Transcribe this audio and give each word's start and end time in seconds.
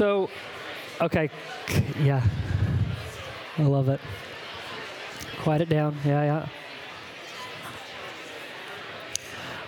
So, 0.00 0.30
okay, 0.98 1.28
yeah. 2.00 2.22
I 3.58 3.62
love 3.64 3.90
it. 3.90 4.00
Quiet 5.42 5.60
it 5.60 5.68
down. 5.68 5.94
Yeah, 6.06 6.46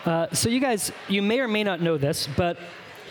yeah. 0.06 0.10
Uh, 0.10 0.34
so, 0.34 0.48
you 0.48 0.58
guys, 0.58 0.90
you 1.06 1.20
may 1.20 1.38
or 1.38 1.48
may 1.48 1.62
not 1.62 1.82
know 1.82 1.98
this, 1.98 2.30
but 2.34 2.56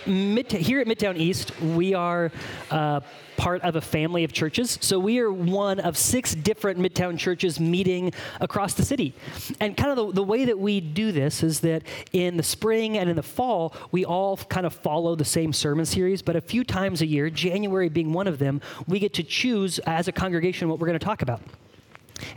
Mid- 0.05 0.51
here 0.51 0.79
at 0.79 0.87
Midtown 0.87 1.17
East, 1.17 1.59
we 1.61 1.93
are 1.93 2.31
uh, 2.71 3.01
part 3.37 3.61
of 3.61 3.75
a 3.75 3.81
family 3.81 4.23
of 4.23 4.33
churches. 4.33 4.77
So 4.81 4.99
we 4.99 5.19
are 5.19 5.31
one 5.31 5.79
of 5.79 5.97
six 5.97 6.35
different 6.35 6.79
Midtown 6.79 7.17
churches 7.17 7.59
meeting 7.59 8.13
across 8.39 8.73
the 8.73 8.83
city. 8.83 9.13
And 9.59 9.75
kind 9.77 9.91
of 9.91 9.97
the, 9.97 10.13
the, 10.13 10.23
way 10.23 10.45
that 10.45 10.57
we 10.57 10.79
do 10.79 11.11
this 11.11 11.43
is 11.43 11.59
that 11.61 11.83
in 12.13 12.37
the 12.37 12.43
spring 12.43 12.97
and 12.97 13.09
in 13.09 13.15
the 13.15 13.23
fall, 13.23 13.75
we 13.91 14.05
all 14.05 14.37
kind 14.37 14.65
of 14.65 14.73
follow 14.73 15.15
the 15.15 15.25
same 15.25 15.53
sermon 15.53 15.85
series, 15.85 16.21
but 16.21 16.35
a 16.35 16.41
few 16.41 16.63
times 16.63 17.01
a 17.01 17.05
year, 17.05 17.29
January 17.29 17.89
being 17.89 18.13
one 18.13 18.27
of 18.27 18.39
them, 18.39 18.61
we 18.87 18.99
get 18.99 19.13
to 19.15 19.23
choose 19.23 19.79
as 19.79 20.07
a 20.07 20.11
congregation 20.11 20.69
what 20.69 20.79
we're 20.79 20.87
going 20.87 20.99
to 20.99 21.05
talk 21.05 21.21
about. 21.21 21.41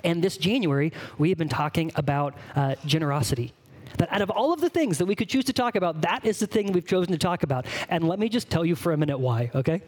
And 0.02 0.24
this 0.24 0.36
January, 0.36 0.92
we 1.18 1.28
have 1.28 1.38
been 1.38 1.48
talking 1.48 1.92
about 1.96 2.34
uh, 2.56 2.74
generosity 2.86 3.52
that 3.98 4.12
out 4.12 4.22
of 4.22 4.30
all 4.30 4.52
of 4.52 4.60
the 4.60 4.68
things 4.68 4.98
that 4.98 5.06
we 5.06 5.14
could 5.14 5.28
choose 5.28 5.44
to 5.44 5.52
talk 5.52 5.76
about, 5.76 6.02
that 6.02 6.24
is 6.24 6.38
the 6.38 6.46
thing 6.46 6.72
we've 6.72 6.86
chosen 6.86 7.12
to 7.12 7.18
talk 7.18 7.42
about. 7.42 7.66
And 7.88 8.06
let 8.08 8.18
me 8.18 8.28
just 8.28 8.50
tell 8.50 8.64
you 8.64 8.74
for 8.74 8.92
a 8.92 8.96
minute 8.96 9.18
why, 9.18 9.50
okay? 9.54 9.82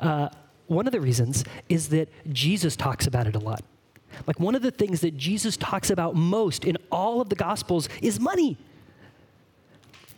Uh, 0.00 0.28
one 0.66 0.86
of 0.86 0.92
the 0.92 1.00
reasons 1.00 1.44
is 1.68 1.88
that 1.90 2.08
Jesus 2.32 2.76
talks 2.76 3.06
about 3.06 3.26
it 3.26 3.36
a 3.36 3.38
lot. 3.38 3.62
Like 4.26 4.40
one 4.40 4.54
of 4.54 4.62
the 4.62 4.70
things 4.70 5.00
that 5.00 5.16
Jesus 5.16 5.56
talks 5.56 5.90
about 5.90 6.14
most 6.14 6.64
in 6.64 6.76
all 6.90 7.20
of 7.20 7.28
the 7.28 7.34
Gospels 7.34 7.88
is 8.02 8.18
money. 8.18 8.56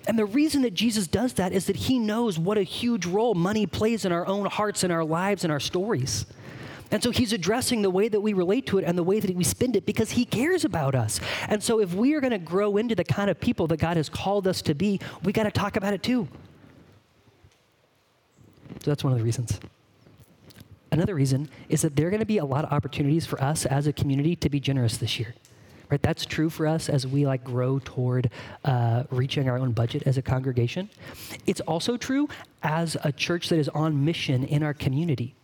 And 0.07 0.19
the 0.19 0.25
reason 0.25 0.63
that 0.63 0.73
Jesus 0.73 1.07
does 1.07 1.35
that 1.35 1.53
is 1.53 1.67
that 1.67 1.77
he 1.77 1.99
knows 1.99 2.39
what 2.39 2.57
a 2.57 2.63
huge 2.63 3.05
role 3.05 3.35
money 3.35 3.67
plays 3.67 4.05
in 4.05 4.13
our 4.13 4.27
own 4.27 4.47
hearts 4.47 4.83
and 4.83 4.93
our 4.93 5.05
lives 5.05 5.45
and 5.45 5.53
our 5.53 5.61
stories. 5.61 6.25
And 6.91 7.03
so 7.03 7.11
he's 7.11 7.33
addressing 7.33 7.83
the 7.83 7.91
way 7.91 8.09
that 8.09 8.21
we 8.21 8.33
relate 8.33 8.67
to 8.67 8.79
it 8.79 8.85
and 8.85 8.97
the 8.97 9.03
way 9.03 9.21
that 9.21 9.35
we 9.35 9.45
spend 9.45 9.77
it 9.77 9.85
because 9.85 10.13
he 10.13 10.25
cares 10.25 10.65
about 10.65 10.95
us. 10.95 11.21
And 11.49 11.63
so 11.63 11.81
if 11.81 11.93
we 11.95 12.15
are 12.15 12.21
going 12.21 12.31
to 12.31 12.39
grow 12.39 12.77
into 12.77 12.95
the 12.95 13.05
kind 13.05 13.29
of 13.29 13.39
people 13.39 13.67
that 13.69 13.79
God 13.79 13.97
has 13.97 14.09
called 14.09 14.47
us 14.47 14.63
to 14.63 14.75
be, 14.75 15.01
we 15.23 15.33
got 15.33 15.45
to 15.45 15.51
talk 15.51 15.77
about 15.77 15.93
it 15.93 16.03
too. 16.03 16.29
So 18.81 18.91
that's 18.91 19.05
one 19.05 19.13
of 19.13 19.19
the 19.19 19.25
reasons. 19.25 19.61
Another 20.91 21.15
reason 21.15 21.51
is 21.69 21.83
that 21.83 21.97
there 21.97 22.07
are 22.07 22.11
going 22.11 22.21
to 22.21 22.27
be 22.27 22.39
a 22.39 22.45
lot 22.45 22.65
of 22.65 22.73
opportunities 22.73 23.27
for 23.27 23.43
us 23.43 23.67
as 23.67 23.87
a 23.87 23.93
community 23.93 24.35
to 24.37 24.49
be 24.49 24.59
generous 24.61 24.97
this 24.97 25.19
year. 25.19 25.35
Right, 25.91 26.03
that's 26.03 26.27
true 26.27 26.51
for 26.51 26.67
us 26.67 26.91
as 26.91 27.07
we 27.07 27.25
like 27.27 27.43
grow 27.43 27.79
toward 27.79 28.31
uh, 28.63 29.05
reaching 29.11 29.49
our 29.49 29.59
own 29.59 29.73
budget 29.73 30.03
as 30.05 30.19
a 30.19 30.23
congregation. 30.23 30.91
It's 31.47 31.63
also 31.63 31.97
true 31.97 32.29
as 32.63 32.95
a 33.05 33.11
church 33.11 33.49
that 33.49 33.59
is 33.59 33.71
on 33.71 34.05
mission 34.05 34.45
in 34.45 34.63
our 34.63 34.75
community 34.75 35.35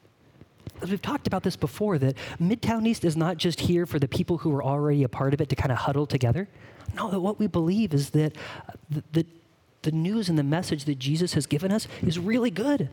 we've 0.91 1.03
talked 1.03 1.27
about 1.27 1.43
this 1.43 1.57
before, 1.57 1.99
that 1.99 2.17
Midtown 2.41 2.87
East 2.87 3.05
is 3.05 3.17
not 3.17 3.37
just 3.37 3.61
here 3.61 3.87
for 3.87 3.99
the 3.99 4.09
people 4.09 4.39
who 4.39 4.55
are 4.55 4.63
already 4.63 5.03
a 5.03 5.09
part 5.09 5.35
of 5.35 5.41
it 5.41 5.49
to 5.49 5.57
kind 5.57 5.73
of 5.73 5.79
huddle 5.79 6.07
together. 6.07 6.49
No, 6.95 7.11
that 7.11 7.21
what 7.21 7.39
we 7.39 7.47
believe 7.47 7.95
is 7.95 8.11
that 8.11 8.37
uh, 8.69 8.73
the, 8.91 9.05
the, 9.13 9.27
the 9.83 9.93
news 9.93 10.29
and 10.29 10.39
the 10.39 10.45
message 10.45 10.85
that 10.85 10.99
Jesus 10.99 11.35
has 11.35 11.47
given 11.47 11.73
us 11.73 11.89
is 12.03 12.19
really 12.19 12.51
good. 12.51 12.89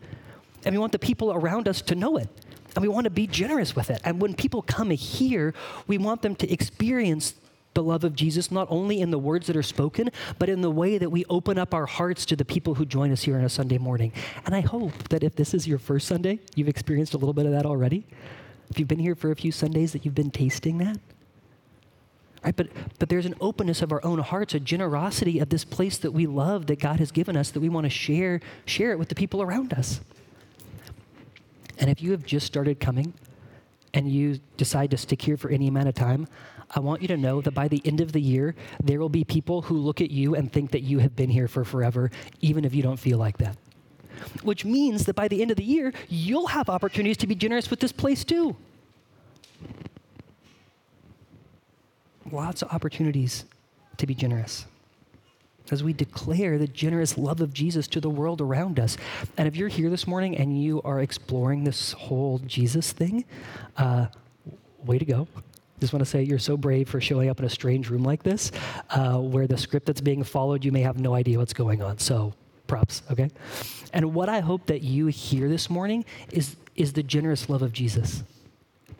And 0.63 0.75
we 0.75 0.79
want 0.79 0.91
the 0.91 0.99
people 0.99 1.31
around 1.31 1.67
us 1.67 1.81
to 1.83 1.95
know 1.95 2.17
it. 2.17 2.29
And 2.75 2.81
we 2.81 2.87
want 2.87 3.03
to 3.05 3.09
be 3.09 3.27
generous 3.27 3.75
with 3.75 3.89
it. 3.89 4.01
And 4.03 4.21
when 4.21 4.33
people 4.33 4.61
come 4.61 4.91
here, 4.91 5.53
we 5.87 5.97
want 5.97 6.21
them 6.21 6.35
to 6.35 6.51
experience 6.51 7.35
the 7.73 7.83
love 7.83 8.03
of 8.03 8.15
Jesus, 8.15 8.51
not 8.51 8.67
only 8.69 8.99
in 8.99 9.11
the 9.11 9.19
words 9.19 9.47
that 9.47 9.55
are 9.55 9.63
spoken, 9.63 10.09
but 10.39 10.49
in 10.49 10.61
the 10.61 10.71
way 10.71 10.97
that 10.97 11.09
we 11.09 11.25
open 11.29 11.57
up 11.57 11.73
our 11.73 11.85
hearts 11.85 12.25
to 12.27 12.35
the 12.35 12.45
people 12.45 12.75
who 12.75 12.85
join 12.85 13.11
us 13.11 13.23
here 13.23 13.37
on 13.37 13.43
a 13.43 13.49
Sunday 13.49 13.77
morning. 13.77 14.11
And 14.45 14.53
I 14.53 14.61
hope 14.61 15.09
that 15.09 15.23
if 15.23 15.35
this 15.35 15.53
is 15.53 15.67
your 15.67 15.79
first 15.79 16.07
Sunday, 16.07 16.39
you've 16.55 16.67
experienced 16.67 17.13
a 17.13 17.17
little 17.17 17.33
bit 17.33 17.45
of 17.45 17.51
that 17.53 17.65
already. 17.65 18.05
If 18.69 18.79
you've 18.79 18.87
been 18.87 18.99
here 18.99 19.15
for 19.15 19.31
a 19.31 19.35
few 19.35 19.51
Sundays, 19.51 19.93
that 19.93 20.05
you've 20.05 20.15
been 20.15 20.31
tasting 20.31 20.77
that. 20.79 20.97
Right, 22.43 22.55
but, 22.55 22.69
but 22.97 23.09
there's 23.09 23.27
an 23.27 23.35
openness 23.39 23.83
of 23.83 23.91
our 23.91 24.03
own 24.03 24.19
hearts, 24.19 24.55
a 24.55 24.59
generosity 24.59 25.39
of 25.39 25.49
this 25.49 25.63
place 25.63 25.99
that 25.99 26.11
we 26.11 26.25
love 26.25 26.65
that 26.67 26.79
God 26.79 26.99
has 26.99 27.11
given 27.11 27.37
us 27.37 27.51
that 27.51 27.59
we 27.59 27.69
want 27.69 27.85
to 27.85 27.89
share, 27.89 28.41
share 28.65 28.91
it 28.91 28.99
with 28.99 29.09
the 29.09 29.15
people 29.15 29.43
around 29.43 29.73
us. 29.73 30.01
And 31.77 31.89
if 31.89 32.01
you 32.01 32.11
have 32.11 32.25
just 32.25 32.47
started 32.47 32.79
coming 32.79 33.13
and 33.93 34.09
you 34.09 34.39
decide 34.57 34.91
to 34.91 34.97
stick 34.97 35.21
here 35.21 35.37
for 35.37 35.49
any 35.49 35.67
amount 35.67 35.89
of 35.89 35.93
time, 35.93 36.27
I 36.73 36.79
want 36.79 37.01
you 37.01 37.07
to 37.09 37.17
know 37.17 37.41
that 37.41 37.51
by 37.51 37.67
the 37.67 37.81
end 37.85 37.99
of 38.01 38.13
the 38.13 38.21
year, 38.21 38.55
there 38.81 38.99
will 38.99 39.09
be 39.09 39.23
people 39.23 39.61
who 39.61 39.77
look 39.77 39.99
at 39.99 40.09
you 40.09 40.35
and 40.35 40.51
think 40.51 40.71
that 40.71 40.81
you 40.81 40.99
have 40.99 41.15
been 41.15 41.29
here 41.29 41.47
for 41.47 41.65
forever, 41.65 42.09
even 42.39 42.63
if 42.63 42.73
you 42.73 42.81
don't 42.81 42.97
feel 42.97 43.17
like 43.17 43.37
that. 43.39 43.57
Which 44.43 44.63
means 44.63 45.05
that 45.05 45.15
by 45.15 45.27
the 45.27 45.41
end 45.41 45.51
of 45.51 45.57
the 45.57 45.63
year, 45.63 45.93
you'll 46.07 46.47
have 46.47 46.69
opportunities 46.69 47.17
to 47.17 47.27
be 47.27 47.35
generous 47.35 47.69
with 47.69 47.79
this 47.79 47.91
place 47.91 48.23
too. 48.23 48.55
Lots 52.31 52.61
of 52.61 52.71
opportunities 52.71 53.45
to 53.97 54.07
be 54.07 54.15
generous 54.15 54.65
as 55.69 55.83
we 55.83 55.93
declare 55.93 56.57
the 56.57 56.67
generous 56.67 57.17
love 57.17 57.39
of 57.39 57.53
Jesus 57.53 57.87
to 57.87 58.01
the 58.01 58.09
world 58.09 58.41
around 58.41 58.79
us. 58.79 58.97
And 59.37 59.47
if 59.47 59.55
you're 59.55 59.69
here 59.69 59.89
this 59.89 60.05
morning 60.05 60.37
and 60.37 60.61
you 60.61 60.81
are 60.83 61.01
exploring 61.01 61.63
this 61.63 61.93
whole 61.93 62.39
Jesus 62.39 62.91
thing, 62.91 63.25
uh, 63.77 64.07
way 64.83 64.97
to 64.97 65.05
go 65.05 65.27
just 65.81 65.93
want 65.93 66.05
to 66.05 66.09
say 66.09 66.21
you're 66.21 66.39
so 66.39 66.55
brave 66.55 66.87
for 66.87 67.01
showing 67.01 67.27
up 67.27 67.39
in 67.39 67.45
a 67.45 67.49
strange 67.49 67.89
room 67.89 68.03
like 68.03 68.23
this, 68.23 68.51
uh, 68.91 69.17
where 69.17 69.47
the 69.47 69.57
script 69.57 69.87
that's 69.87 69.99
being 69.99 70.23
followed, 70.23 70.63
you 70.63 70.71
may 70.71 70.81
have 70.81 70.99
no 70.99 71.15
idea 71.15 71.39
what's 71.39 71.53
going 71.53 71.81
on. 71.81 71.97
So, 71.97 72.33
props, 72.67 73.01
okay? 73.11 73.29
And 73.91 74.13
what 74.13 74.29
I 74.29 74.39
hope 74.39 74.67
that 74.67 74.81
you 74.83 75.07
hear 75.07 75.49
this 75.49 75.69
morning 75.69 76.05
is, 76.31 76.55
is 76.75 76.93
the 76.93 77.03
generous 77.03 77.49
love 77.49 77.63
of 77.63 77.73
Jesus. 77.73 78.23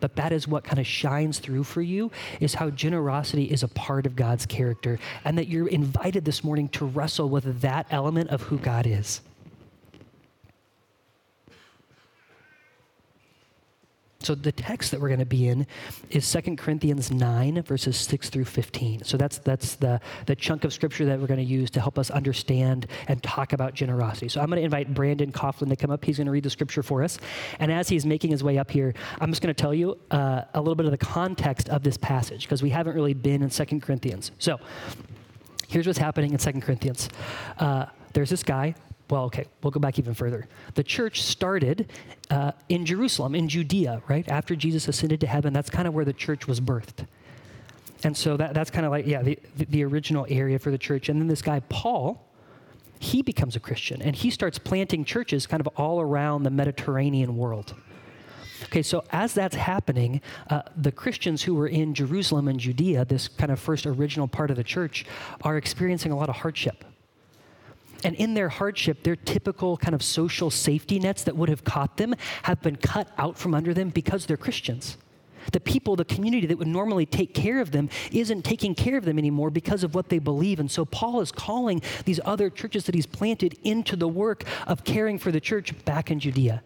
But 0.00 0.16
that 0.16 0.32
is 0.32 0.48
what 0.48 0.64
kind 0.64 0.80
of 0.80 0.86
shines 0.86 1.38
through 1.38 1.62
for 1.62 1.80
you 1.80 2.10
is 2.40 2.54
how 2.54 2.70
generosity 2.70 3.44
is 3.44 3.62
a 3.62 3.68
part 3.68 4.04
of 4.04 4.16
God's 4.16 4.44
character, 4.44 4.98
and 5.24 5.38
that 5.38 5.46
you're 5.46 5.68
invited 5.68 6.24
this 6.24 6.42
morning 6.42 6.68
to 6.70 6.84
wrestle 6.84 7.28
with 7.28 7.60
that 7.60 7.86
element 7.90 8.30
of 8.30 8.42
who 8.42 8.58
God 8.58 8.86
is. 8.86 9.20
So 14.24 14.34
the 14.34 14.52
text 14.52 14.90
that 14.90 15.00
we're 15.00 15.08
going 15.08 15.20
to 15.20 15.26
be 15.26 15.48
in 15.48 15.66
is 16.10 16.30
2 16.30 16.56
Corinthians 16.56 17.10
9, 17.10 17.62
verses 17.62 17.96
6 17.96 18.30
through 18.30 18.44
15. 18.44 19.04
So 19.04 19.16
that's, 19.16 19.38
that's 19.38 19.76
the, 19.76 20.00
the 20.26 20.36
chunk 20.36 20.64
of 20.64 20.72
scripture 20.72 21.04
that 21.06 21.20
we're 21.20 21.26
going 21.26 21.38
to 21.38 21.44
use 21.44 21.70
to 21.72 21.80
help 21.80 21.98
us 21.98 22.10
understand 22.10 22.86
and 23.08 23.22
talk 23.22 23.52
about 23.52 23.74
generosity. 23.74 24.28
So 24.28 24.40
I'm 24.40 24.48
going 24.48 24.58
to 24.58 24.64
invite 24.64 24.94
Brandon 24.94 25.32
Coughlin 25.32 25.68
to 25.68 25.76
come 25.76 25.90
up. 25.90 26.04
He's 26.04 26.18
going 26.18 26.26
to 26.26 26.32
read 26.32 26.44
the 26.44 26.50
scripture 26.50 26.82
for 26.82 27.02
us. 27.02 27.18
And 27.58 27.72
as 27.72 27.88
he's 27.88 28.06
making 28.06 28.30
his 28.30 28.44
way 28.44 28.58
up 28.58 28.70
here, 28.70 28.94
I'm 29.20 29.30
just 29.30 29.42
going 29.42 29.54
to 29.54 29.60
tell 29.60 29.74
you 29.74 29.98
uh, 30.10 30.42
a 30.54 30.60
little 30.60 30.74
bit 30.74 30.86
of 30.86 30.92
the 30.92 30.98
context 30.98 31.68
of 31.68 31.82
this 31.82 31.96
passage 31.96 32.42
because 32.42 32.62
we 32.62 32.70
haven't 32.70 32.94
really 32.94 33.14
been 33.14 33.42
in 33.42 33.50
2 33.50 33.80
Corinthians. 33.80 34.30
So 34.38 34.58
here's 35.68 35.86
what's 35.86 35.98
happening 35.98 36.32
in 36.32 36.38
2 36.38 36.52
Corinthians. 36.60 37.08
Uh, 37.58 37.86
there's 38.12 38.30
this 38.30 38.42
guy 38.42 38.74
well, 39.12 39.24
okay, 39.24 39.44
we'll 39.62 39.70
go 39.70 39.78
back 39.78 39.98
even 39.98 40.14
further. 40.14 40.48
The 40.72 40.82
church 40.82 41.22
started 41.22 41.92
uh, 42.30 42.52
in 42.70 42.86
Jerusalem, 42.86 43.34
in 43.34 43.46
Judea, 43.46 44.00
right? 44.08 44.26
After 44.26 44.56
Jesus 44.56 44.88
ascended 44.88 45.20
to 45.20 45.26
heaven, 45.26 45.52
that's 45.52 45.68
kind 45.68 45.86
of 45.86 45.92
where 45.92 46.06
the 46.06 46.14
church 46.14 46.48
was 46.48 46.62
birthed. 46.62 47.06
And 48.04 48.16
so 48.16 48.38
that, 48.38 48.54
that's 48.54 48.70
kind 48.70 48.86
of 48.86 48.90
like, 48.90 49.06
yeah, 49.06 49.20
the, 49.20 49.38
the 49.56 49.84
original 49.84 50.26
area 50.30 50.58
for 50.58 50.70
the 50.70 50.78
church. 50.78 51.10
And 51.10 51.20
then 51.20 51.28
this 51.28 51.42
guy, 51.42 51.60
Paul, 51.68 52.26
he 53.00 53.20
becomes 53.20 53.54
a 53.54 53.60
Christian 53.60 54.00
and 54.00 54.16
he 54.16 54.30
starts 54.30 54.58
planting 54.58 55.04
churches 55.04 55.46
kind 55.46 55.60
of 55.60 55.66
all 55.76 56.00
around 56.00 56.44
the 56.44 56.50
Mediterranean 56.50 57.36
world. 57.36 57.74
Okay, 58.64 58.80
so 58.80 59.04
as 59.12 59.34
that's 59.34 59.56
happening, 59.56 60.22
uh, 60.48 60.62
the 60.74 60.90
Christians 60.90 61.42
who 61.42 61.54
were 61.54 61.68
in 61.68 61.92
Jerusalem 61.92 62.48
and 62.48 62.58
Judea, 62.58 63.04
this 63.04 63.28
kind 63.28 63.52
of 63.52 63.60
first 63.60 63.84
original 63.84 64.26
part 64.26 64.50
of 64.50 64.56
the 64.56 64.64
church, 64.64 65.04
are 65.42 65.58
experiencing 65.58 66.12
a 66.12 66.16
lot 66.16 66.30
of 66.30 66.36
hardship. 66.36 66.86
And 68.04 68.16
in 68.16 68.34
their 68.34 68.48
hardship, 68.48 69.02
their 69.02 69.16
typical 69.16 69.76
kind 69.76 69.94
of 69.94 70.02
social 70.02 70.50
safety 70.50 70.98
nets 70.98 71.24
that 71.24 71.36
would 71.36 71.48
have 71.48 71.64
caught 71.64 71.96
them 71.96 72.14
have 72.42 72.60
been 72.60 72.76
cut 72.76 73.08
out 73.18 73.38
from 73.38 73.54
under 73.54 73.72
them 73.72 73.90
because 73.90 74.26
they're 74.26 74.36
Christians. 74.36 74.96
The 75.50 75.60
people, 75.60 75.96
the 75.96 76.04
community 76.04 76.46
that 76.46 76.58
would 76.58 76.68
normally 76.68 77.06
take 77.06 77.34
care 77.34 77.60
of 77.60 77.72
them 77.72 77.88
isn't 78.12 78.42
taking 78.42 78.74
care 78.74 78.96
of 78.96 79.04
them 79.04 79.18
anymore 79.18 79.50
because 79.50 79.82
of 79.82 79.94
what 79.94 80.08
they 80.08 80.20
believe. 80.20 80.60
And 80.60 80.70
so 80.70 80.84
Paul 80.84 81.20
is 81.20 81.32
calling 81.32 81.82
these 82.04 82.20
other 82.24 82.48
churches 82.48 82.84
that 82.84 82.94
he's 82.94 83.06
planted 83.06 83.58
into 83.64 83.96
the 83.96 84.08
work 84.08 84.44
of 84.66 84.84
caring 84.84 85.18
for 85.18 85.32
the 85.32 85.40
church 85.40 85.74
back 85.84 86.10
in 86.10 86.20
Judea. 86.20 86.62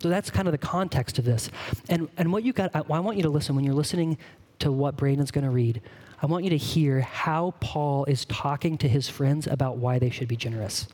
So 0.00 0.08
that's 0.08 0.30
kind 0.30 0.48
of 0.48 0.52
the 0.52 0.58
context 0.58 1.18
of 1.18 1.24
this. 1.24 1.50
And, 1.88 2.08
and 2.16 2.32
what 2.32 2.44
you 2.44 2.52
got, 2.52 2.74
I, 2.74 2.80
I 2.80 3.00
want 3.00 3.18
you 3.18 3.22
to 3.24 3.28
listen 3.28 3.54
when 3.54 3.64
you're 3.64 3.74
listening 3.74 4.18
to 4.58 4.72
what 4.72 4.96
Brandon's 4.96 5.30
going 5.30 5.44
to 5.44 5.50
read. 5.50 5.82
I 6.22 6.26
want 6.26 6.44
you 6.44 6.50
to 6.50 6.56
hear 6.56 7.00
how 7.00 7.54
Paul 7.58 8.04
is 8.04 8.24
talking 8.26 8.78
to 8.78 8.88
his 8.88 9.08
friends 9.08 9.48
about 9.48 9.78
why 9.78 9.98
they 9.98 10.08
should 10.08 10.28
be 10.28 10.36
generous. 10.36 10.86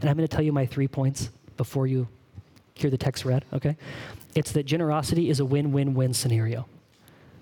And 0.00 0.08
I'm 0.08 0.16
going 0.16 0.26
to 0.26 0.34
tell 0.34 0.44
you 0.44 0.52
my 0.52 0.64
three 0.64 0.88
points 0.88 1.28
before 1.58 1.86
you 1.86 2.08
hear 2.72 2.88
the 2.88 2.96
text 2.96 3.26
read, 3.26 3.44
okay? 3.52 3.76
It's 4.34 4.52
that 4.52 4.64
generosity 4.64 5.28
is 5.28 5.38
a 5.38 5.44
win 5.44 5.72
win 5.72 5.92
win 5.92 6.14
scenario. 6.14 6.66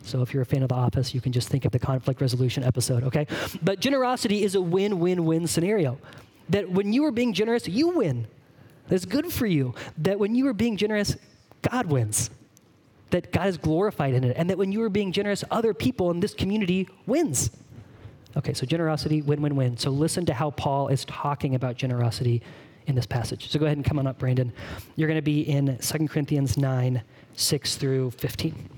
So 0.02 0.20
if 0.20 0.34
you're 0.34 0.42
a 0.42 0.46
fan 0.46 0.64
of 0.64 0.70
The 0.70 0.74
Office, 0.74 1.14
you 1.14 1.20
can 1.20 1.30
just 1.30 1.48
think 1.48 1.64
of 1.64 1.70
the 1.70 1.78
conflict 1.78 2.20
resolution 2.20 2.64
episode, 2.64 3.04
okay? 3.04 3.28
But 3.62 3.78
generosity 3.78 4.42
is 4.42 4.56
a 4.56 4.60
win 4.60 4.98
win 4.98 5.24
win 5.24 5.46
scenario. 5.46 5.98
That 6.48 6.68
when 6.68 6.92
you 6.92 7.04
are 7.04 7.12
being 7.12 7.34
generous, 7.34 7.68
you 7.68 7.90
win. 7.90 8.26
That's 8.88 9.04
good 9.04 9.32
for 9.32 9.46
you. 9.46 9.74
That 9.98 10.18
when 10.18 10.34
you 10.34 10.48
are 10.48 10.54
being 10.54 10.76
generous, 10.76 11.14
God 11.62 11.86
wins. 11.86 12.30
That 13.10 13.32
God 13.32 13.46
is 13.48 13.56
glorified 13.56 14.14
in 14.14 14.24
it. 14.24 14.36
And 14.36 14.50
that 14.50 14.58
when 14.58 14.72
you 14.72 14.82
are 14.82 14.90
being 14.90 15.12
generous, 15.12 15.44
other 15.50 15.72
people 15.72 16.10
in 16.10 16.20
this 16.20 16.34
community 16.34 16.88
wins. 17.06 17.50
Okay, 18.36 18.52
so 18.52 18.66
generosity, 18.66 19.22
win, 19.22 19.40
win, 19.40 19.56
win. 19.56 19.76
So 19.76 19.90
listen 19.90 20.26
to 20.26 20.34
how 20.34 20.50
Paul 20.50 20.88
is 20.88 21.04
talking 21.06 21.54
about 21.54 21.76
generosity 21.76 22.42
in 22.86 22.94
this 22.94 23.06
passage. 23.06 23.50
So 23.50 23.58
go 23.58 23.66
ahead 23.66 23.78
and 23.78 23.84
come 23.84 23.98
on 23.98 24.06
up, 24.06 24.18
Brandon. 24.18 24.52
You're 24.96 25.08
going 25.08 25.18
to 25.18 25.22
be 25.22 25.40
in 25.42 25.78
2 25.78 26.08
Corinthians 26.08 26.56
9, 26.56 27.02
6 27.34 27.76
through 27.76 28.10
15. 28.12 28.77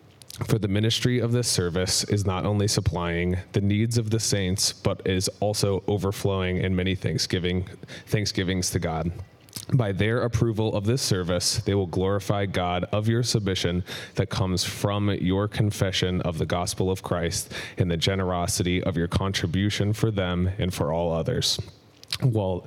For 0.45 0.57
the 0.57 0.67
ministry 0.67 1.19
of 1.19 1.33
this 1.33 1.47
service 1.47 2.03
is 2.05 2.25
not 2.25 2.45
only 2.45 2.67
supplying 2.67 3.37
the 3.51 3.61
needs 3.61 3.97
of 3.97 4.09
the 4.09 4.19
saints, 4.19 4.73
but 4.73 5.01
is 5.05 5.29
also 5.39 5.83
overflowing 5.87 6.57
in 6.57 6.75
many 6.75 6.95
thanksgiving 6.95 7.67
thanksgivings 8.07 8.69
to 8.71 8.79
God. 8.79 9.11
By 9.73 9.91
their 9.91 10.21
approval 10.23 10.75
of 10.75 10.85
this 10.85 11.01
service, 11.01 11.57
they 11.57 11.75
will 11.75 11.87
glorify 11.87 12.45
God 12.45 12.85
of 12.91 13.07
your 13.07 13.23
submission 13.23 13.83
that 14.15 14.29
comes 14.29 14.63
from 14.63 15.09
your 15.09 15.47
confession 15.47 16.21
of 16.21 16.37
the 16.37 16.45
gospel 16.45 16.89
of 16.89 17.03
Christ 17.03 17.53
and 17.77 17.89
the 17.89 17.97
generosity 17.97 18.83
of 18.83 18.97
your 18.97 19.07
contribution 19.07 19.93
for 19.93 20.11
them 20.11 20.49
and 20.57 20.73
for 20.73 20.91
all 20.91 21.13
others. 21.13 21.59
While, 22.21 22.65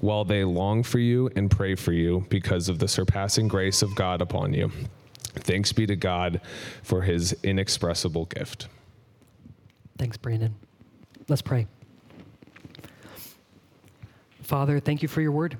while 0.00 0.24
they 0.24 0.44
long 0.44 0.82
for 0.82 0.98
you 0.98 1.30
and 1.36 1.50
pray 1.50 1.74
for 1.74 1.92
you 1.92 2.26
because 2.30 2.68
of 2.68 2.78
the 2.78 2.88
surpassing 2.88 3.48
grace 3.48 3.82
of 3.82 3.94
God 3.94 4.22
upon 4.22 4.54
you. 4.54 4.72
Thanks 5.34 5.72
be 5.72 5.86
to 5.86 5.96
God 5.96 6.40
for 6.82 7.02
his 7.02 7.36
inexpressible 7.42 8.26
gift. 8.26 8.68
Thanks, 9.98 10.16
Brandon. 10.16 10.54
Let's 11.28 11.42
pray. 11.42 11.66
Father, 14.42 14.80
thank 14.80 15.02
you 15.02 15.08
for 15.08 15.20
your 15.20 15.32
word. 15.32 15.56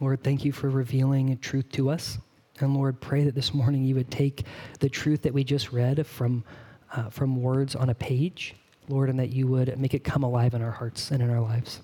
Lord, 0.00 0.22
thank 0.22 0.44
you 0.44 0.52
for 0.52 0.68
revealing 0.68 1.38
truth 1.38 1.70
to 1.72 1.90
us. 1.90 2.18
And 2.58 2.74
Lord, 2.74 3.00
pray 3.00 3.24
that 3.24 3.34
this 3.34 3.54
morning 3.54 3.84
you 3.84 3.94
would 3.94 4.10
take 4.10 4.44
the 4.80 4.88
truth 4.88 5.22
that 5.22 5.32
we 5.32 5.44
just 5.44 5.72
read 5.72 6.06
from, 6.06 6.44
uh, 6.92 7.08
from 7.08 7.40
words 7.40 7.74
on 7.74 7.88
a 7.88 7.94
page, 7.94 8.54
Lord, 8.88 9.08
and 9.08 9.18
that 9.18 9.30
you 9.30 9.46
would 9.46 9.78
make 9.78 9.94
it 9.94 10.04
come 10.04 10.22
alive 10.22 10.52
in 10.52 10.62
our 10.62 10.70
hearts 10.70 11.10
and 11.10 11.22
in 11.22 11.30
our 11.30 11.40
lives. 11.40 11.80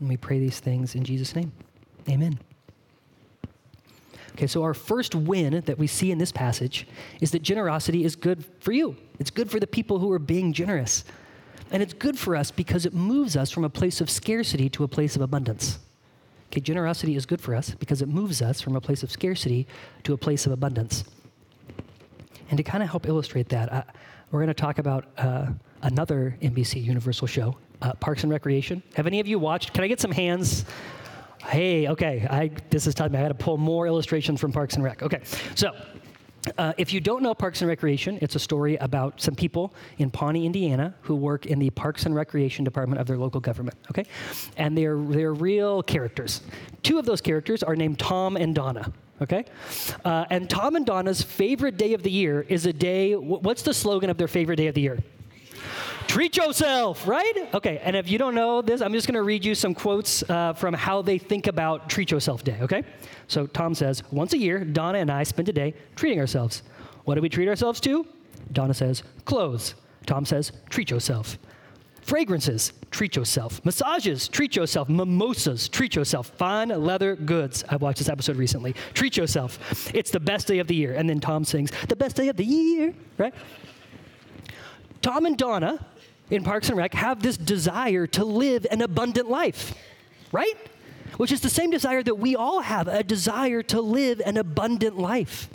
And 0.00 0.08
we 0.08 0.16
pray 0.16 0.38
these 0.38 0.60
things 0.60 0.94
in 0.94 1.04
Jesus' 1.04 1.34
name. 1.34 1.52
Amen. 2.08 2.38
Okay, 4.36 4.48
so 4.48 4.64
our 4.64 4.74
first 4.74 5.14
win 5.14 5.60
that 5.66 5.78
we 5.78 5.86
see 5.86 6.10
in 6.10 6.18
this 6.18 6.32
passage 6.32 6.88
is 7.20 7.30
that 7.30 7.42
generosity 7.42 8.04
is 8.04 8.16
good 8.16 8.44
for 8.60 8.72
you. 8.72 8.96
It's 9.20 9.30
good 9.30 9.50
for 9.50 9.60
the 9.60 9.66
people 9.66 10.00
who 10.00 10.10
are 10.10 10.18
being 10.18 10.52
generous. 10.52 11.04
And 11.70 11.82
it's 11.82 11.94
good 11.94 12.18
for 12.18 12.34
us 12.34 12.50
because 12.50 12.84
it 12.84 12.94
moves 12.94 13.36
us 13.36 13.50
from 13.50 13.64
a 13.64 13.70
place 13.70 14.00
of 14.00 14.10
scarcity 14.10 14.68
to 14.70 14.84
a 14.84 14.88
place 14.88 15.14
of 15.14 15.22
abundance. 15.22 15.78
Okay, 16.50 16.60
generosity 16.60 17.16
is 17.16 17.26
good 17.26 17.40
for 17.40 17.54
us 17.54 17.70
because 17.70 18.02
it 18.02 18.08
moves 18.08 18.42
us 18.42 18.60
from 18.60 18.76
a 18.76 18.80
place 18.80 19.02
of 19.02 19.10
scarcity 19.10 19.66
to 20.02 20.12
a 20.12 20.16
place 20.16 20.46
of 20.46 20.52
abundance. 20.52 21.04
And 22.50 22.58
to 22.58 22.62
kind 22.62 22.82
of 22.82 22.90
help 22.90 23.06
illustrate 23.06 23.48
that, 23.50 23.96
we're 24.30 24.40
going 24.40 24.48
to 24.48 24.54
talk 24.54 24.78
about 24.78 25.06
uh, 25.16 25.46
another 25.82 26.36
NBC 26.42 26.82
Universal 26.82 27.28
show, 27.28 27.56
uh, 27.82 27.94
Parks 27.94 28.24
and 28.24 28.32
Recreation. 28.32 28.82
Have 28.94 29.06
any 29.06 29.20
of 29.20 29.28
you 29.28 29.38
watched? 29.38 29.72
Can 29.72 29.84
I 29.84 29.88
get 29.88 30.00
some 30.00 30.12
hands? 30.12 30.64
Hey, 31.54 31.86
okay. 31.86 32.26
I, 32.28 32.50
this 32.70 32.88
is 32.88 32.96
time 32.96 33.14
I 33.14 33.18
had 33.18 33.28
to 33.28 33.34
pull 33.34 33.58
more 33.58 33.86
illustrations 33.86 34.40
from 34.40 34.50
Parks 34.50 34.74
and 34.74 34.82
Rec. 34.82 35.04
Okay, 35.04 35.20
so 35.54 35.70
uh, 36.58 36.72
if 36.78 36.92
you 36.92 37.00
don't 37.00 37.22
know 37.22 37.32
Parks 37.32 37.62
and 37.62 37.68
Recreation, 37.68 38.18
it's 38.20 38.34
a 38.34 38.40
story 38.40 38.74
about 38.78 39.20
some 39.20 39.36
people 39.36 39.72
in 39.98 40.10
Pawnee, 40.10 40.46
Indiana, 40.46 40.96
who 41.02 41.14
work 41.14 41.46
in 41.46 41.60
the 41.60 41.70
Parks 41.70 42.06
and 42.06 42.14
Recreation 42.14 42.64
department 42.64 43.00
of 43.00 43.06
their 43.06 43.16
local 43.16 43.40
government. 43.40 43.76
Okay, 43.88 44.04
and 44.56 44.76
they're 44.76 44.98
they're 44.98 45.32
real 45.32 45.80
characters. 45.84 46.42
Two 46.82 46.98
of 46.98 47.06
those 47.06 47.20
characters 47.20 47.62
are 47.62 47.76
named 47.76 48.00
Tom 48.00 48.36
and 48.36 48.52
Donna. 48.52 48.92
Okay, 49.22 49.44
uh, 50.04 50.24
and 50.30 50.50
Tom 50.50 50.74
and 50.74 50.84
Donna's 50.84 51.22
favorite 51.22 51.76
day 51.76 51.94
of 51.94 52.02
the 52.02 52.10
year 52.10 52.44
is 52.48 52.66
a 52.66 52.72
day. 52.72 53.14
What's 53.14 53.62
the 53.62 53.74
slogan 53.74 54.10
of 54.10 54.18
their 54.18 54.26
favorite 54.26 54.56
day 54.56 54.66
of 54.66 54.74
the 54.74 54.80
year? 54.80 54.98
Treat 56.06 56.36
yourself, 56.36 57.06
right? 57.06 57.48
Okay, 57.54 57.78
and 57.82 57.96
if 57.96 58.10
you 58.10 58.18
don't 58.18 58.34
know 58.34 58.62
this, 58.62 58.80
I'm 58.80 58.92
just 58.92 59.06
going 59.06 59.14
to 59.14 59.22
read 59.22 59.44
you 59.44 59.54
some 59.54 59.74
quotes 59.74 60.22
uh, 60.28 60.52
from 60.52 60.74
how 60.74 61.02
they 61.02 61.18
think 61.18 61.46
about 61.46 61.88
treat 61.88 62.10
yourself 62.10 62.44
day, 62.44 62.58
okay? 62.62 62.82
So 63.28 63.46
Tom 63.46 63.74
says, 63.74 64.02
once 64.10 64.32
a 64.32 64.38
year, 64.38 64.64
Donna 64.64 64.98
and 64.98 65.10
I 65.10 65.22
spend 65.22 65.48
a 65.48 65.52
day 65.52 65.74
treating 65.96 66.20
ourselves. 66.20 66.62
What 67.04 67.16
do 67.16 67.20
we 67.20 67.28
treat 67.28 67.48
ourselves 67.48 67.80
to? 67.80 68.06
Donna 68.52 68.74
says, 68.74 69.02
clothes. 69.24 69.74
Tom 70.06 70.24
says, 70.24 70.52
treat 70.70 70.90
yourself. 70.90 71.38
Fragrances, 72.02 72.74
treat 72.90 73.16
yourself. 73.16 73.64
Massages, 73.64 74.28
treat 74.28 74.54
yourself. 74.54 74.90
Mimosas, 74.90 75.70
treat 75.70 75.94
yourself. 75.94 76.28
Fine 76.36 76.68
leather 76.68 77.16
goods. 77.16 77.64
I 77.70 77.76
watched 77.76 77.98
this 77.98 78.10
episode 78.10 78.36
recently. 78.36 78.74
Treat 78.92 79.16
yourself. 79.16 79.58
It's 79.94 80.10
the 80.10 80.20
best 80.20 80.46
day 80.46 80.58
of 80.58 80.66
the 80.66 80.74
year. 80.74 80.94
And 80.94 81.08
then 81.08 81.18
Tom 81.18 81.44
sings, 81.44 81.70
the 81.88 81.96
best 81.96 82.14
day 82.14 82.28
of 82.28 82.36
the 82.36 82.44
year, 82.44 82.94
right? 83.16 83.32
Tom 85.00 85.24
and 85.24 85.36
Donna 85.38 85.86
in 86.30 86.42
Parks 86.42 86.68
and 86.68 86.76
Rec 86.76 86.94
have 86.94 87.22
this 87.22 87.36
desire 87.36 88.06
to 88.08 88.24
live 88.24 88.66
an 88.70 88.80
abundant 88.80 89.28
life, 89.28 89.74
right? 90.32 90.54
Which 91.16 91.32
is 91.32 91.40
the 91.40 91.50
same 91.50 91.70
desire 91.70 92.02
that 92.02 92.16
we 92.16 92.34
all 92.34 92.60
have 92.60 92.88
a 92.88 93.02
desire 93.02 93.62
to 93.64 93.80
live 93.80 94.20
an 94.24 94.36
abundant 94.36 94.98
life. 94.98 95.48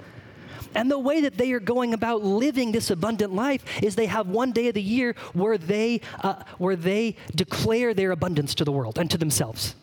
And 0.76 0.90
the 0.90 1.00
way 1.00 1.22
that 1.22 1.38
they 1.38 1.52
are 1.54 1.60
going 1.60 1.94
about 1.94 2.24
living 2.24 2.72
this 2.72 2.92
abundant 2.92 3.34
life 3.34 3.64
is 3.82 3.96
they 3.96 4.06
have 4.06 4.28
one 4.28 4.52
day 4.52 4.68
of 4.68 4.76
the 4.76 4.82
year 4.82 5.16
where 5.34 5.58
they, 5.58 6.02
uh, 6.22 6.44
where 6.60 6.76
they 6.76 7.16
declare 7.34 7.94
their 7.94 8.12
abundance 8.12 8.54
to 8.56 8.64
the 8.64 8.72
world 8.72 9.00
and 9.00 9.10
to 9.10 9.18
themselves. 9.18 9.76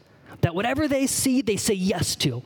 That 0.42 0.54
whatever 0.54 0.86
they 0.86 1.06
see, 1.06 1.42
they 1.42 1.56
say 1.56 1.74
yes 1.74 2.14
to. 2.16 2.42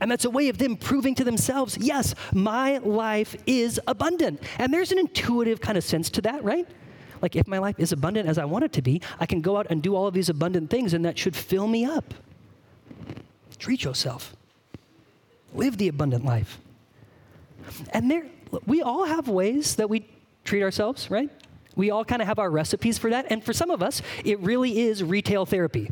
And 0.00 0.10
that's 0.10 0.24
a 0.24 0.30
way 0.30 0.48
of 0.48 0.58
them 0.58 0.76
proving 0.76 1.14
to 1.16 1.24
themselves, 1.24 1.76
yes, 1.78 2.14
my 2.32 2.78
life 2.78 3.36
is 3.46 3.80
abundant. 3.86 4.42
And 4.58 4.72
there's 4.72 4.92
an 4.92 4.98
intuitive 4.98 5.60
kind 5.60 5.76
of 5.76 5.84
sense 5.84 6.10
to 6.10 6.22
that, 6.22 6.44
right? 6.44 6.66
Like, 7.22 7.36
if 7.36 7.46
my 7.46 7.58
life 7.58 7.76
is 7.78 7.92
abundant 7.92 8.28
as 8.28 8.38
I 8.38 8.44
want 8.44 8.64
it 8.64 8.72
to 8.74 8.82
be, 8.82 9.00
I 9.18 9.26
can 9.26 9.40
go 9.40 9.56
out 9.56 9.66
and 9.70 9.82
do 9.82 9.94
all 9.94 10.06
of 10.06 10.14
these 10.14 10.28
abundant 10.28 10.70
things, 10.70 10.94
and 10.94 11.04
that 11.04 11.18
should 11.18 11.36
fill 11.36 11.66
me 11.66 11.84
up. 11.84 12.14
Treat 13.58 13.84
yourself, 13.84 14.36
live 15.54 15.78
the 15.78 15.88
abundant 15.88 16.24
life. 16.24 16.58
And 17.90 18.10
there, 18.10 18.26
we 18.66 18.82
all 18.82 19.04
have 19.04 19.28
ways 19.28 19.76
that 19.76 19.88
we 19.88 20.06
treat 20.44 20.62
ourselves, 20.62 21.10
right? 21.10 21.30
We 21.74 21.90
all 21.90 22.04
kind 22.04 22.22
of 22.22 22.28
have 22.28 22.38
our 22.38 22.50
recipes 22.50 22.98
for 22.98 23.10
that. 23.10 23.26
And 23.30 23.42
for 23.42 23.52
some 23.52 23.70
of 23.70 23.82
us, 23.82 24.02
it 24.24 24.38
really 24.40 24.80
is 24.80 25.02
retail 25.02 25.46
therapy. 25.46 25.90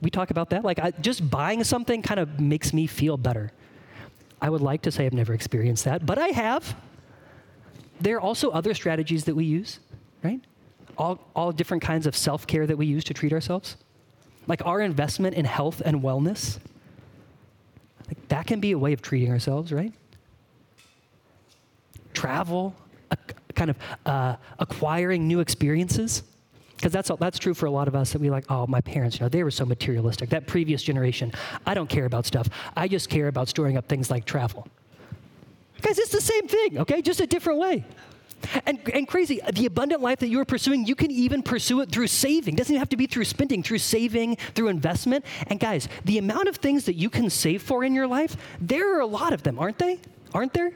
We 0.00 0.10
talk 0.10 0.30
about 0.30 0.50
that. 0.50 0.64
Like, 0.64 0.78
I, 0.78 0.92
just 0.92 1.28
buying 1.28 1.64
something 1.64 2.02
kind 2.02 2.20
of 2.20 2.38
makes 2.38 2.72
me 2.72 2.86
feel 2.86 3.16
better. 3.16 3.50
I 4.40 4.48
would 4.50 4.60
like 4.60 4.82
to 4.82 4.90
say 4.90 5.06
I've 5.06 5.12
never 5.12 5.34
experienced 5.34 5.84
that, 5.84 6.06
but 6.06 6.18
I 6.18 6.28
have. 6.28 6.76
There 8.00 8.16
are 8.16 8.20
also 8.20 8.50
other 8.50 8.74
strategies 8.74 9.24
that 9.24 9.34
we 9.34 9.44
use 9.44 9.78
right? 10.22 10.40
All, 10.98 11.18
all 11.34 11.52
different 11.52 11.82
kinds 11.82 12.06
of 12.06 12.16
self 12.16 12.46
care 12.46 12.66
that 12.66 12.76
we 12.76 12.86
use 12.86 13.04
to 13.04 13.14
treat 13.14 13.32
ourselves. 13.32 13.76
Like 14.46 14.64
our 14.66 14.80
investment 14.80 15.34
in 15.36 15.44
health 15.44 15.82
and 15.84 16.02
wellness. 16.02 16.58
Like 18.08 18.28
that 18.28 18.46
can 18.46 18.60
be 18.60 18.72
a 18.72 18.78
way 18.78 18.92
of 18.92 19.00
treating 19.00 19.30
ourselves, 19.30 19.72
right? 19.72 19.92
Travel, 22.12 22.74
a, 23.10 23.16
kind 23.54 23.70
of 23.70 23.76
uh, 24.04 24.36
acquiring 24.58 25.26
new 25.26 25.40
experiences. 25.40 26.22
Because 26.76 26.92
that's, 26.92 27.10
all, 27.10 27.16
that's 27.16 27.38
true 27.38 27.54
for 27.54 27.66
a 27.66 27.70
lot 27.70 27.86
of 27.86 27.94
us 27.94 28.12
that 28.12 28.20
we 28.20 28.28
like, 28.28 28.44
oh, 28.50 28.66
my 28.66 28.80
parents, 28.80 29.20
you 29.20 29.24
know, 29.24 29.28
they 29.28 29.44
were 29.44 29.52
so 29.52 29.64
materialistic. 29.64 30.30
That 30.30 30.48
previous 30.48 30.82
generation, 30.82 31.32
I 31.64 31.74
don't 31.74 31.88
care 31.88 32.06
about 32.06 32.26
stuff. 32.26 32.48
I 32.76 32.88
just 32.88 33.08
care 33.08 33.28
about 33.28 33.48
storing 33.48 33.76
up 33.76 33.88
things 33.88 34.10
like 34.10 34.24
travel. 34.24 34.66
Guys, 35.80 35.98
it's 36.00 36.10
the 36.10 36.20
same 36.20 36.48
thing, 36.48 36.78
okay? 36.78 37.00
Just 37.00 37.20
a 37.20 37.26
different 37.26 37.60
way. 37.60 37.84
And, 38.66 38.80
and 38.92 39.06
crazy, 39.06 39.40
the 39.52 39.66
abundant 39.66 40.00
life 40.00 40.18
that 40.20 40.28
you 40.28 40.40
are 40.40 40.44
pursuing, 40.44 40.86
you 40.86 40.94
can 40.94 41.10
even 41.10 41.42
pursue 41.42 41.80
it 41.80 41.90
through 41.90 42.08
saving. 42.08 42.54
It 42.54 42.58
doesn't 42.58 42.72
even 42.72 42.80
have 42.80 42.88
to 42.90 42.96
be 42.96 43.06
through 43.06 43.24
spending, 43.24 43.62
through 43.62 43.78
saving, 43.78 44.36
through 44.54 44.68
investment. 44.68 45.24
And 45.46 45.60
guys, 45.60 45.88
the 46.04 46.18
amount 46.18 46.48
of 46.48 46.56
things 46.56 46.84
that 46.86 46.94
you 46.94 47.10
can 47.10 47.30
save 47.30 47.62
for 47.62 47.84
in 47.84 47.94
your 47.94 48.06
life, 48.06 48.36
there 48.60 48.96
are 48.96 49.00
a 49.00 49.06
lot 49.06 49.32
of 49.32 49.42
them, 49.42 49.58
aren't 49.58 49.78
they? 49.78 50.00
Aren't 50.34 50.52
there? 50.52 50.72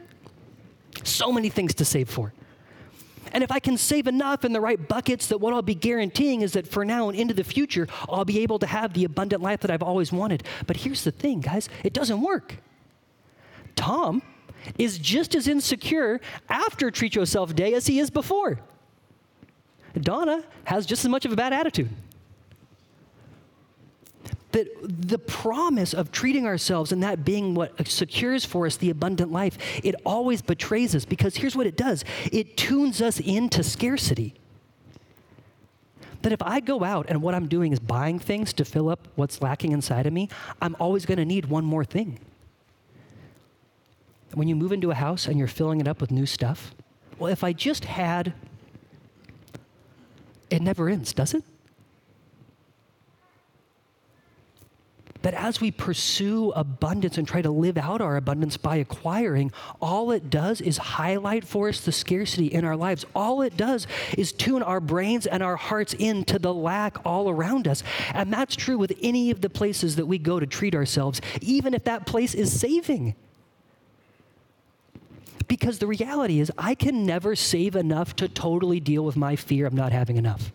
So 1.04 1.32
many 1.32 1.48
things 1.48 1.74
to 1.74 1.84
save 1.84 2.08
for. 2.08 2.32
And 3.32 3.42
if 3.42 3.50
I 3.50 3.58
can 3.58 3.76
save 3.76 4.06
enough 4.06 4.44
in 4.44 4.52
the 4.52 4.60
right 4.60 4.88
buckets, 4.88 5.26
that 5.28 5.38
what 5.38 5.52
I'll 5.52 5.62
be 5.62 5.74
guaranteeing 5.74 6.42
is 6.42 6.52
that 6.52 6.66
for 6.66 6.84
now 6.84 7.08
and 7.08 7.18
into 7.18 7.34
the 7.34 7.44
future, 7.44 7.88
I'll 8.08 8.24
be 8.24 8.40
able 8.40 8.58
to 8.60 8.66
have 8.66 8.94
the 8.94 9.04
abundant 9.04 9.42
life 9.42 9.60
that 9.60 9.70
I've 9.70 9.82
always 9.82 10.12
wanted. 10.12 10.44
But 10.66 10.78
here's 10.78 11.04
the 11.04 11.10
thing, 11.10 11.40
guys 11.40 11.68
it 11.82 11.92
doesn't 11.92 12.22
work. 12.22 12.56
Tom 13.74 14.22
is 14.78 14.98
just 14.98 15.34
as 15.34 15.48
insecure 15.48 16.20
after 16.48 16.90
Treat 16.90 17.14
Yourself 17.14 17.54
Day 17.54 17.74
as 17.74 17.86
he 17.86 17.98
is 17.98 18.10
before. 18.10 18.58
Donna 20.00 20.44
has 20.64 20.86
just 20.86 21.04
as 21.04 21.08
much 21.08 21.24
of 21.24 21.32
a 21.32 21.36
bad 21.36 21.52
attitude. 21.52 21.88
That 24.52 24.68
the 24.82 25.18
promise 25.18 25.94
of 25.94 26.12
treating 26.12 26.46
ourselves 26.46 26.92
and 26.92 27.02
that 27.02 27.24
being 27.24 27.54
what 27.54 27.86
secures 27.86 28.44
for 28.44 28.66
us 28.66 28.76
the 28.76 28.90
abundant 28.90 29.32
life, 29.32 29.58
it 29.82 29.94
always 30.04 30.42
betrays 30.42 30.94
us 30.94 31.04
because 31.04 31.36
here's 31.36 31.56
what 31.56 31.66
it 31.66 31.76
does 31.76 32.04
it 32.32 32.56
tunes 32.56 33.00
us 33.00 33.20
into 33.20 33.62
scarcity. 33.62 34.34
That 36.22 36.32
if 36.32 36.42
I 36.42 36.60
go 36.60 36.82
out 36.82 37.06
and 37.08 37.22
what 37.22 37.34
I'm 37.34 37.46
doing 37.46 37.72
is 37.72 37.78
buying 37.78 38.18
things 38.18 38.52
to 38.54 38.64
fill 38.64 38.88
up 38.88 39.06
what's 39.14 39.40
lacking 39.42 39.72
inside 39.72 40.06
of 40.06 40.12
me, 40.12 40.28
I'm 40.60 40.74
always 40.80 41.06
going 41.06 41.18
to 41.18 41.24
need 41.24 41.46
one 41.46 41.64
more 41.64 41.84
thing 41.84 42.18
when 44.34 44.48
you 44.48 44.56
move 44.56 44.72
into 44.72 44.90
a 44.90 44.94
house 44.94 45.26
and 45.26 45.38
you're 45.38 45.48
filling 45.48 45.80
it 45.80 45.88
up 45.88 46.00
with 46.00 46.10
new 46.10 46.26
stuff? 46.26 46.74
Well, 47.18 47.32
if 47.32 47.42
I 47.42 47.52
just 47.52 47.84
had, 47.84 48.34
it 50.50 50.62
never 50.62 50.88
ends, 50.88 51.12
does 51.12 51.34
it? 51.34 51.44
That 55.22 55.34
as 55.34 55.60
we 55.60 55.72
pursue 55.72 56.52
abundance 56.52 57.18
and 57.18 57.26
try 57.26 57.42
to 57.42 57.50
live 57.50 57.76
out 57.76 58.00
our 58.00 58.16
abundance 58.16 58.56
by 58.56 58.76
acquiring, 58.76 59.50
all 59.80 60.12
it 60.12 60.30
does 60.30 60.60
is 60.60 60.76
highlight 60.76 61.44
for 61.44 61.68
us 61.68 61.80
the 61.80 61.90
scarcity 61.90 62.46
in 62.46 62.64
our 62.64 62.76
lives. 62.76 63.04
All 63.12 63.42
it 63.42 63.56
does 63.56 63.88
is 64.16 64.30
tune 64.30 64.62
our 64.62 64.78
brains 64.78 65.26
and 65.26 65.42
our 65.42 65.56
hearts 65.56 65.94
into 65.94 66.38
the 66.38 66.54
lack 66.54 67.04
all 67.04 67.28
around 67.28 67.66
us. 67.66 67.82
And 68.14 68.32
that's 68.32 68.54
true 68.54 68.78
with 68.78 68.96
any 69.02 69.32
of 69.32 69.40
the 69.40 69.50
places 69.50 69.96
that 69.96 70.06
we 70.06 70.18
go 70.18 70.38
to 70.38 70.46
treat 70.46 70.76
ourselves, 70.76 71.20
even 71.40 71.74
if 71.74 71.82
that 71.84 72.06
place 72.06 72.34
is 72.34 72.60
saving. 72.60 73.16
Because 75.48 75.78
the 75.78 75.86
reality 75.86 76.40
is, 76.40 76.50
I 76.58 76.74
can 76.74 77.06
never 77.06 77.36
save 77.36 77.76
enough 77.76 78.16
to 78.16 78.28
totally 78.28 78.80
deal 78.80 79.04
with 79.04 79.16
my 79.16 79.36
fear 79.36 79.66
of 79.66 79.72
not 79.72 79.92
having 79.92 80.16
enough. 80.16 80.52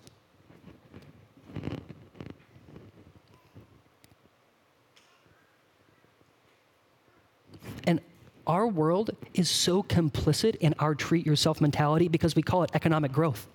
And 7.87 8.01
our 8.45 8.67
world 8.67 9.11
is 9.33 9.49
so 9.49 9.81
complicit 9.81 10.55
in 10.57 10.75
our 10.79 10.93
treat 10.93 11.25
yourself 11.25 11.61
mentality 11.61 12.09
because 12.09 12.35
we 12.35 12.41
call 12.41 12.63
it 12.63 12.71
economic 12.73 13.13
growth. 13.13 13.47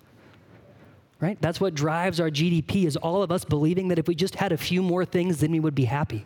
Right? 1.19 1.39
That's 1.41 1.59
what 1.59 1.73
drives 1.73 2.19
our 2.19 2.29
GDP 2.29 2.85
is 2.85 2.95
all 2.95 3.23
of 3.23 3.31
us 3.31 3.43
believing 3.43 3.87
that 3.87 3.97
if 3.97 4.07
we 4.07 4.15
just 4.15 4.35
had 4.35 4.51
a 4.51 4.57
few 4.57 4.83
more 4.83 5.03
things 5.03 5.39
then 5.39 5.51
we 5.51 5.59
would 5.59 5.75
be 5.75 5.85
happy. 5.85 6.25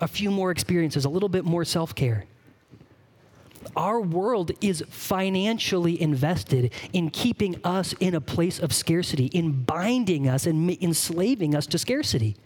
A 0.00 0.08
few 0.08 0.30
more 0.30 0.50
experiences, 0.50 1.04
a 1.04 1.08
little 1.08 1.28
bit 1.28 1.44
more 1.44 1.64
self-care 1.64 2.24
our 3.76 4.00
world 4.00 4.52
is 4.60 4.82
financially 4.88 6.00
invested 6.00 6.72
in 6.92 7.10
keeping 7.10 7.60
us 7.64 7.94
in 8.00 8.14
a 8.14 8.20
place 8.20 8.58
of 8.58 8.72
scarcity, 8.72 9.26
in 9.26 9.64
binding 9.64 10.28
us 10.28 10.46
and 10.46 10.70
enslaving 10.82 11.54
us 11.54 11.66
to 11.68 11.78
scarcity. 11.78 12.36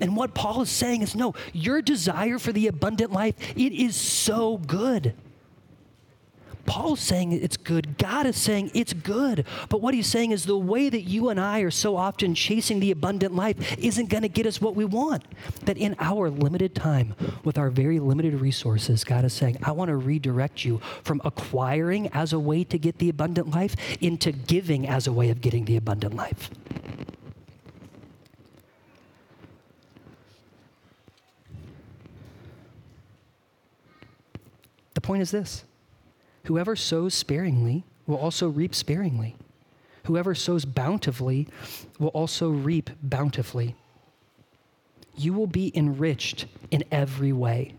And 0.00 0.16
what 0.16 0.34
Paul 0.34 0.62
is 0.62 0.70
saying 0.70 1.02
is 1.02 1.14
no, 1.14 1.34
your 1.52 1.80
desire 1.80 2.38
for 2.38 2.52
the 2.52 2.66
abundant 2.66 3.12
life, 3.12 3.34
it 3.56 3.72
is 3.72 3.96
so 3.96 4.58
good. 4.58 5.14
Paul's 6.66 7.00
saying 7.00 7.32
it's 7.32 7.56
good. 7.56 7.96
God 7.98 8.26
is 8.26 8.36
saying 8.36 8.72
it's 8.74 8.92
good. 8.92 9.46
But 9.68 9.80
what 9.80 9.94
he's 9.94 10.06
saying 10.06 10.32
is 10.32 10.44
the 10.44 10.58
way 10.58 10.88
that 10.88 11.02
you 11.02 11.28
and 11.30 11.40
I 11.40 11.60
are 11.60 11.70
so 11.70 11.96
often 11.96 12.34
chasing 12.34 12.80
the 12.80 12.90
abundant 12.90 13.34
life 13.34 13.78
isn't 13.78 14.08
going 14.10 14.22
to 14.22 14.28
get 14.28 14.46
us 14.46 14.60
what 14.60 14.74
we 14.74 14.84
want. 14.84 15.24
That 15.64 15.78
in 15.78 15.96
our 15.98 16.28
limited 16.28 16.74
time, 16.74 17.14
with 17.44 17.56
our 17.56 17.70
very 17.70 18.00
limited 18.00 18.34
resources, 18.34 19.04
God 19.04 19.24
is 19.24 19.32
saying, 19.32 19.58
I 19.62 19.72
want 19.72 19.88
to 19.88 19.96
redirect 19.96 20.64
you 20.64 20.80
from 21.02 21.20
acquiring 21.24 22.08
as 22.08 22.32
a 22.32 22.38
way 22.38 22.64
to 22.64 22.78
get 22.78 22.98
the 22.98 23.08
abundant 23.08 23.50
life 23.50 23.76
into 24.00 24.32
giving 24.32 24.86
as 24.88 25.06
a 25.06 25.12
way 25.12 25.30
of 25.30 25.40
getting 25.40 25.64
the 25.64 25.76
abundant 25.76 26.14
life. 26.14 26.50
The 34.94 35.00
point 35.00 35.22
is 35.22 35.30
this 35.30 35.64
Whoever 36.46 36.76
sows 36.76 37.12
sparingly 37.12 37.84
will 38.06 38.18
also 38.18 38.48
reap 38.48 38.72
sparingly. 38.72 39.34
Whoever 40.04 40.32
sows 40.32 40.64
bountifully 40.64 41.48
will 41.98 42.08
also 42.08 42.50
reap 42.50 42.90
bountifully. 43.02 43.74
You 45.16 45.32
will 45.32 45.48
be 45.48 45.72
enriched 45.74 46.46
in 46.70 46.84
every 46.92 47.32
way, 47.32 47.74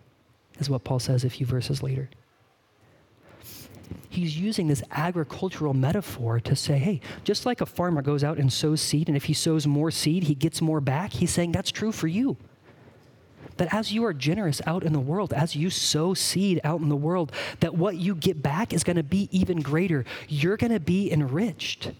is 0.60 0.70
what 0.70 0.84
Paul 0.84 1.00
says 1.00 1.24
a 1.24 1.30
few 1.30 1.46
verses 1.46 1.82
later. 1.82 2.10
He's 4.10 4.38
using 4.38 4.68
this 4.68 4.84
agricultural 4.92 5.74
metaphor 5.74 6.42
to 6.42 6.56
say, 6.56 6.78
hey, 6.78 7.00
just 7.24 7.46
like 7.46 7.62
a 7.62 7.66
farmer 7.66 8.02
goes 8.02 8.22
out 8.22 8.38
and 8.38 8.52
sows 8.52 8.82
seed, 8.82 9.08
and 9.08 9.16
if 9.16 9.26
he 9.26 9.34
sows 9.34 9.66
more 9.66 9.92
seed, 9.92 10.24
he 10.24 10.36
gets 10.36 10.62
more 10.62 10.82
back, 10.82 11.14
he's 11.14 11.32
saying 11.32 11.54
that's 11.54 11.72
true 11.72 11.94
for 11.94 12.08
you 12.08 12.36
that 13.58 13.74
as 13.74 13.92
you 13.92 14.04
are 14.06 14.14
generous 14.14 14.62
out 14.66 14.84
in 14.84 14.94
the 14.94 15.00
world, 15.00 15.34
as 15.34 15.56
you 15.56 15.70
sow 15.70 16.14
seed 16.14 16.62
out 16.64 16.82
in 16.82 16.90
the 16.90 16.96
world, 16.96 17.32
that 17.60 17.76
what 17.76 17.98
you 17.98 18.16
get 18.16 18.42
back 18.42 18.74
is 18.74 18.84
going 18.84 18.98
to 18.98 19.04
be 19.04 19.30
even 19.32 19.62
greater. 19.62 20.06
You're 20.28 20.58
going 20.58 20.74
to 20.74 20.80
be 20.80 21.12
enriched. 21.12 21.92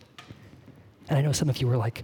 And 1.10 1.18
I 1.18 1.22
know 1.22 1.32
some 1.32 1.50
of 1.50 1.58
you 1.58 1.68
were 1.68 1.78
like, 1.78 2.04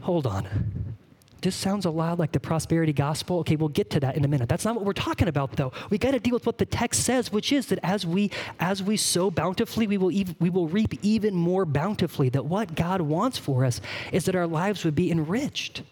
hold 0.00 0.26
on. 0.26 0.96
This 1.42 1.54
sounds 1.54 1.84
a 1.84 1.90
lot 1.90 2.18
like 2.18 2.32
the 2.32 2.40
prosperity 2.40 2.92
gospel. 2.92 3.38
Okay, 3.40 3.56
we'll 3.56 3.68
get 3.68 3.90
to 3.90 4.00
that 4.00 4.16
in 4.16 4.24
a 4.24 4.28
minute. 4.28 4.48
That's 4.48 4.64
not 4.64 4.74
what 4.74 4.84
we're 4.84 4.92
talking 4.94 5.28
about 5.28 5.52
though. 5.52 5.70
We 5.90 5.98
got 5.98 6.12
to 6.12 6.18
deal 6.18 6.34
with 6.34 6.46
what 6.46 6.58
the 6.58 6.64
text 6.64 7.04
says, 7.04 7.30
which 7.30 7.52
is 7.52 7.66
that 7.66 7.78
as 7.82 8.06
we 8.06 8.30
as 8.58 8.82
we 8.82 8.96
sow 8.96 9.30
bountifully, 9.30 9.86
we 9.86 9.98
will 9.98 10.10
ev- 10.18 10.34
we 10.40 10.50
will 10.50 10.66
reap 10.66 10.94
even 11.04 11.34
more 11.34 11.64
bountifully. 11.64 12.30
That 12.30 12.46
what 12.46 12.74
God 12.74 13.02
wants 13.02 13.38
for 13.38 13.64
us 13.64 13.80
is 14.12 14.24
that 14.24 14.34
our 14.34 14.46
lives 14.46 14.84
would 14.84 14.94
be 14.94 15.10
enriched. 15.10 15.82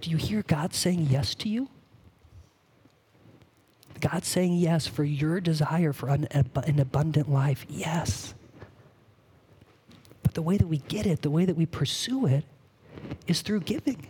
Do 0.00 0.10
you 0.10 0.16
hear 0.16 0.42
God 0.42 0.74
saying 0.74 1.08
yes 1.10 1.34
to 1.36 1.48
you? 1.48 1.68
God 4.00 4.24
saying 4.24 4.54
yes 4.54 4.86
for 4.86 5.04
your 5.04 5.40
desire 5.40 5.92
for 5.92 6.08
an, 6.08 6.28
an, 6.30 6.78
abundant 6.78 7.30
life. 7.30 7.66
Yes. 7.68 8.34
But 10.22 10.34
the 10.34 10.42
way 10.42 10.56
that 10.56 10.66
we 10.66 10.78
get 10.78 11.06
it, 11.06 11.22
the 11.22 11.30
way 11.30 11.44
that 11.44 11.56
we 11.56 11.66
pursue 11.66 12.26
it, 12.26 12.44
is 13.26 13.42
through 13.42 13.60
giving. 13.60 14.06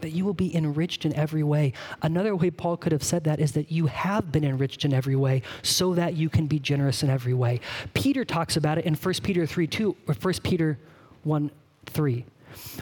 That 0.00 0.10
you 0.10 0.24
will 0.24 0.34
be 0.34 0.54
enriched 0.54 1.04
in 1.04 1.12
every 1.14 1.42
way. 1.42 1.72
Another 2.02 2.34
way 2.34 2.50
Paul 2.50 2.76
could 2.76 2.92
have 2.92 3.02
said 3.02 3.24
that 3.24 3.40
is 3.40 3.52
that 3.52 3.70
you 3.70 3.86
have 3.86 4.32
been 4.32 4.44
enriched 4.44 4.84
in 4.84 4.94
every 4.94 5.16
way 5.16 5.42
so 5.62 5.94
that 5.94 6.14
you 6.14 6.30
can 6.30 6.46
be 6.46 6.58
generous 6.58 7.02
in 7.02 7.10
every 7.10 7.34
way. 7.34 7.60
Peter 7.94 8.24
talks 8.24 8.56
about 8.56 8.78
it 8.78 8.84
in 8.86 8.94
1 8.94 9.14
Peter 9.22 9.44
3 9.44 9.66
2, 9.66 9.96
or 10.06 10.14
1 10.14 10.34
Peter 10.42 10.78
1 11.24 11.50
3, 11.86 12.24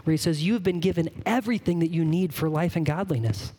where 0.04 0.12
he 0.12 0.16
says, 0.16 0.44
You 0.44 0.54
have 0.54 0.62
been 0.62 0.80
given 0.80 1.10
everything 1.24 1.78
that 1.80 1.90
you 1.90 2.04
need 2.04 2.34
for 2.34 2.48
life 2.48 2.76
and 2.76 2.86
godliness. 2.86 3.52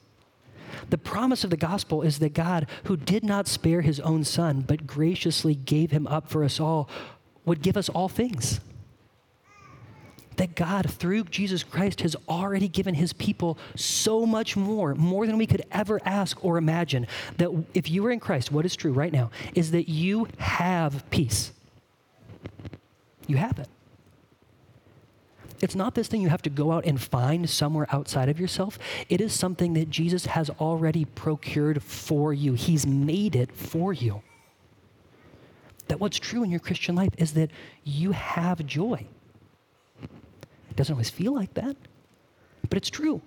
The 0.90 0.98
promise 0.98 1.44
of 1.44 1.50
the 1.50 1.58
gospel 1.58 2.02
is 2.02 2.20
that 2.20 2.34
God, 2.34 2.68
who 2.86 2.98
did 2.98 3.24
not 3.24 3.48
spare 3.48 3.82
his 3.82 4.00
own 4.00 4.24
son, 4.24 4.62
but 4.62 4.88
graciously 4.88 5.56
gave 5.56 5.92
him 5.92 6.08
up 6.08 6.30
for 6.30 6.44
us 6.44 6.60
all, 6.60 6.90
would 7.46 7.62
give 7.62 7.78
us 7.78 7.90
all 7.90 8.10
things. 8.10 8.60
That 10.38 10.56
God, 10.56 10.90
through 10.90 11.26
Jesus 11.26 11.64
Christ, 11.64 12.02
has 12.02 12.16
already 12.28 12.70
given 12.70 12.96
his 12.96 13.12
people 13.12 13.58
so 13.76 14.26
much 14.26 14.56
more, 14.56 14.96
more 14.96 15.28
than 15.28 15.38
we 15.38 15.46
could 15.46 15.64
ever 15.72 16.00
ask 16.06 16.44
or 16.46 16.58
imagine. 16.58 17.08
That 17.38 17.52
if 17.74 17.90
you 17.90 18.06
are 18.06 18.12
in 18.12 18.22
Christ, 18.22 18.52
what 18.52 18.66
is 18.66 18.76
true 18.76 18.94
right 18.94 19.12
now 19.12 19.32
is 19.54 19.72
that 19.72 19.90
you 19.90 20.28
have 20.38 21.08
peace. 21.10 21.52
You 23.28 23.38
have 23.38 23.60
it. 23.60 23.68
It's 25.62 25.75
not 25.75 25.94
this 25.96 26.08
thing 26.08 26.22
you 26.22 26.30
have 26.30 26.42
to 26.44 26.50
go 26.50 26.72
out 26.72 26.86
and 26.86 27.00
find 27.01 27.50
somewhere 27.50 27.86
outside 27.92 28.30
of 28.30 28.39
yourself. 28.39 28.80
It 29.10 29.20
is 29.22 29.34
something 29.34 29.74
that 29.74 29.89
Jesus 29.89 30.28
has 30.28 30.50
already 30.51 31.06
procured 31.06 31.84
for 31.84 32.34
you. 32.34 32.54
He's 32.54 32.88
made 32.88 33.36
it 33.36 33.51
for 33.51 33.92
you. 33.94 34.22
that 35.89 36.00
what's 36.00 36.18
true 36.18 36.44
in 36.44 36.50
your 36.51 36.60
Christian 36.60 36.96
life 36.96 37.13
is 37.18 37.34
that 37.34 37.51
you 37.84 38.12
have 38.13 38.66
joy. 38.66 39.06
It 40.70 40.75
doesn't 40.75 40.94
always 40.94 41.10
feel 41.10 41.34
like 41.34 41.56
that, 41.56 41.75
but 42.70 42.78
it's 42.78 42.89
true. 42.89 43.22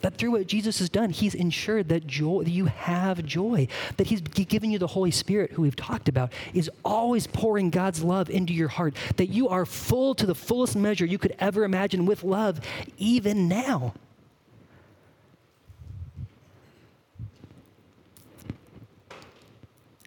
That 0.00 0.16
through 0.16 0.32
what 0.32 0.46
Jesus 0.46 0.78
has 0.78 0.88
done, 0.88 1.10
He's 1.10 1.34
ensured 1.34 1.88
that 1.90 2.06
joy, 2.06 2.44
that 2.44 2.50
you 2.50 2.66
have 2.66 3.24
joy, 3.24 3.68
that 3.96 4.06
He's 4.06 4.20
given 4.20 4.70
you 4.70 4.78
the 4.78 4.86
Holy 4.86 5.10
Spirit, 5.10 5.52
who 5.52 5.62
we've 5.62 5.76
talked 5.76 6.08
about, 6.08 6.32
is 6.54 6.70
always 6.84 7.26
pouring 7.26 7.70
God's 7.70 8.02
love 8.02 8.30
into 8.30 8.52
your 8.52 8.68
heart, 8.68 8.94
that 9.16 9.26
you 9.26 9.48
are 9.48 9.66
full 9.66 10.14
to 10.14 10.26
the 10.26 10.34
fullest 10.34 10.76
measure 10.76 11.04
you 11.04 11.18
could 11.18 11.34
ever 11.38 11.64
imagine 11.64 12.06
with 12.06 12.24
love, 12.24 12.60
even 12.96 13.48
now. 13.48 13.94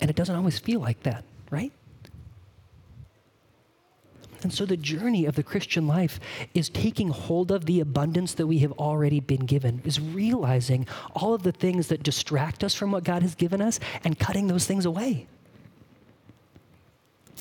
And 0.02 0.10
it 0.10 0.16
doesn't 0.16 0.36
always 0.36 0.60
feel 0.60 0.80
like 0.80 1.04
that, 1.04 1.24
right? 1.50 1.72
And 4.44 4.54
so 4.54 4.66
the 4.66 4.78
journey 4.78 5.26
of 5.26 5.36
the 5.36 5.44
Christian 5.44 5.88
life 5.88 6.20
is 6.54 6.70
taking 6.70 7.10
hold 7.10 7.52
of 7.52 7.66
the 7.66 7.80
abundance 7.80 8.34
that 8.34 8.48
we 8.48 8.60
have 8.60 8.72
already 8.74 9.20
been 9.20 9.46
given, 9.46 9.82
is 9.84 10.00
realizing 10.00 10.88
all 11.16 11.34
of 11.34 11.44
the 11.44 11.52
things 11.52 11.88
that 11.88 12.04
distract 12.04 12.64
us 12.64 12.74
from 12.74 12.92
what 12.92 13.04
God 13.04 13.22
has 13.22 13.36
given 13.36 13.62
us 13.62 13.80
and 14.04 14.20
cutting 14.20 14.48
those 14.48 14.66
things 14.66 14.86
away. 14.86 15.28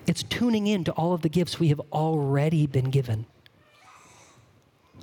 It's 0.06 0.22
tuning 0.22 0.66
in 0.66 0.84
to 0.84 0.92
all 0.92 1.12
of 1.12 1.22
the 1.22 1.28
gifts 1.28 1.60
we 1.60 1.68
have 1.68 1.80
already 1.92 2.66
been 2.66 2.90
given. 2.90 3.26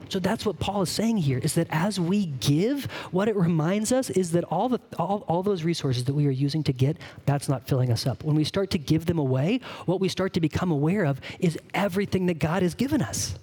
So 0.07 0.19
that's 0.19 0.45
what 0.45 0.59
Paul 0.59 0.81
is 0.81 0.89
saying 0.89 1.17
here 1.17 1.39
is 1.39 1.53
that 1.55 1.67
as 1.69 1.99
we 1.99 2.27
give, 2.27 2.85
what 3.11 3.27
it 3.27 3.35
reminds 3.35 3.91
us 3.91 4.09
is 4.09 4.31
that 4.31 4.43
all, 4.45 4.69
the, 4.69 4.79
all, 4.97 5.23
all 5.27 5.43
those 5.43 5.63
resources 5.63 6.05
that 6.05 6.13
we 6.13 6.25
are 6.25 6.31
using 6.31 6.63
to 6.63 6.73
get, 6.73 6.97
that's 7.25 7.49
not 7.49 7.67
filling 7.67 7.91
us 7.91 8.07
up. 8.07 8.23
When 8.23 8.35
we 8.35 8.43
start 8.43 8.71
to 8.71 8.77
give 8.77 9.05
them 9.05 9.19
away, 9.19 9.59
what 9.85 9.99
we 9.99 10.09
start 10.09 10.33
to 10.33 10.39
become 10.39 10.71
aware 10.71 11.03
of 11.03 11.19
is 11.39 11.59
everything 11.73 12.25
that 12.27 12.39
God 12.39 12.63
has 12.63 12.73
given 12.73 13.01
us. 13.01 13.37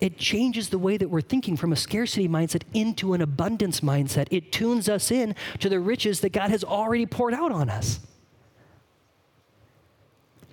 It 0.00 0.16
changes 0.16 0.70
the 0.70 0.78
way 0.78 0.96
that 0.96 1.08
we're 1.08 1.20
thinking 1.20 1.56
from 1.56 1.72
a 1.72 1.76
scarcity 1.76 2.28
mindset 2.28 2.62
into 2.72 3.12
an 3.12 3.20
abundance 3.20 3.80
mindset. 3.80 4.28
It 4.30 4.52
tunes 4.52 4.88
us 4.88 5.10
in 5.10 5.34
to 5.58 5.68
the 5.68 5.80
riches 5.80 6.20
that 6.20 6.32
God 6.32 6.50
has 6.50 6.64
already 6.64 7.04
poured 7.04 7.34
out 7.34 7.52
on 7.52 7.68
us. 7.68 8.00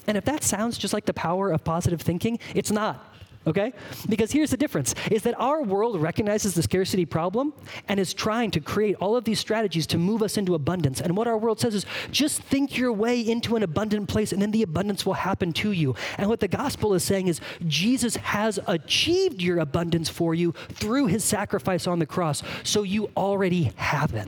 And 0.05 0.17
if 0.17 0.25
that 0.25 0.43
sounds 0.43 0.77
just 0.77 0.93
like 0.93 1.05
the 1.05 1.13
power 1.13 1.51
of 1.51 1.63
positive 1.63 2.01
thinking, 2.01 2.39
it's 2.55 2.71
not 2.71 3.13
okay? 3.47 3.73
Because 4.07 4.31
here's 4.31 4.51
the 4.51 4.57
difference 4.57 4.93
is 5.09 5.23
that 5.23 5.39
our 5.39 5.63
world 5.63 5.99
recognizes 5.99 6.53
the 6.53 6.61
scarcity 6.61 7.05
problem 7.05 7.53
and 7.87 7.99
is 7.99 8.13
trying 8.13 8.51
to 8.51 8.59
create 8.59 8.95
all 8.99 9.15
of 9.15 9.23
these 9.23 9.39
strategies 9.39 9.87
to 9.87 9.97
move 9.97 10.21
us 10.21 10.37
into 10.37 10.53
abundance. 10.53 11.01
And 11.01 11.15
what 11.15 11.27
our 11.27 11.37
world 11.37 11.59
says 11.59 11.73
is 11.73 11.85
just 12.11 12.41
think 12.43 12.77
your 12.77 12.91
way 12.91 13.19
into 13.21 13.55
an 13.55 13.63
abundant 13.63 14.09
place 14.09 14.31
and 14.31 14.41
then 14.41 14.51
the 14.51 14.63
abundance 14.63 15.05
will 15.05 15.13
happen 15.13 15.53
to 15.53 15.71
you. 15.71 15.95
And 16.17 16.29
what 16.29 16.41
the 16.41 16.47
gospel 16.47 16.93
is 16.93 17.03
saying 17.03 17.27
is 17.27 17.39
Jesus 17.65 18.17
has 18.17 18.59
achieved 18.67 19.41
your 19.41 19.59
abundance 19.59 20.09
for 20.09 20.35
you 20.35 20.53
through 20.69 21.07
his 21.07 21.23
sacrifice 21.23 21.87
on 21.87 21.99
the 21.99 22.05
cross. 22.05 22.43
So 22.63 22.83
you 22.83 23.09
already 23.15 23.71
have 23.77 24.13
it. 24.13 24.27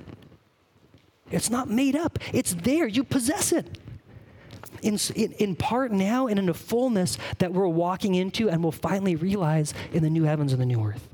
It's 1.31 1.49
not 1.49 1.69
made 1.69 1.95
up. 1.95 2.17
It's 2.33 2.53
there. 2.53 2.87
You 2.87 3.03
possess 3.03 3.51
it 3.51 3.77
in, 4.81 4.97
in, 5.15 5.55
part 5.55 5.91
now 5.91 6.27
and 6.27 6.39
in 6.39 6.49
a 6.49 6.53
fullness 6.53 7.17
that 7.39 7.53
we're 7.53 7.67
walking 7.67 8.15
into 8.15 8.49
and 8.49 8.63
will 8.63 8.71
finally 8.71 9.15
realize 9.15 9.73
in 9.91 10.03
the 10.03 10.09
new 10.09 10.23
heavens 10.23 10.53
and 10.53 10.61
the 10.61 10.65
new 10.65 10.83
earth. 10.83 11.07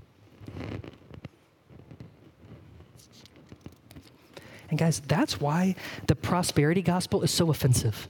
And 4.70 4.80
guys, 4.80 5.00
that's 5.00 5.40
why 5.40 5.76
the 6.08 6.16
prosperity 6.16 6.82
gospel 6.82 7.22
is 7.22 7.32
so 7.32 7.50
offensive. 7.50 8.08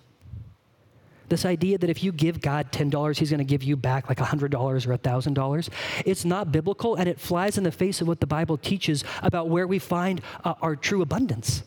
This 1.28 1.44
idea 1.44 1.78
that 1.80 1.90
if 1.90 2.04
you 2.04 2.12
give 2.12 2.40
God 2.40 2.72
$10, 2.72 3.18
he's 3.18 3.32
going 3.32 3.40
to 3.40 3.44
give 3.44 3.64
you 3.64 3.76
back 3.76 4.10
like 4.10 4.20
$100 4.20 4.54
or 4.54 4.98
$1,000, 4.98 5.70
it's 6.06 6.24
not 6.24 6.52
biblical 6.52 6.96
and 6.96 7.10
it 7.10 7.20
flies 7.20 7.58
in 7.58 7.64
the 7.64 7.72
face 7.72 8.00
of 8.00 8.08
what 8.08 8.20
the 8.20 8.28
Bible 8.28 8.58
teaches 8.58 9.04
about 9.24 9.50
where 9.50 9.66
we 9.66 9.80
find 9.80 10.22
uh, 10.44 10.54
our 10.62 10.76
true 10.76 11.02
abundance. 11.02 11.64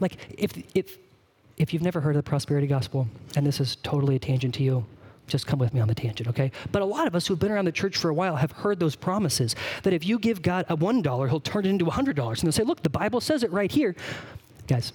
Like, 0.00 0.16
if, 0.36 0.52
if, 0.74 0.98
if 1.56 1.72
you've 1.72 1.82
never 1.82 2.00
heard 2.00 2.16
of 2.16 2.24
the 2.24 2.28
prosperity 2.28 2.66
gospel, 2.66 3.06
and 3.36 3.46
this 3.46 3.60
is 3.60 3.76
totally 3.76 4.16
a 4.16 4.18
tangent 4.18 4.54
to 4.56 4.62
you, 4.62 4.84
just 5.26 5.46
come 5.46 5.58
with 5.58 5.72
me 5.72 5.80
on 5.80 5.88
the 5.88 5.94
tangent, 5.94 6.28
okay? 6.28 6.50
But 6.70 6.82
a 6.82 6.84
lot 6.84 7.06
of 7.06 7.14
us 7.14 7.26
who've 7.26 7.38
been 7.38 7.50
around 7.50 7.64
the 7.64 7.72
church 7.72 7.96
for 7.96 8.10
a 8.10 8.14
while 8.14 8.36
have 8.36 8.52
heard 8.52 8.78
those 8.78 8.94
promises 8.94 9.56
that 9.82 9.92
if 9.92 10.04
you 10.04 10.18
give 10.18 10.42
God 10.42 10.66
a 10.68 10.76
$1, 10.76 11.28
he'll 11.28 11.40
turn 11.40 11.64
it 11.64 11.70
into 11.70 11.86
$100. 11.86 12.08
And 12.08 12.36
they'll 12.36 12.52
say, 12.52 12.62
look, 12.62 12.82
the 12.82 12.90
Bible 12.90 13.20
says 13.20 13.42
it 13.42 13.50
right 13.50 13.72
here. 13.72 13.96
Guys, 14.66 14.92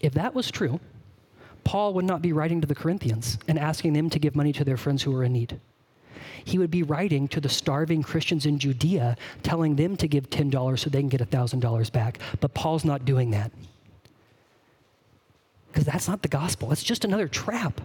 if 0.00 0.14
that 0.14 0.34
was 0.34 0.50
true, 0.50 0.80
Paul 1.64 1.92
would 1.94 2.06
not 2.06 2.22
be 2.22 2.32
writing 2.32 2.60
to 2.60 2.66
the 2.66 2.74
Corinthians 2.74 3.38
and 3.46 3.58
asking 3.58 3.92
them 3.92 4.08
to 4.10 4.18
give 4.18 4.34
money 4.34 4.52
to 4.54 4.64
their 4.64 4.76
friends 4.76 5.02
who 5.02 5.12
were 5.12 5.24
in 5.24 5.32
need. 5.32 5.60
He 6.44 6.58
would 6.58 6.70
be 6.70 6.82
writing 6.82 7.28
to 7.28 7.40
the 7.40 7.48
starving 7.48 8.02
Christians 8.02 8.46
in 8.46 8.58
Judea, 8.58 9.16
telling 9.42 9.76
them 9.76 9.96
to 9.98 10.08
give 10.08 10.30
$10 10.30 10.78
so 10.78 10.90
they 10.90 11.00
can 11.00 11.08
get 11.08 11.20
$1,000 11.20 11.92
back. 11.92 12.18
But 12.40 12.54
Paul's 12.54 12.84
not 12.84 13.04
doing 13.04 13.30
that 13.32 13.52
because 15.72 15.84
that's 15.84 16.06
not 16.08 16.22
the 16.22 16.28
gospel. 16.28 16.70
It's 16.70 16.82
just 16.82 17.04
another 17.04 17.26
trap. 17.26 17.80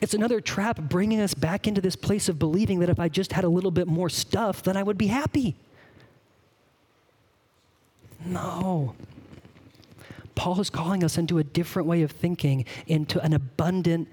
It's 0.00 0.14
another 0.14 0.40
trap 0.40 0.80
bringing 0.80 1.20
us 1.20 1.34
back 1.34 1.66
into 1.66 1.80
this 1.80 1.96
place 1.96 2.28
of 2.28 2.38
believing 2.38 2.80
that 2.80 2.88
if 2.88 2.98
I 2.98 3.08
just 3.08 3.32
had 3.32 3.44
a 3.44 3.48
little 3.48 3.70
bit 3.70 3.86
more 3.86 4.08
stuff, 4.08 4.62
then 4.62 4.76
I 4.76 4.82
would 4.82 4.98
be 4.98 5.08
happy. 5.08 5.56
No. 8.24 8.94
Paul 10.34 10.60
is 10.60 10.70
calling 10.70 11.04
us 11.04 11.18
into 11.18 11.38
a 11.38 11.44
different 11.44 11.88
way 11.88 12.02
of 12.02 12.10
thinking, 12.12 12.64
into 12.86 13.20
an 13.20 13.32
abundant, 13.32 14.08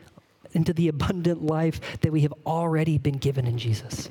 into 0.54 0.74
the 0.74 0.88
abundant 0.88 1.44
life 1.44 1.80
that 2.02 2.12
we 2.12 2.22
have 2.22 2.34
already 2.46 2.98
been 2.98 3.18
given 3.18 3.48
in 3.48 3.58
Jesus. 3.58 4.10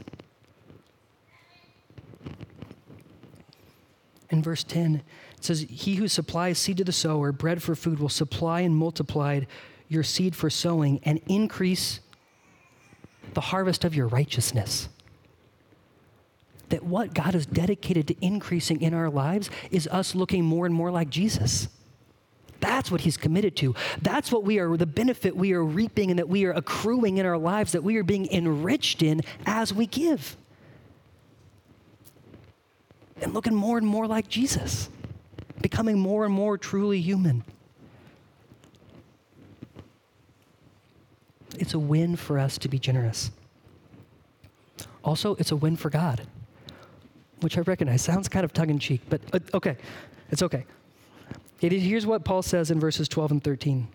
In 4.31 4.43
verse 4.43 4.65
10, 4.65 4.97
it 4.97 5.03
says, 5.47 5.67
He 5.71 5.95
who 5.95 6.09
supplies 6.09 6.59
seed 6.59 6.77
to 6.79 6.85
the 6.85 6.93
sower, 6.93 7.33
bread 7.33 7.63
for 7.63 7.75
food, 7.75 7.99
will 7.99 8.09
supply 8.09 8.61
and 8.61 8.77
multiply 8.77 9.41
your 9.89 10.03
seed 10.03 10.35
for 10.35 10.51
sowing 10.51 11.01
and 11.05 11.21
increase 11.29 12.01
the 13.35 13.41
harvest 13.41 13.85
of 13.85 13.95
your 13.95 14.09
righteousness. 14.09 14.89
That 16.71 16.83
what 16.83 17.15
God 17.15 17.35
is 17.35 17.47
dedicated 17.47 18.09
to 18.09 18.17
increasing 18.21 18.83
in 18.83 18.93
our 18.93 19.09
lives 19.09 19.49
is 19.71 19.87
us 19.89 20.15
looking 20.15 20.45
more 20.45 20.67
and 20.67 20.75
more 20.75 20.91
like 20.91 21.11
Jesus. 21.11 21.69
That's 22.59 22.91
what 22.91 23.03
he's 23.03 23.17
committed 23.17 23.55
to. 23.57 23.75
That's 24.03 24.33
what 24.33 24.43
we 24.43 24.59
are, 24.59 24.77
the 24.77 24.87
benefit 24.87 25.37
we 25.37 25.53
are 25.53 25.65
reaping 25.65 26.11
and 26.11 26.19
that 26.19 26.29
we 26.29 26.45
are 26.47 26.53
accruing 26.53 27.19
in 27.19 27.27
our 27.27 27.39
lives, 27.39 27.73
that 27.73 27.85
we 27.85 27.97
are 27.97 28.03
being 28.03 28.27
enriched 28.33 29.03
in 29.03 29.21
as 29.45 29.73
we 29.73 29.87
give. 29.87 30.37
And 33.23 33.33
looking 33.33 33.55
more 33.55 33.79
and 33.79 33.87
more 33.87 34.07
like 34.07 34.29
Jesus 34.29 34.89
becoming 35.67 35.99
more 35.99 36.25
and 36.25 36.33
more 36.33 36.57
truly 36.57 37.01
human. 37.01 37.43
It's 41.59 41.75
a 41.75 41.79
win 41.81 42.15
for 42.15 42.39
us 42.39 42.57
to 42.59 42.69
be 42.69 42.79
generous. 42.79 43.33
Also, 45.03 45.35
it's 45.41 45.51
a 45.51 45.57
win 45.57 45.77
for 45.77 45.91
God, 45.91 46.25
which 47.41 47.59
I 47.59 47.63
recognize 47.63 48.01
sounds 48.01 48.29
kind 48.29 48.45
of 48.45 48.53
tongue 48.53 48.71
in 48.71 48.79
cheek, 48.79 49.01
but 49.09 49.21
uh, 49.33 49.41
okay, 49.55 49.77
it's 50.31 50.41
okay. 50.41 50.65
It 51.61 51.73
is, 51.73 51.83
here's 51.83 52.07
what 52.07 52.25
Paul 52.25 52.43
says 52.43 52.71
in 52.71 52.79
verses 52.79 53.09
12 53.09 53.33
and 53.33 53.43
13. 53.43 53.89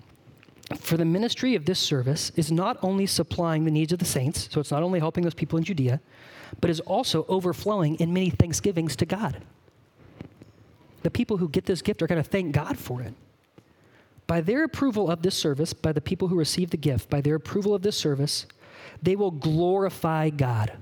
For 0.78 0.98
the 0.98 1.06
ministry 1.06 1.56
of 1.56 1.64
this 1.64 1.80
service 1.80 2.34
is 2.36 2.52
not 2.52 2.80
only 2.82 3.06
supplying 3.06 3.64
the 3.64 3.72
needs 3.72 3.94
of 3.94 4.00
the 4.00 4.06
saints, 4.18 4.50
so 4.52 4.60
it's 4.60 4.72
not 4.72 4.84
only 4.84 5.00
helping 5.00 5.24
those 5.24 5.34
people 5.34 5.58
in 5.58 5.64
Judea, 5.64 6.02
but 6.60 6.70
is 6.70 6.82
also 6.82 7.26
overflowing 7.30 7.96
in 7.96 8.12
many 8.12 8.30
thanksgivings 8.30 8.98
to 8.98 9.06
God 9.06 9.42
the 11.04 11.12
people 11.12 11.38
who 11.38 11.50
get 11.50 11.66
this 11.66 11.82
gift 11.82 12.02
are 12.02 12.08
going 12.08 12.22
to 12.22 12.30
thank 12.30 12.54
God 12.54 12.78
for 12.78 13.02
it. 13.02 13.14
By 14.28 14.42
their 14.42 14.64
approval 14.64 15.10
of 15.10 15.22
this 15.22 15.36
service, 15.36 15.74
by 15.74 15.92
the 15.92 16.02
people 16.02 16.28
who 16.28 16.38
receive 16.38 16.70
the 16.70 16.78
gift, 16.78 17.10
by 17.10 17.22
their 17.22 17.36
approval 17.36 17.76
of 17.76 17.82
this 17.82 17.98
service, 17.98 18.46
they 19.02 19.16
will 19.16 19.32
glorify 19.32 20.30
God. 20.30 20.74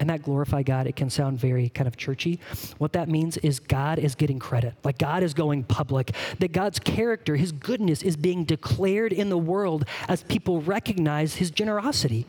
And 0.00 0.10
that 0.10 0.22
glorify 0.22 0.62
God, 0.62 0.86
it 0.86 0.96
can 0.96 1.08
sound 1.08 1.38
very 1.38 1.68
kind 1.68 1.86
of 1.86 1.96
churchy. 1.96 2.40
What 2.78 2.94
that 2.94 3.08
means 3.08 3.36
is 3.38 3.60
God 3.60 3.98
is 3.98 4.14
getting 4.14 4.38
credit. 4.38 4.74
Like 4.82 4.98
God 4.98 5.22
is 5.22 5.34
going 5.34 5.64
public. 5.64 6.12
That 6.40 6.52
God's 6.52 6.78
character, 6.78 7.36
his 7.36 7.52
goodness, 7.52 8.02
is 8.02 8.16
being 8.16 8.44
declared 8.44 9.12
in 9.12 9.28
the 9.28 9.38
world 9.38 9.84
as 10.08 10.24
people 10.24 10.62
recognize 10.62 11.36
his 11.36 11.50
generosity 11.50 12.26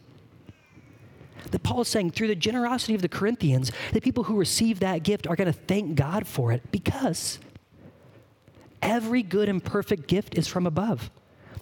that 1.52 1.64
Paul 1.64 1.82
is 1.82 1.88
saying 1.88 2.12
through 2.12 2.28
the 2.28 2.36
generosity 2.36 2.96
of 2.96 3.02
the 3.02 3.10
Corinthians, 3.10 3.72
the 3.94 4.02
people 4.02 4.24
who 4.24 4.38
receive 4.38 4.80
that 4.80 5.04
gift 5.04 5.28
are 5.28 5.36
going 5.36 5.52
to 5.52 5.60
thank 5.68 5.96
God 5.96 6.28
for 6.28 6.52
it 6.52 6.72
because 6.72 7.40
every 8.82 9.24
good 9.24 9.50
and 9.50 9.64
perfect 9.64 10.08
gift 10.08 10.38
is 10.38 10.48
from 10.48 10.68
above, 10.68 11.10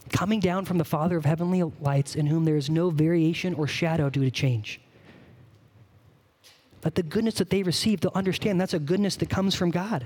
coming 0.10 0.40
down 0.40 0.66
from 0.66 0.78
the 0.78 0.86
Father 0.86 1.18
of 1.18 1.26
heavenly 1.26 1.64
lights, 1.82 2.16
in 2.16 2.28
whom 2.28 2.46
there 2.46 2.58
is 2.58 2.70
no 2.70 2.90
variation 2.90 3.54
or 3.54 3.68
shadow 3.68 4.10
due 4.10 4.24
to 4.24 4.32
change. 4.32 4.80
But 6.82 6.96
the 6.96 7.04
goodness 7.04 7.36
that 7.36 7.50
they 7.50 7.64
receive, 7.64 8.02
they'll 8.02 8.12
understand 8.14 8.60
that's 8.60 8.74
a 8.74 8.80
goodness 8.80 9.16
that 9.18 9.30
comes 9.30 9.56
from 9.56 9.72
God. 9.72 10.06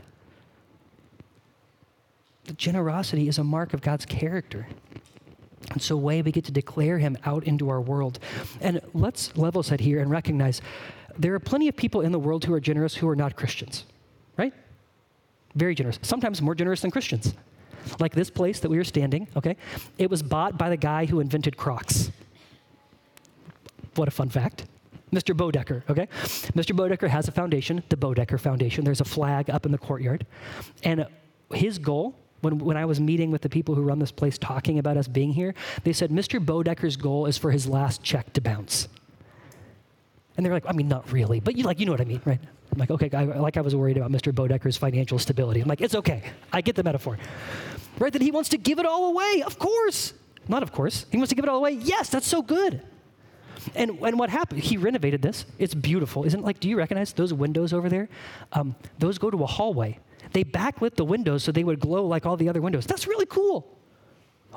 The 2.45 2.53
generosity 2.53 3.27
is 3.27 3.39
a 3.39 3.43
mark 3.43 3.73
of 3.73 3.81
God's 3.81 4.05
character. 4.05 4.67
And 5.71 5.81
so, 5.81 5.97
way 5.97 6.21
we 6.21 6.31
get 6.31 6.45
to 6.45 6.51
declare 6.51 6.99
him 6.99 7.17
out 7.25 7.43
into 7.43 7.69
our 7.69 7.81
world. 7.81 8.19
And 8.61 8.79
let's 8.93 9.35
level 9.35 9.63
set 9.63 9.79
here 9.79 10.01
and 10.01 10.09
recognize 10.09 10.61
there 11.17 11.33
are 11.33 11.39
plenty 11.39 11.67
of 11.67 11.75
people 11.75 12.01
in 12.01 12.11
the 12.11 12.19
world 12.19 12.45
who 12.45 12.53
are 12.53 12.59
generous 12.59 12.95
who 12.95 13.09
are 13.09 13.15
not 13.15 13.35
Christians, 13.35 13.83
right? 14.37 14.53
Very 15.55 15.75
generous. 15.75 15.99
Sometimes 16.03 16.41
more 16.41 16.55
generous 16.55 16.81
than 16.81 16.91
Christians. 16.91 17.33
Like 17.99 18.13
this 18.13 18.29
place 18.29 18.59
that 18.59 18.69
we 18.69 18.77
are 18.77 18.83
standing, 18.83 19.27
okay? 19.35 19.55
It 19.97 20.09
was 20.09 20.21
bought 20.21 20.57
by 20.57 20.69
the 20.69 20.77
guy 20.77 21.05
who 21.05 21.19
invented 21.19 21.57
Crocs. 21.57 22.11
What 23.95 24.07
a 24.07 24.11
fun 24.11 24.29
fact. 24.29 24.65
Mr. 25.11 25.35
Boedecker, 25.35 25.83
okay? 25.89 26.07
Mr. 26.53 26.75
Boedecker 26.75 27.07
has 27.07 27.27
a 27.27 27.31
foundation, 27.31 27.81
the 27.89 27.95
Boedecker 27.95 28.39
Foundation. 28.39 28.83
There's 28.83 29.01
a 29.01 29.05
flag 29.05 29.49
up 29.49 29.65
in 29.65 29.71
the 29.71 29.77
courtyard. 29.77 30.25
And 30.83 31.07
his 31.53 31.79
goal, 31.79 32.13
when, 32.41 32.59
when 32.59 32.77
I 32.77 32.85
was 32.85 32.99
meeting 32.99 33.31
with 33.31 33.41
the 33.41 33.49
people 33.49 33.75
who 33.75 33.81
run 33.81 33.99
this 33.99 34.11
place 34.11 34.37
talking 34.37 34.79
about 34.79 34.97
us 34.97 35.07
being 35.07 35.33
here, 35.33 35.53
they 35.83 35.93
said 35.93 36.11
Mr. 36.11 36.43
Boedecker's 36.43 36.97
goal 36.97 37.25
is 37.25 37.37
for 37.37 37.51
his 37.51 37.67
last 37.67 38.03
check 38.03 38.33
to 38.33 38.41
bounce. 38.41 38.87
And 40.35 40.45
they're 40.45 40.53
like, 40.53 40.65
I 40.67 40.73
mean, 40.73 40.87
not 40.87 41.11
really, 41.11 41.39
but 41.39 41.57
you 41.57 41.63
like, 41.63 41.79
you 41.79 41.85
know 41.85 41.91
what 41.91 42.01
I 42.01 42.05
mean, 42.05 42.21
right? 42.25 42.39
I'm 42.71 42.77
like, 42.77 42.91
okay, 42.91 43.09
I, 43.15 43.23
like 43.23 43.57
I 43.57 43.61
was 43.61 43.75
worried 43.75 43.97
about 43.97 44.11
Mr. 44.11 44.31
Boedecker's 44.31 44.77
financial 44.77 45.17
stability. 45.17 45.61
I'm 45.61 45.67
like, 45.67 45.81
it's 45.81 45.95
okay. 45.95 46.23
I 46.53 46.61
get 46.61 46.75
the 46.75 46.83
metaphor. 46.83 47.17
Right? 47.97 48.13
That 48.13 48.21
he 48.21 48.29
wants 48.29 48.49
to 48.49 48.57
give 48.57 48.77
it 48.77 48.85
all 48.85 49.09
away. 49.09 49.41
Of 49.43 49.57
course. 49.57 50.13
Not 50.47 50.63
of 50.63 50.71
course. 50.71 51.05
He 51.11 51.17
wants 51.17 51.29
to 51.29 51.35
give 51.35 51.43
it 51.43 51.49
all 51.49 51.57
away. 51.57 51.71
Yes, 51.71 52.09
that's 52.09 52.27
so 52.27 52.41
good. 52.41 52.81
And, 53.75 53.99
and 54.01 54.19
what 54.19 54.29
happened? 54.29 54.61
He 54.61 54.77
renovated 54.77 55.21
this. 55.21 55.45
It's 55.57 55.73
beautiful. 55.73 56.23
Isn't 56.23 56.41
it 56.41 56.45
like, 56.45 56.59
do 56.59 56.69
you 56.69 56.77
recognize 56.77 57.13
those 57.13 57.33
windows 57.33 57.73
over 57.73 57.89
there? 57.89 58.07
Um, 58.53 58.75
those 58.99 59.17
go 59.17 59.31
to 59.31 59.43
a 59.43 59.47
hallway. 59.47 59.99
They 60.33 60.43
backlit 60.43 60.95
the 60.95 61.05
windows 61.05 61.43
so 61.43 61.51
they 61.51 61.63
would 61.63 61.79
glow 61.79 62.05
like 62.05 62.25
all 62.25 62.37
the 62.37 62.49
other 62.49 62.61
windows. 62.61 62.85
That's 62.85 63.07
really 63.07 63.25
cool. 63.25 63.77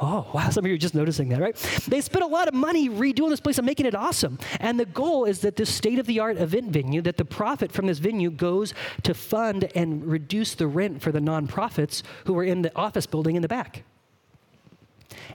Oh, 0.02 0.26
wow, 0.32 0.48
some 0.48 0.64
of 0.64 0.68
you 0.68 0.74
are 0.74 0.78
just 0.78 0.94
noticing 0.94 1.28
that, 1.28 1.40
right? 1.40 1.54
They 1.86 2.00
spent 2.00 2.24
a 2.24 2.26
lot 2.26 2.48
of 2.48 2.54
money 2.54 2.88
redoing 2.88 3.28
this 3.28 3.40
place 3.40 3.58
and 3.58 3.66
making 3.66 3.84
it 3.84 3.94
awesome. 3.94 4.38
And 4.58 4.80
the 4.80 4.86
goal 4.86 5.26
is 5.26 5.40
that 5.40 5.56
this 5.56 5.68
state 5.68 5.98
of 5.98 6.06
the 6.06 6.20
art 6.20 6.38
event 6.38 6.70
venue, 6.70 7.02
that 7.02 7.18
the 7.18 7.24
profit 7.24 7.70
from 7.70 7.86
this 7.86 7.98
venue 7.98 8.30
goes 8.30 8.72
to 9.02 9.12
fund 9.12 9.70
and 9.74 10.06
reduce 10.06 10.54
the 10.54 10.66
rent 10.66 11.02
for 11.02 11.12
the 11.12 11.18
nonprofits 11.18 12.02
who 12.24 12.38
are 12.38 12.44
in 12.44 12.62
the 12.62 12.74
office 12.74 13.04
building 13.04 13.36
in 13.36 13.42
the 13.42 13.48
back. 13.48 13.84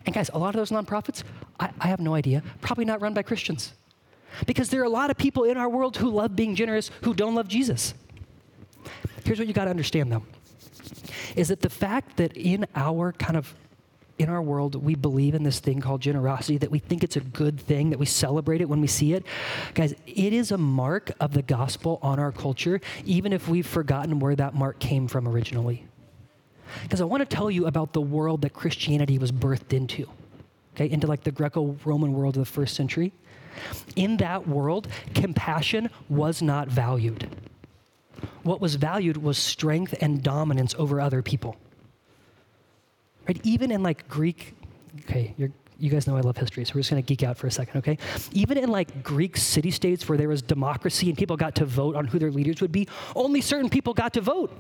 And 0.06 0.15
guys, 0.15 0.32
a 0.34 0.39
lot 0.39 0.56
of 0.56 0.60
those 0.60 0.71
nonprofits, 0.71 1.24
I, 1.60 1.69
I 1.80 1.88
have 1.88 2.00
no 2.00 2.15
idea, 2.15 2.41
probably 2.62 2.86
not 2.86 3.02
run 3.02 3.13
by 3.13 3.21
Christians. 3.21 3.74
Because 4.48 4.69
there 4.69 4.82
are 4.82 4.86
a 4.86 4.89
lot 4.89 5.12
of 5.12 5.17
people 5.17 5.43
in 5.43 5.58
our 5.58 5.69
world 5.69 5.98
who 5.98 6.10
love 6.10 6.36
being 6.36 6.56
generous 6.56 6.89
who 7.04 7.13
don't 7.13 7.36
love 7.36 7.48
Jesus. 7.48 7.93
Here's 9.26 9.40
what 9.40 9.48
you 9.48 9.54
got 9.54 9.66
to 9.66 9.72
understand 9.72 10.12
though 10.12 10.24
is 11.36 11.50
that 11.50 11.62
the 11.62 11.70
fact 11.70 12.18
that 12.18 12.36
in 12.38 12.66
our 12.76 13.12
kind 13.14 13.36
of 13.36 13.54
in 14.18 14.30
our 14.30 14.42
world 14.42 14.76
we 14.76 14.96
believe 14.96 15.36
in 15.36 15.44
this 15.44 15.60
thing 15.60 15.82
called 15.82 16.00
generosity 16.00 16.58
that 16.58 16.72
we 16.72 16.80
think 16.80 17.04
it's 17.04 17.18
a 17.18 17.22
good 17.22 17.60
thing 17.60 17.90
that 17.90 18.00
we 18.00 18.06
celebrate 18.06 18.62
it 18.62 18.70
when 18.70 18.80
we 18.80 18.88
see 18.88 19.14
it 19.14 19.26
guys 19.74 19.94
it 20.06 20.32
is 20.32 20.52
a 20.52 20.58
mark 20.58 21.12
of 21.20 21.34
the 21.34 21.42
gospel 21.42 22.00
on 22.02 22.18
our 22.18 22.32
culture 22.32 22.80
even 23.04 23.34
if 23.34 23.50
we've 23.50 23.68
forgotten 23.68 24.20
where 24.20 24.36
that 24.36 24.54
mark 24.54 24.80
came 24.80 25.08
from 25.08 25.28
originally 25.28 25.86
because 26.84 27.02
I 27.02 27.06
want 27.06 27.28
to 27.28 27.36
tell 27.36 27.50
you 27.50 27.68
about 27.68 27.94
the 27.94 28.02
world 28.02 28.42
that 28.42 28.54
Christianity 28.54 29.18
was 29.18 29.32
birthed 29.32 29.74
into, 29.74 30.08
okay, 30.76 30.90
into 30.90 31.08
like 31.08 31.24
the 31.24 31.32
Greco 31.32 31.78
Roman 31.86 32.14
world 32.14 32.38
of 32.38 32.46
the 32.46 32.52
first 32.52 32.76
century. 32.76 33.14
In 33.96 34.18
that 34.18 34.48
world, 34.48 34.88
compassion 35.14 35.90
was 36.10 36.42
not 36.42 36.68
valued. 36.68 37.30
What 38.46 38.62
was 38.62 38.76
valued 38.76 39.18
was 39.18 39.40
strength 39.40 39.96
and 40.02 40.22
dominance 40.22 40.76
over 40.78 41.02
other 41.02 41.24
people. 41.24 41.56
Right? 43.28 43.42
Even 43.44 43.72
in 43.72 43.82
like 43.82 44.08
Greek, 44.08 44.54
okay, 45.02 45.34
you 45.80 45.90
guys 45.90 46.06
know 46.06 46.16
I 46.16 46.22
love 46.22 46.38
history, 46.38 46.64
so 46.64 46.74
we're 46.76 46.82
just 46.82 46.92
going 46.92 47.02
to 47.02 47.08
geek 47.08 47.24
out 47.24 47.38
for 47.38 47.48
a 47.48 47.52
second, 47.52 47.80
okay? 47.80 47.98
Even 48.34 48.60
in 48.60 48.70
like 48.70 49.02
Greek 49.02 49.36
city 49.36 49.72
states 49.72 50.08
where 50.08 50.16
there 50.16 50.30
was 50.30 50.44
democracy 50.44 51.10
and 51.10 51.18
people 51.18 51.36
got 51.36 51.56
to 51.56 51.66
vote 51.66 51.96
on 51.96 52.06
who 52.06 52.20
their 52.20 52.30
leaders 52.30 52.62
would 52.62 52.72
be, 52.72 52.88
only 53.16 53.42
certain 53.42 53.68
people 53.68 53.96
got 53.96 54.14
to 54.14 54.22
vote 54.22 54.52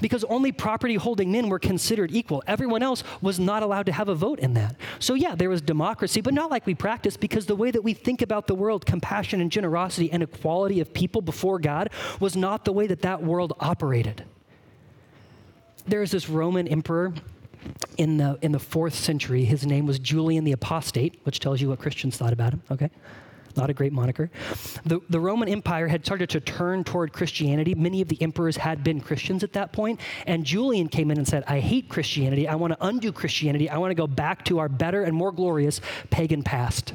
because 0.00 0.24
only 0.24 0.52
property 0.52 0.94
holding 0.94 1.32
men 1.32 1.48
were 1.48 1.58
considered 1.58 2.10
equal. 2.12 2.42
Everyone 2.46 2.82
else 2.82 3.02
was 3.20 3.38
not 3.38 3.62
allowed 3.62 3.86
to 3.86 3.92
have 3.92 4.08
a 4.08 4.14
vote 4.14 4.38
in 4.40 4.54
that. 4.54 4.76
So, 4.98 5.14
yeah, 5.14 5.34
there 5.34 5.50
was 5.50 5.60
democracy, 5.60 6.20
but 6.20 6.34
not 6.34 6.50
like 6.50 6.66
we 6.66 6.74
practice 6.74 7.16
because 7.16 7.46
the 7.46 7.56
way 7.56 7.70
that 7.70 7.82
we 7.82 7.94
think 7.94 8.22
about 8.22 8.46
the 8.46 8.54
world, 8.54 8.86
compassion 8.86 9.40
and 9.40 9.50
generosity 9.50 10.10
and 10.10 10.22
equality 10.22 10.80
of 10.80 10.92
people 10.92 11.22
before 11.22 11.58
God, 11.58 11.90
was 12.20 12.36
not 12.36 12.64
the 12.64 12.72
way 12.72 12.86
that 12.86 13.02
that 13.02 13.22
world 13.22 13.54
operated. 13.60 14.24
There 15.86 16.02
is 16.02 16.10
this 16.10 16.28
Roman 16.28 16.66
emperor 16.68 17.14
in 17.96 18.16
the, 18.18 18.38
in 18.42 18.52
the 18.52 18.58
fourth 18.58 18.94
century. 18.94 19.44
His 19.44 19.66
name 19.66 19.86
was 19.86 19.98
Julian 19.98 20.44
the 20.44 20.52
Apostate, 20.52 21.20
which 21.24 21.40
tells 21.40 21.60
you 21.60 21.68
what 21.68 21.78
Christians 21.78 22.16
thought 22.16 22.32
about 22.32 22.52
him, 22.52 22.62
okay? 22.70 22.90
Not 23.56 23.70
a 23.70 23.74
great 23.74 23.92
moniker. 23.92 24.30
The, 24.84 25.00
the 25.08 25.20
Roman 25.20 25.48
Empire 25.48 25.88
had 25.88 26.04
started 26.04 26.30
to 26.30 26.40
turn 26.40 26.84
toward 26.84 27.12
Christianity. 27.12 27.74
Many 27.74 28.02
of 28.02 28.08
the 28.08 28.20
emperors 28.22 28.56
had 28.56 28.84
been 28.84 29.00
Christians 29.00 29.42
at 29.42 29.52
that 29.54 29.72
point, 29.72 30.00
and 30.26 30.44
Julian 30.44 30.88
came 30.88 31.10
in 31.10 31.18
and 31.18 31.26
said, 31.26 31.44
I 31.46 31.60
hate 31.60 31.88
Christianity. 31.88 32.48
I 32.48 32.54
want 32.54 32.72
to 32.72 32.86
undo 32.86 33.12
Christianity. 33.12 33.68
I 33.70 33.78
want 33.78 33.90
to 33.90 33.94
go 33.94 34.06
back 34.06 34.44
to 34.46 34.58
our 34.58 34.68
better 34.68 35.02
and 35.02 35.14
more 35.14 35.32
glorious 35.32 35.80
pagan 36.10 36.42
past. 36.42 36.94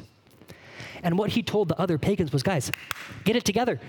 And 1.02 1.18
what 1.18 1.30
he 1.30 1.42
told 1.42 1.68
the 1.68 1.78
other 1.80 1.98
pagans 1.98 2.32
was, 2.32 2.42
guys, 2.42 2.70
get 3.24 3.36
it 3.36 3.44
together. 3.44 3.80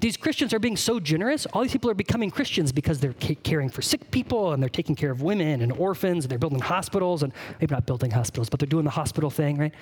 These 0.00 0.16
Christians 0.16 0.54
are 0.54 0.58
being 0.58 0.78
so 0.78 0.98
generous. 0.98 1.44
All 1.46 1.62
these 1.62 1.72
people 1.72 1.90
are 1.90 1.94
becoming 1.94 2.30
Christians 2.30 2.72
because 2.72 3.00
they're 3.00 3.12
caring 3.12 3.68
for 3.68 3.82
sick 3.82 4.10
people 4.10 4.52
and 4.52 4.62
they're 4.62 4.70
taking 4.70 4.96
care 4.96 5.10
of 5.10 5.20
women 5.20 5.60
and 5.60 5.72
orphans 5.72 6.24
and 6.24 6.30
they're 6.30 6.38
building 6.38 6.60
hospitals 6.60 7.22
and 7.22 7.34
maybe 7.60 7.74
not 7.74 7.84
building 7.84 8.10
hospitals, 8.10 8.48
but 8.48 8.58
they're 8.58 8.66
doing 8.66 8.84
the 8.84 8.90
hospital 8.90 9.28
thing, 9.28 9.58
right? 9.58 9.74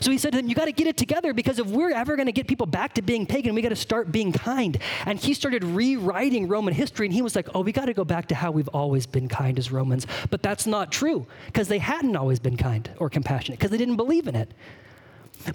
So 0.00 0.10
he 0.10 0.18
said 0.18 0.32
to 0.32 0.38
them, 0.38 0.48
You 0.48 0.54
got 0.54 0.66
to 0.66 0.72
get 0.72 0.86
it 0.86 0.96
together 0.96 1.32
because 1.32 1.58
if 1.58 1.66
we're 1.66 1.92
ever 1.92 2.16
going 2.16 2.26
to 2.26 2.32
get 2.32 2.46
people 2.46 2.66
back 2.66 2.94
to 2.94 3.02
being 3.02 3.26
pagan, 3.26 3.54
we 3.54 3.62
got 3.62 3.70
to 3.70 3.76
start 3.76 4.10
being 4.12 4.32
kind. 4.32 4.78
And 5.06 5.18
he 5.18 5.34
started 5.34 5.64
rewriting 5.64 6.48
Roman 6.48 6.74
history 6.74 7.06
and 7.06 7.14
he 7.14 7.22
was 7.22 7.36
like, 7.36 7.48
Oh, 7.54 7.60
we 7.60 7.72
got 7.72 7.86
to 7.86 7.94
go 7.94 8.04
back 8.04 8.28
to 8.28 8.34
how 8.34 8.50
we've 8.50 8.68
always 8.68 9.06
been 9.06 9.28
kind 9.28 9.58
as 9.58 9.70
Romans. 9.70 10.06
But 10.30 10.42
that's 10.42 10.66
not 10.66 10.92
true 10.92 11.26
because 11.46 11.68
they 11.68 11.78
hadn't 11.78 12.16
always 12.16 12.38
been 12.38 12.56
kind 12.56 12.90
or 12.98 13.10
compassionate 13.10 13.58
because 13.58 13.70
they 13.70 13.78
didn't 13.78 13.96
believe 13.96 14.28
in 14.28 14.36
it. 14.36 14.52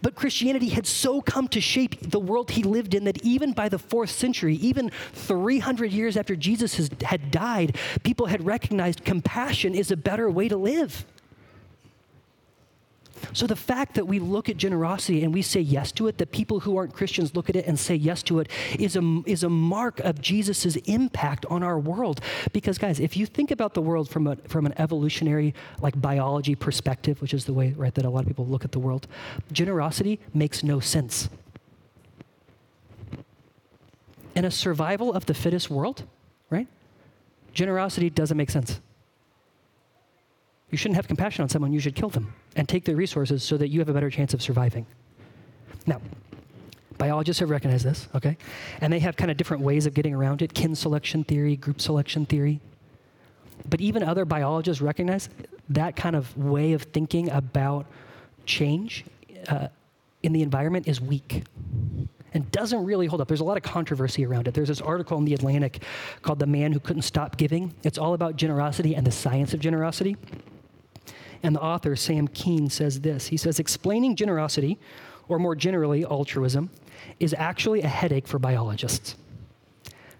But 0.02 0.16
Christianity 0.16 0.70
had 0.70 0.88
so 0.88 1.22
come 1.22 1.48
to 1.50 1.62
shape 1.62 2.00
the 2.00 2.20
world 2.20 2.52
he 2.52 2.64
lived 2.64 2.94
in 2.94 3.04
that 3.04 3.22
even 3.24 3.52
by 3.52 3.70
the 3.70 3.78
fourth 3.78 4.10
century, 4.10 4.56
even 4.56 4.92
300 5.14 5.92
years 5.92 6.16
after 6.16 6.36
Jesus 6.36 6.76
has, 6.76 6.90
had 7.04 7.32
died, 7.32 7.78
people 8.04 8.28
had 8.28 8.46
recognized 8.46 9.04
compassion 9.04 9.76
is 9.76 9.92
a 9.92 9.98
better 9.98 10.30
way 10.30 10.48
to 10.48 10.58
live. 10.58 11.06
So 13.32 13.48
the 13.48 13.56
fact 13.56 13.96
that 13.96 14.06
we 14.06 14.20
look 14.20 14.50
at 14.50 14.58
generosity 14.58 15.24
and 15.24 15.34
we 15.34 15.42
say 15.42 15.62
yes 15.62 15.92
to 15.94 16.08
it, 16.08 16.18
that 16.18 16.32
people 16.32 16.60
who 16.60 16.78
aren't 16.78 16.94
Christians 16.94 17.36
look 17.36 17.50
at 17.50 17.56
it 17.56 17.66
and 17.66 17.80
say 17.80 17.96
yes 17.96 18.22
to 18.24 18.40
it, 18.40 18.50
is 18.78 18.96
a, 18.96 19.22
is 19.26 19.44
a 19.44 19.50
mark 19.50 20.00
of 20.02 20.22
Jesus' 20.22 20.76
impact 20.86 21.46
on 21.48 21.64
our 21.64 21.80
world. 21.80 22.22
Because, 22.52 22.78
guys, 22.78 23.00
if 23.00 23.16
you 23.16 23.26
think 23.26 23.52
about 23.52 23.74
the 23.74 23.82
world 23.82 24.10
from, 24.10 24.28
a, 24.28 24.36
from 24.48 24.66
an 24.66 24.74
evolutionary, 24.78 25.54
like 25.82 26.00
biology 26.00 26.56
perspective, 26.56 27.22
which 27.22 27.34
is 27.34 27.46
the 27.46 27.54
way, 27.54 27.74
right, 27.78 27.94
that 27.96 28.06
a 28.06 28.10
lot 28.10 28.22
of 28.22 28.28
people 28.28 28.46
look 28.46 28.66
at 28.66 28.72
the 28.72 28.80
world, 28.80 29.08
generosity 29.52 30.20
makes 30.34 30.64
no 30.64 30.80
sense. 30.80 31.30
In 34.36 34.46
a 34.46 34.52
survival 34.52 35.14
of 35.14 35.28
the 35.28 35.34
fittest 35.34 35.70
world, 35.70 36.04
right, 36.50 36.68
generosity 37.54 38.10
doesn't 38.10 38.36
make 38.36 38.50
sense. 38.50 38.82
You 40.74 40.78
shouldn't 40.78 40.96
have 40.96 41.08
compassion 41.08 41.44
on 41.44 41.50
someone, 41.50 41.72
you 41.72 41.80
should 41.80 41.94
kill 41.94 42.10
them 42.10 42.34
and 42.56 42.68
take 42.68 42.84
their 42.84 42.96
resources 42.96 43.44
so 43.44 43.58
that 43.58 43.68
you 43.68 43.80
have 43.80 43.90
a 43.90 43.94
better 43.94 44.10
chance 44.10 44.34
of 44.34 44.42
surviving. 44.42 44.88
Now, 45.86 46.02
biologists 46.98 47.42
have 47.42 47.52
recognized 47.52 47.86
this, 47.86 48.08
okay? 48.16 48.38
And 48.82 48.92
they 48.92 48.98
have 48.98 49.16
kind 49.16 49.30
of 49.30 49.38
different 49.38 49.62
ways 49.62 49.86
of 49.86 49.94
getting 49.94 50.16
around 50.16 50.42
it 50.42 50.56
kin 50.56 50.74
selection 50.74 51.26
theory, 51.26 51.58
group 51.58 51.80
selection 51.80 52.26
theory. 52.26 52.60
But 53.70 53.82
even 53.82 54.02
other 54.02 54.26
biologists 54.26 54.82
recognize 54.82 55.30
that 55.70 55.96
kind 55.96 56.16
of 56.16 56.36
way 56.36 56.74
of 56.74 56.82
thinking 56.82 57.30
about 57.30 57.86
change 58.48 59.06
uh, 59.50 59.68
in 60.24 60.34
the 60.34 60.42
environment 60.42 60.88
is 60.88 61.00
weak 61.00 61.44
and 62.34 62.52
doesn't 62.52 62.84
really 62.84 63.06
hold 63.06 63.22
up. 63.22 63.28
There's 63.28 63.42
a 63.42 63.44
lot 63.46 63.58
of 63.58 63.64
controversy 63.64 64.26
around 64.26 64.48
it. 64.48 64.56
There's 64.56 64.70
this 64.70 64.82
article 64.82 65.20
in 65.20 65.26
The 65.26 65.36
Atlantic 65.36 65.84
called 66.24 66.40
The 66.40 66.48
Man 66.48 66.72
Who 66.72 66.80
Couldn't 66.80 67.04
Stop 67.04 67.38
Giving. 67.38 67.76
It's 67.84 68.00
all 68.00 68.16
about 68.16 68.38
generosity 68.38 68.96
and 68.96 69.06
the 69.06 69.12
science 69.12 69.54
of 69.54 69.60
generosity. 69.60 70.18
And 71.44 71.54
the 71.54 71.62
author, 71.62 71.96
Sam 71.96 72.28
Kean, 72.30 72.70
says 72.70 73.02
this 73.02 73.28
He 73.28 73.38
says, 73.38 73.60
explaining 73.60 74.16
generosity, 74.16 74.80
or 75.28 75.38
more 75.38 75.56
generally, 75.56 76.06
altruism, 76.06 76.70
is 77.20 77.36
actually 77.38 77.82
a 77.82 77.88
headache 77.88 78.28
for 78.28 78.40
biologists. 78.40 79.16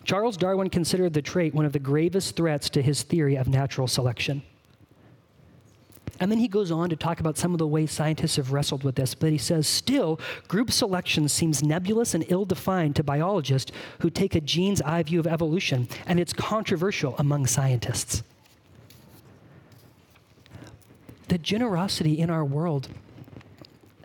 Charles 0.04 0.36
Darwin 0.36 0.70
considered 0.70 1.14
the 1.14 1.22
trait 1.22 1.54
one 1.54 1.66
of 1.66 1.72
the 1.72 1.80
gravest 1.80 2.36
threats 2.36 2.70
to 2.72 2.82
his 2.82 3.04
theory 3.04 3.36
of 3.36 3.48
natural 3.48 3.88
selection. 3.88 4.44
And 6.20 6.30
then 6.32 6.40
he 6.40 6.48
goes 6.48 6.72
on 6.72 6.90
to 6.90 6.96
talk 6.96 7.20
about 7.20 7.38
some 7.38 7.54
of 7.54 7.58
the 7.58 7.68
ways 7.68 7.92
scientists 7.92 8.36
have 8.36 8.52
wrestled 8.52 8.84
with 8.84 8.96
this, 8.96 9.16
but 9.16 9.32
he 9.32 9.38
says, 9.38 9.68
still, 9.68 10.20
group 10.48 10.72
selection 10.72 11.28
seems 11.28 11.64
nebulous 11.64 12.14
and 12.14 12.24
ill 12.28 12.46
defined 12.46 12.96
to 12.98 13.04
biologists 13.04 13.72
who 14.00 14.10
take 14.10 14.36
a 14.36 14.42
gene's 14.42 14.82
eye 14.82 15.04
view 15.04 15.20
of 15.20 15.28
evolution, 15.28 15.88
and 16.06 16.20
it's 16.20 16.34
controversial 16.34 17.16
among 17.18 17.48
scientists. 17.48 18.24
That 21.34 21.42
generosity 21.42 22.20
in 22.20 22.30
our 22.30 22.46
world, 22.46 22.90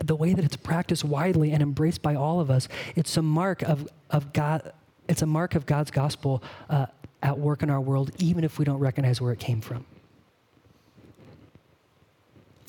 the 0.03 0.15
way 0.15 0.33
that 0.33 0.43
it's 0.43 0.55
practiced 0.55 1.03
widely 1.03 1.51
and 1.51 1.61
embraced 1.61 2.01
by 2.01 2.15
all 2.15 2.39
of 2.39 2.49
us, 2.49 2.67
it's 2.95 3.15
a 3.17 3.21
mark 3.21 3.61
of, 3.61 3.87
of 4.09 4.33
God. 4.33 4.73
It's 5.07 5.21
a 5.21 5.27
mark 5.27 5.53
of 5.53 5.67
God's 5.67 5.91
gospel 5.91 6.41
uh, 6.71 6.87
at 7.21 7.37
work 7.37 7.61
in 7.61 7.69
our 7.69 7.79
world, 7.79 8.09
even 8.17 8.43
if 8.43 8.57
we 8.57 8.65
don't 8.65 8.79
recognize 8.79 9.21
where 9.21 9.31
it 9.31 9.37
came 9.37 9.61
from. 9.61 9.85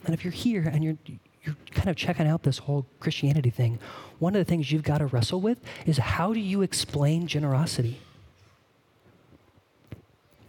And 0.05 0.12
if 0.12 0.25
you're 0.25 0.33
here 0.33 0.68
and 0.70 0.85
you're 0.85 0.99
you're 1.42 1.57
kind 1.70 1.88
of 1.88 1.96
checking 1.96 2.27
out 2.27 2.42
this 2.42 2.59
whole 2.59 2.85
Christianity 3.01 3.49
thing, 3.49 3.79
one 4.18 4.35
of 4.35 4.40
the 4.40 4.44
things 4.44 4.70
you've 4.70 4.83
got 4.83 4.99
to 4.99 5.07
wrestle 5.07 5.40
with 5.40 5.59
is 5.87 5.96
how 5.96 6.35
do 6.35 6.40
you 6.40 6.61
explain 6.61 7.27
generosity? 7.27 7.99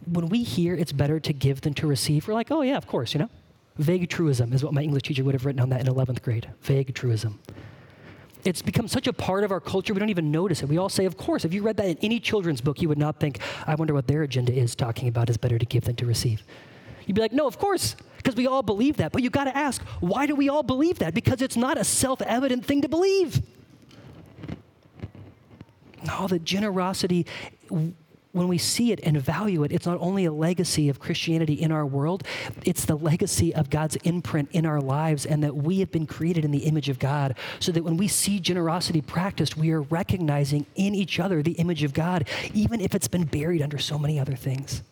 When 0.05 0.27
we 0.27 0.43
hear 0.43 0.75
it's 0.75 0.91
better 0.91 1.17
to 1.21 1.31
give 1.31 1.61
than 1.61 1.73
to 1.75 1.87
receive, 1.87 2.27
we're 2.27 2.33
like, 2.33 2.51
oh, 2.51 2.61
yeah, 2.61 2.75
of 2.75 2.87
course, 2.87 3.13
you 3.13 3.21
know? 3.21 3.29
Vague 3.81 4.07
truism 4.09 4.53
is 4.53 4.63
what 4.63 4.73
my 4.73 4.81
English 4.83 5.03
teacher 5.03 5.23
would 5.23 5.33
have 5.33 5.43
written 5.43 5.59
on 5.59 5.69
that 5.69 5.81
in 5.81 5.87
11th 5.87 6.21
grade. 6.21 6.47
Vague 6.61 6.93
truism. 6.93 7.39
It's 8.45 8.61
become 8.61 8.87
such 8.87 9.07
a 9.07 9.13
part 9.13 9.43
of 9.43 9.51
our 9.51 9.59
culture, 9.59 9.93
we 9.93 9.99
don't 9.99 10.09
even 10.09 10.31
notice 10.31 10.61
it. 10.61 10.69
We 10.69 10.77
all 10.77 10.89
say, 10.89 11.05
of 11.05 11.17
course, 11.17 11.45
if 11.45 11.53
you 11.53 11.63
read 11.63 11.77
that 11.77 11.87
in 11.87 11.97
any 12.01 12.19
children's 12.19 12.61
book, 12.61 12.81
you 12.81 12.89
would 12.89 12.97
not 12.97 13.19
think, 13.19 13.39
I 13.65 13.75
wonder 13.75 13.93
what 13.93 14.07
their 14.07 14.21
agenda 14.21 14.53
is 14.53 14.75
talking 14.75 15.07
about 15.07 15.29
is 15.29 15.37
better 15.37 15.57
to 15.57 15.65
give 15.65 15.85
than 15.85 15.95
to 15.95 16.05
receive. 16.05 16.43
You'd 17.05 17.15
be 17.15 17.21
like, 17.21 17.33
no, 17.33 17.47
of 17.47 17.57
course, 17.57 17.95
because 18.17 18.35
we 18.35 18.45
all 18.45 18.61
believe 18.61 18.97
that. 18.97 19.11
But 19.11 19.23
you've 19.23 19.31
got 19.31 19.45
to 19.45 19.57
ask, 19.57 19.81
why 19.99 20.27
do 20.27 20.35
we 20.35 20.47
all 20.47 20.63
believe 20.63 20.99
that? 20.99 21.15
Because 21.15 21.41
it's 21.41 21.57
not 21.57 21.77
a 21.79 21.83
self 21.83 22.21
evident 22.21 22.65
thing 22.65 22.83
to 22.83 22.89
believe. 22.89 23.41
No, 26.05 26.27
the 26.27 26.39
generosity, 26.39 27.25
when 28.31 28.47
we 28.47 28.57
see 28.57 28.91
it 28.91 28.99
and 29.03 29.21
value 29.21 29.63
it, 29.63 29.71
it's 29.71 29.85
not 29.85 29.97
only 29.99 30.25
a 30.25 30.31
legacy 30.31 30.89
of 30.89 30.99
Christianity 30.99 31.53
in 31.53 31.71
our 31.71 31.85
world, 31.85 32.23
it's 32.63 32.85
the 32.85 32.95
legacy 32.95 33.53
of 33.53 33.69
God's 33.69 33.97
imprint 33.97 34.49
in 34.51 34.65
our 34.65 34.81
lives, 34.81 35.25
and 35.25 35.43
that 35.43 35.55
we 35.55 35.79
have 35.79 35.91
been 35.91 36.07
created 36.07 36.45
in 36.45 36.51
the 36.51 36.65
image 36.65 36.89
of 36.89 36.99
God. 36.99 37.35
So 37.59 37.71
that 37.71 37.83
when 37.83 37.97
we 37.97 38.07
see 38.07 38.39
generosity 38.39 39.01
practiced, 39.01 39.57
we 39.57 39.71
are 39.71 39.81
recognizing 39.81 40.65
in 40.75 40.95
each 40.95 41.19
other 41.19 41.43
the 41.43 41.53
image 41.53 41.83
of 41.83 41.93
God, 41.93 42.27
even 42.53 42.81
if 42.81 42.95
it's 42.95 43.07
been 43.07 43.25
buried 43.25 43.61
under 43.61 43.77
so 43.77 43.99
many 43.99 44.19
other 44.19 44.35
things. 44.35 44.83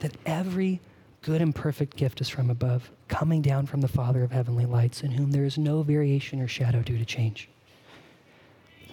that 0.00 0.16
every 0.24 0.80
good 1.22 1.40
and 1.40 1.54
perfect 1.54 1.96
gift 1.96 2.20
is 2.20 2.28
from 2.28 2.50
above, 2.50 2.90
coming 3.08 3.42
down 3.42 3.66
from 3.66 3.80
the 3.80 3.88
Father 3.88 4.22
of 4.22 4.30
heavenly 4.30 4.66
lights, 4.66 5.02
in 5.02 5.10
whom 5.10 5.32
there 5.32 5.44
is 5.44 5.58
no 5.58 5.82
variation 5.82 6.40
or 6.40 6.46
shadow 6.46 6.82
due 6.82 6.98
to 6.98 7.04
change. 7.04 7.48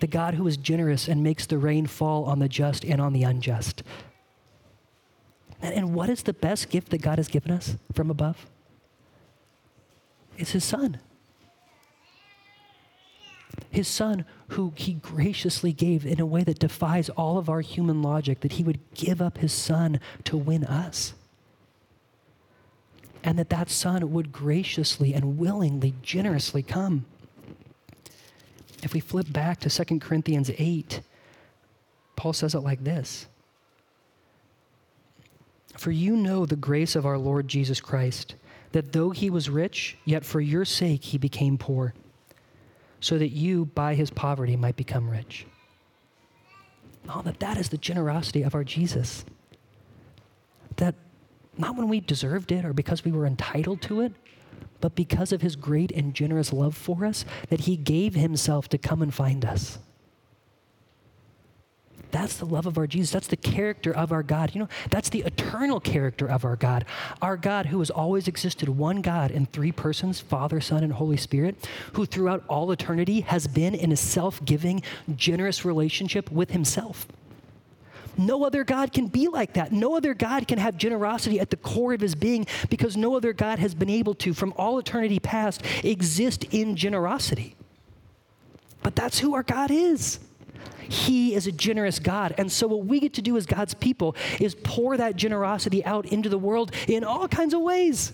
The 0.03 0.07
God 0.07 0.33
who 0.33 0.45
is 0.47 0.57
generous 0.57 1.07
and 1.07 1.23
makes 1.23 1.45
the 1.45 1.57
rain 1.57 1.87
fall 1.87 2.25
on 2.25 2.39
the 2.39 2.49
just 2.49 2.83
and 2.83 2.99
on 2.99 3.13
the 3.13 3.23
unjust. 3.23 3.83
And, 5.61 5.95
what 5.95 6.09
is 6.09 6.23
the 6.23 6.33
best 6.33 6.69
gift 6.69 6.89
that 6.89 7.01
God 7.01 7.19
has 7.19 7.29
given 7.29 7.51
us 7.51 7.77
from 7.93 8.11
above? 8.11 8.45
It's 10.37 10.51
His 10.51 10.65
Son. 10.65 10.99
His 13.69 13.87
Son, 13.87 14.25
who 14.49 14.73
He 14.75 14.95
graciously 14.95 15.71
gave 15.71 16.05
in 16.05 16.19
a 16.19 16.25
way 16.25 16.43
that 16.43 16.59
defies 16.59 17.07
all 17.07 17.37
of 17.37 17.47
our 17.47 17.61
human 17.61 18.01
logic, 18.01 18.41
that 18.41 18.51
He 18.51 18.63
would 18.65 18.81
give 18.93 19.21
up 19.21 19.37
His 19.37 19.53
Son 19.53 20.01
to 20.25 20.35
win 20.35 20.65
us. 20.65 21.13
And 23.23 23.39
that 23.39 23.51
that 23.51 23.69
Son 23.69 24.11
would 24.11 24.33
graciously 24.33 25.13
and 25.13 25.37
willingly, 25.37 25.93
generously 26.01 26.61
come. 26.61 27.05
If 28.83 28.93
we 28.93 28.99
flip 28.99 29.31
back 29.31 29.59
to 29.61 29.69
2 29.69 29.99
Corinthians 29.99 30.51
8, 30.57 31.01
Paul 32.15 32.33
says 32.33 32.53
it 32.53 32.59
like 32.59 32.83
this 32.83 33.27
For 35.77 35.91
you 35.91 36.15
know 36.15 36.45
the 36.45 36.55
grace 36.55 36.95
of 36.95 37.05
our 37.05 37.17
Lord 37.17 37.47
Jesus 37.47 37.79
Christ, 37.79 38.35
that 38.73 38.91
though 38.91 39.11
he 39.11 39.29
was 39.29 39.49
rich, 39.49 39.97
yet 40.05 40.25
for 40.25 40.41
your 40.41 40.65
sake 40.65 41.03
he 41.03 41.17
became 41.17 41.57
poor 41.57 41.93
so 42.99 43.17
that 43.17 43.29
you, 43.29 43.65
by 43.65 43.95
his 43.95 44.09
poverty, 44.09 44.55
might 44.55 44.77
become 44.77 45.09
rich. 45.09 45.45
Oh, 47.09 47.21
that 47.23 47.41
that 47.41 47.57
is 47.57 47.67
the 47.67 47.77
generosity 47.77 48.43
of 48.43 48.55
our 48.55 48.63
Jesus. 48.63 49.25
That 50.77 50.95
not 51.57 51.75
when 51.75 51.89
we 51.89 51.99
deserved 51.99 52.53
it 52.53 52.63
or 52.63 52.71
because 52.71 53.03
we 53.03 53.11
were 53.11 53.25
entitled 53.25 53.81
to 53.83 53.99
it, 54.01 54.13
but 54.83 54.95
because 54.95 55.31
of 55.31 55.41
his 55.41 55.55
great 55.55 55.93
and 55.93 56.13
generous 56.13 56.51
love 56.51 56.75
for 56.75 57.05
us, 57.05 57.23
that 57.47 57.61
he 57.61 57.77
gave 57.77 58.15
himself 58.15 58.67
to 58.67 58.77
come 58.77 59.01
and 59.01 59.13
find 59.13 59.45
us. 59.45 59.79
That's 62.11 62.35
the 62.35 62.45
love 62.45 62.65
of 62.65 62.77
our 62.77 62.85
Jesus. 62.85 63.09
That's 63.09 63.27
the 63.27 63.37
character 63.37 63.95
of 63.95 64.11
our 64.11 64.23
God. 64.23 64.53
You 64.53 64.59
know, 64.59 64.67
that's 64.89 65.07
the 65.07 65.21
eternal 65.21 65.79
character 65.79 66.29
of 66.29 66.43
our 66.43 66.57
God. 66.57 66.83
Our 67.21 67.37
God, 67.37 67.67
who 67.67 67.79
has 67.79 67.89
always 67.89 68.27
existed, 68.27 68.67
one 68.67 69.01
God 69.01 69.31
in 69.31 69.45
three 69.45 69.71
persons 69.71 70.19
Father, 70.19 70.59
Son, 70.59 70.83
and 70.83 70.91
Holy 70.91 71.15
Spirit, 71.15 71.55
who 71.93 72.05
throughout 72.05 72.43
all 72.49 72.69
eternity 72.69 73.21
has 73.21 73.47
been 73.47 73.73
in 73.73 73.93
a 73.93 73.97
self 73.97 74.43
giving, 74.43 74.83
generous 75.15 75.63
relationship 75.63 76.29
with 76.29 76.51
himself. 76.51 77.07
No 78.17 78.43
other 78.45 78.63
God 78.63 78.93
can 78.93 79.07
be 79.07 79.27
like 79.27 79.53
that. 79.53 79.71
No 79.71 79.95
other 79.95 80.13
God 80.13 80.47
can 80.47 80.59
have 80.59 80.77
generosity 80.77 81.39
at 81.39 81.49
the 81.49 81.57
core 81.57 81.93
of 81.93 82.01
his 82.01 82.15
being 82.15 82.45
because 82.69 82.95
no 82.95 83.15
other 83.15 83.33
God 83.33 83.59
has 83.59 83.73
been 83.73 83.89
able 83.89 84.13
to, 84.15 84.33
from 84.33 84.53
all 84.57 84.77
eternity 84.77 85.19
past, 85.19 85.63
exist 85.83 86.45
in 86.51 86.75
generosity. 86.75 87.55
But 88.81 88.95
that's 88.95 89.19
who 89.19 89.33
our 89.33 89.43
God 89.43 89.71
is. 89.71 90.19
He 90.89 91.33
is 91.33 91.47
a 91.47 91.51
generous 91.51 91.97
God. 91.97 92.35
And 92.37 92.51
so, 92.51 92.67
what 92.67 92.85
we 92.85 92.99
get 92.99 93.13
to 93.13 93.21
do 93.21 93.37
as 93.37 93.45
God's 93.45 93.73
people 93.73 94.15
is 94.39 94.53
pour 94.53 94.97
that 94.97 95.15
generosity 95.15 95.83
out 95.85 96.05
into 96.05 96.29
the 96.29 96.37
world 96.37 96.73
in 96.87 97.03
all 97.03 97.27
kinds 97.27 97.53
of 97.53 97.61
ways. 97.61 98.11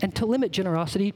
And 0.00 0.14
to 0.16 0.26
limit 0.26 0.50
generosity 0.50 1.14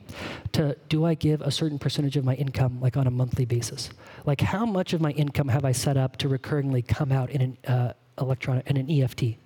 to 0.52 0.76
do 0.88 1.04
I 1.04 1.14
give 1.14 1.40
a 1.40 1.50
certain 1.50 1.78
percentage 1.78 2.16
of 2.16 2.24
my 2.24 2.34
income, 2.34 2.80
like 2.80 2.96
on 2.96 3.06
a 3.06 3.10
monthly 3.10 3.44
basis? 3.44 3.90
Like, 4.24 4.40
how 4.40 4.66
much 4.66 4.92
of 4.92 5.00
my 5.00 5.10
income 5.12 5.48
have 5.48 5.64
I 5.64 5.72
set 5.72 5.96
up 5.96 6.16
to 6.18 6.28
recurringly 6.28 6.86
come 6.86 7.10
out 7.10 7.30
in 7.30 7.40
an 7.42 7.58
uh, 7.66 7.92
electronic, 8.20 8.66
in 8.66 8.76
an 8.76 8.90
EFT? 8.90 9.36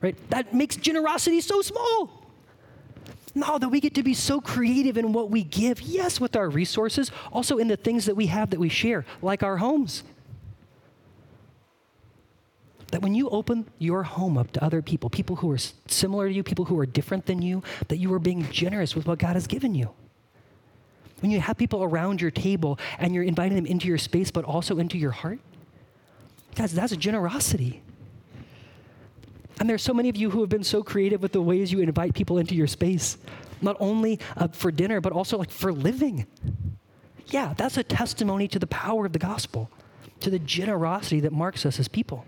Right? 0.00 0.16
That 0.30 0.54
makes 0.54 0.76
generosity 0.76 1.40
so 1.40 1.62
small. 1.62 2.24
No, 3.34 3.58
that 3.58 3.68
we 3.68 3.80
get 3.80 3.94
to 3.94 4.02
be 4.02 4.14
so 4.14 4.40
creative 4.40 4.96
in 4.96 5.12
what 5.12 5.28
we 5.30 5.42
give. 5.42 5.80
Yes, 5.80 6.20
with 6.20 6.36
our 6.36 6.48
resources, 6.48 7.10
also 7.32 7.58
in 7.58 7.66
the 7.66 7.76
things 7.76 8.06
that 8.06 8.14
we 8.14 8.26
have 8.26 8.50
that 8.50 8.60
we 8.60 8.68
share, 8.68 9.04
like 9.22 9.42
our 9.42 9.56
homes. 9.56 10.04
That 12.94 13.02
when 13.02 13.16
you 13.16 13.28
open 13.30 13.66
your 13.80 14.04
home 14.04 14.38
up 14.38 14.52
to 14.52 14.62
other 14.62 14.80
people, 14.80 15.10
people 15.10 15.34
who 15.34 15.50
are 15.50 15.58
similar 15.58 16.28
to 16.28 16.32
you, 16.32 16.44
people 16.44 16.66
who 16.66 16.78
are 16.78 16.86
different 16.86 17.26
than 17.26 17.42
you, 17.42 17.60
that 17.88 17.96
you 17.96 18.14
are 18.14 18.20
being 18.20 18.48
generous 18.52 18.94
with 18.94 19.04
what 19.04 19.18
God 19.18 19.34
has 19.34 19.48
given 19.48 19.74
you. 19.74 19.90
When 21.18 21.32
you 21.32 21.40
have 21.40 21.56
people 21.56 21.82
around 21.82 22.20
your 22.20 22.30
table 22.30 22.78
and 23.00 23.12
you're 23.12 23.24
inviting 23.24 23.56
them 23.56 23.66
into 23.66 23.88
your 23.88 23.98
space, 23.98 24.30
but 24.30 24.44
also 24.44 24.78
into 24.78 24.96
your 24.96 25.10
heart, 25.10 25.40
guys, 26.54 26.72
that's 26.72 26.92
a 26.92 26.96
generosity. 26.96 27.82
And 29.58 29.68
there's 29.68 29.82
so 29.82 29.92
many 29.92 30.08
of 30.08 30.14
you 30.14 30.30
who 30.30 30.38
have 30.42 30.48
been 30.48 30.62
so 30.62 30.84
creative 30.84 31.20
with 31.20 31.32
the 31.32 31.42
ways 31.42 31.72
you 31.72 31.80
invite 31.80 32.14
people 32.14 32.38
into 32.38 32.54
your 32.54 32.68
space, 32.68 33.18
not 33.60 33.76
only 33.80 34.20
uh, 34.36 34.46
for 34.46 34.70
dinner, 34.70 35.00
but 35.00 35.12
also 35.12 35.36
like 35.36 35.50
for 35.50 35.72
living. 35.72 36.28
Yeah, 37.26 37.54
that's 37.56 37.76
a 37.76 37.82
testimony 37.82 38.46
to 38.46 38.60
the 38.60 38.68
power 38.68 39.04
of 39.04 39.12
the 39.12 39.18
gospel, 39.18 39.68
to 40.20 40.30
the 40.30 40.38
generosity 40.38 41.18
that 41.18 41.32
marks 41.32 41.66
us 41.66 41.80
as 41.80 41.88
people. 41.88 42.24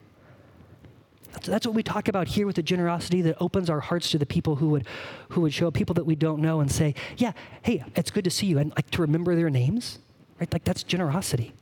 That's, 1.43 1.67
what 1.67 1.75
we 1.75 1.83
talk 1.83 2.09
about 2.09 2.29
here 2.29 2.47
with 2.47 2.57
the 2.57 2.63
generosity 2.63 3.23
that 3.23 3.37
opens 3.41 3.69
our 3.69 3.81
hearts 3.81 4.11
to 4.11 4.19
the 4.19 4.27
people 4.27 4.57
who 4.57 4.69
would, 4.71 4.87
who 5.31 5.43
would 5.43 5.53
show 5.53 5.71
people 5.71 5.95
that 5.95 6.05
we 6.05 6.15
don't 6.15 6.41
know 6.41 6.61
and 6.61 6.71
say, 6.71 6.95
yeah, 7.17 7.33
hey, 7.63 7.85
it's 7.95 8.11
good 8.11 8.25
to 8.25 8.31
see 8.31 8.47
you, 8.47 8.59
and 8.59 8.71
like 8.71 8.91
to 8.91 9.03
remember 9.03 9.35
their 9.35 9.51
names, 9.51 9.99
right? 10.41 10.53
Like 10.53 10.65
that's 10.65 10.83
generosity 10.83 11.53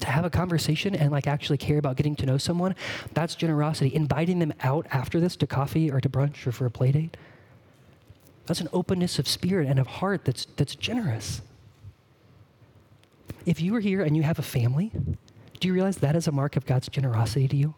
to 0.00 0.10
have 0.10 0.24
a 0.24 0.30
conversation 0.30 0.94
and 0.94 1.10
like 1.10 1.26
actually 1.26 1.58
care 1.58 1.78
about 1.78 1.96
getting 1.96 2.16
to 2.16 2.26
know 2.26 2.38
someone, 2.38 2.74
that's 3.12 3.34
generosity. 3.34 3.94
Inviting 3.94 4.38
them 4.38 4.52
out 4.62 4.86
after 4.90 5.20
this 5.20 5.36
to 5.36 5.46
coffee 5.46 5.90
or 5.90 6.00
to 6.00 6.08
brunch 6.08 6.46
or 6.46 6.52
for 6.52 6.66
a 6.66 6.70
play 6.70 6.92
date, 6.92 7.16
that's 8.46 8.60
an 8.60 8.68
openness 8.72 9.18
of 9.18 9.26
spirit 9.26 9.66
and 9.66 9.78
of 9.78 9.86
heart 9.86 10.24
that's, 10.24 10.46
that's 10.56 10.74
generous. 10.74 11.40
If 13.46 13.60
you 13.60 13.74
are 13.76 13.80
here 13.80 14.02
and 14.02 14.16
you 14.16 14.22
have 14.22 14.38
a 14.38 14.42
family, 14.42 14.90
do 15.60 15.68
you 15.68 15.74
realize 15.74 15.98
that 15.98 16.16
is 16.16 16.26
a 16.26 16.32
mark 16.32 16.56
of 16.56 16.66
God's 16.66 16.88
generosity 16.88 17.48
to 17.48 17.56
you? 17.56 17.74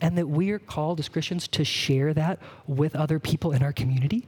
And 0.00 0.16
that 0.18 0.28
we 0.28 0.50
are 0.50 0.58
called 0.58 1.00
as 1.00 1.08
Christians 1.08 1.46
to 1.48 1.64
share 1.64 2.14
that 2.14 2.38
with 2.66 2.96
other 2.96 3.18
people 3.18 3.52
in 3.52 3.62
our 3.62 3.72
community? 3.72 4.26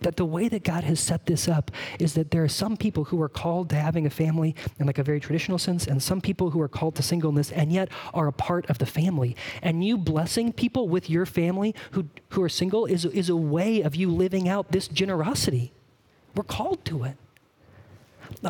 that 0.00 0.16
the 0.16 0.24
way 0.24 0.48
that 0.48 0.62
God 0.62 0.84
has 0.84 1.00
set 1.00 1.26
this 1.26 1.48
up 1.48 1.70
is 1.98 2.14
that 2.14 2.30
there 2.30 2.44
are 2.44 2.48
some 2.48 2.76
people 2.76 3.04
who 3.04 3.20
are 3.20 3.28
called 3.28 3.70
to 3.70 3.76
having 3.76 4.06
a 4.06 4.10
family 4.10 4.54
in 4.78 4.86
like 4.86 4.98
a 4.98 5.02
very 5.02 5.20
traditional 5.20 5.58
sense, 5.58 5.86
and 5.86 6.02
some 6.02 6.20
people 6.20 6.50
who 6.50 6.60
are 6.60 6.68
called 6.68 6.94
to 6.96 7.02
singleness 7.02 7.50
and 7.50 7.72
yet 7.72 7.88
are 8.14 8.28
a 8.28 8.32
part 8.32 8.68
of 8.70 8.78
the 8.78 8.86
family. 8.86 9.36
And 9.62 9.84
you 9.84 9.98
blessing 9.98 10.52
people 10.52 10.88
with 10.88 11.10
your 11.10 11.26
family 11.26 11.74
who, 11.92 12.06
who 12.30 12.42
are 12.42 12.48
single 12.48 12.86
is, 12.86 13.04
is 13.06 13.28
a 13.28 13.36
way 13.36 13.82
of 13.82 13.96
you 13.96 14.10
living 14.10 14.48
out 14.48 14.70
this 14.70 14.88
generosity. 14.88 15.72
We're 16.34 16.44
called 16.44 16.84
to 16.86 17.04
it. 17.04 17.16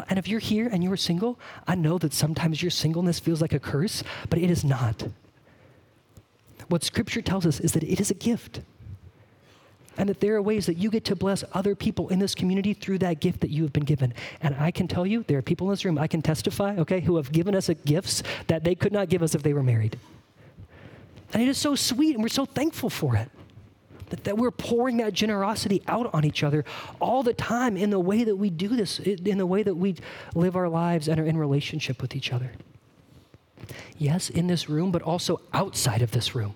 And 0.08 0.18
if 0.18 0.26
you're 0.26 0.40
here 0.40 0.68
and 0.70 0.82
you 0.82 0.92
are 0.92 0.96
single, 0.96 1.38
I 1.66 1.76
know 1.76 1.98
that 1.98 2.12
sometimes 2.12 2.62
your 2.62 2.70
singleness 2.70 3.20
feels 3.20 3.40
like 3.40 3.52
a 3.52 3.60
curse, 3.60 4.02
but 4.28 4.38
it 4.38 4.50
is 4.50 4.64
not. 4.64 5.04
What 6.68 6.84
Scripture 6.84 7.22
tells 7.22 7.46
us 7.46 7.60
is 7.60 7.72
that 7.72 7.82
it 7.82 8.00
is 8.00 8.10
a 8.10 8.14
gift. 8.14 8.60
And 9.96 10.08
that 10.08 10.20
there 10.20 10.36
are 10.36 10.42
ways 10.42 10.66
that 10.66 10.76
you 10.76 10.90
get 10.90 11.04
to 11.06 11.16
bless 11.16 11.42
other 11.52 11.74
people 11.74 12.08
in 12.08 12.20
this 12.20 12.34
community 12.34 12.72
through 12.72 12.98
that 12.98 13.18
gift 13.18 13.40
that 13.40 13.50
you 13.50 13.64
have 13.64 13.72
been 13.72 13.84
given. 13.84 14.14
And 14.40 14.54
I 14.54 14.70
can 14.70 14.86
tell 14.86 15.04
you, 15.04 15.24
there 15.26 15.38
are 15.38 15.42
people 15.42 15.66
in 15.66 15.72
this 15.72 15.84
room, 15.84 15.98
I 15.98 16.06
can 16.06 16.22
testify, 16.22 16.76
okay, 16.76 17.00
who 17.00 17.16
have 17.16 17.32
given 17.32 17.54
us 17.54 17.68
gifts 17.84 18.22
that 18.46 18.62
they 18.62 18.76
could 18.76 18.92
not 18.92 19.08
give 19.08 19.22
us 19.24 19.34
if 19.34 19.42
they 19.42 19.52
were 19.52 19.62
married. 19.62 19.98
And 21.32 21.42
it 21.42 21.48
is 21.48 21.58
so 21.58 21.74
sweet, 21.74 22.14
and 22.14 22.22
we're 22.22 22.28
so 22.28 22.44
thankful 22.44 22.90
for 22.90 23.16
it. 23.16 23.28
That, 24.10 24.24
that 24.24 24.38
we're 24.38 24.52
pouring 24.52 24.98
that 24.98 25.12
generosity 25.12 25.82
out 25.86 26.08
on 26.14 26.24
each 26.24 26.42
other 26.42 26.64
all 26.98 27.22
the 27.22 27.34
time 27.34 27.76
in 27.76 27.90
the 27.90 28.00
way 28.00 28.24
that 28.24 28.36
we 28.36 28.48
do 28.48 28.68
this, 28.68 29.00
in 29.00 29.36
the 29.36 29.44
way 29.44 29.62
that 29.62 29.74
we 29.74 29.96
live 30.34 30.56
our 30.56 30.68
lives 30.68 31.08
and 31.08 31.20
are 31.20 31.26
in 31.26 31.36
relationship 31.36 32.00
with 32.00 32.16
each 32.16 32.32
other. 32.32 32.52
Yes, 33.96 34.30
in 34.30 34.46
this 34.46 34.68
room, 34.68 34.90
but 34.90 35.02
also 35.02 35.40
outside 35.52 36.02
of 36.02 36.10
this 36.10 36.34
room. 36.34 36.54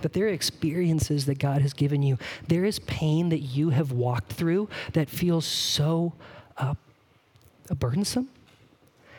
That 0.00 0.12
there 0.12 0.26
are 0.26 0.30
experiences 0.30 1.26
that 1.26 1.38
God 1.38 1.62
has 1.62 1.72
given 1.72 2.02
you. 2.02 2.18
There 2.48 2.64
is 2.64 2.80
pain 2.80 3.28
that 3.28 3.38
you 3.38 3.70
have 3.70 3.92
walked 3.92 4.32
through 4.32 4.68
that 4.94 5.08
feels 5.08 5.46
so 5.46 6.12
uh, 6.56 6.74
burdensome. 7.78 8.28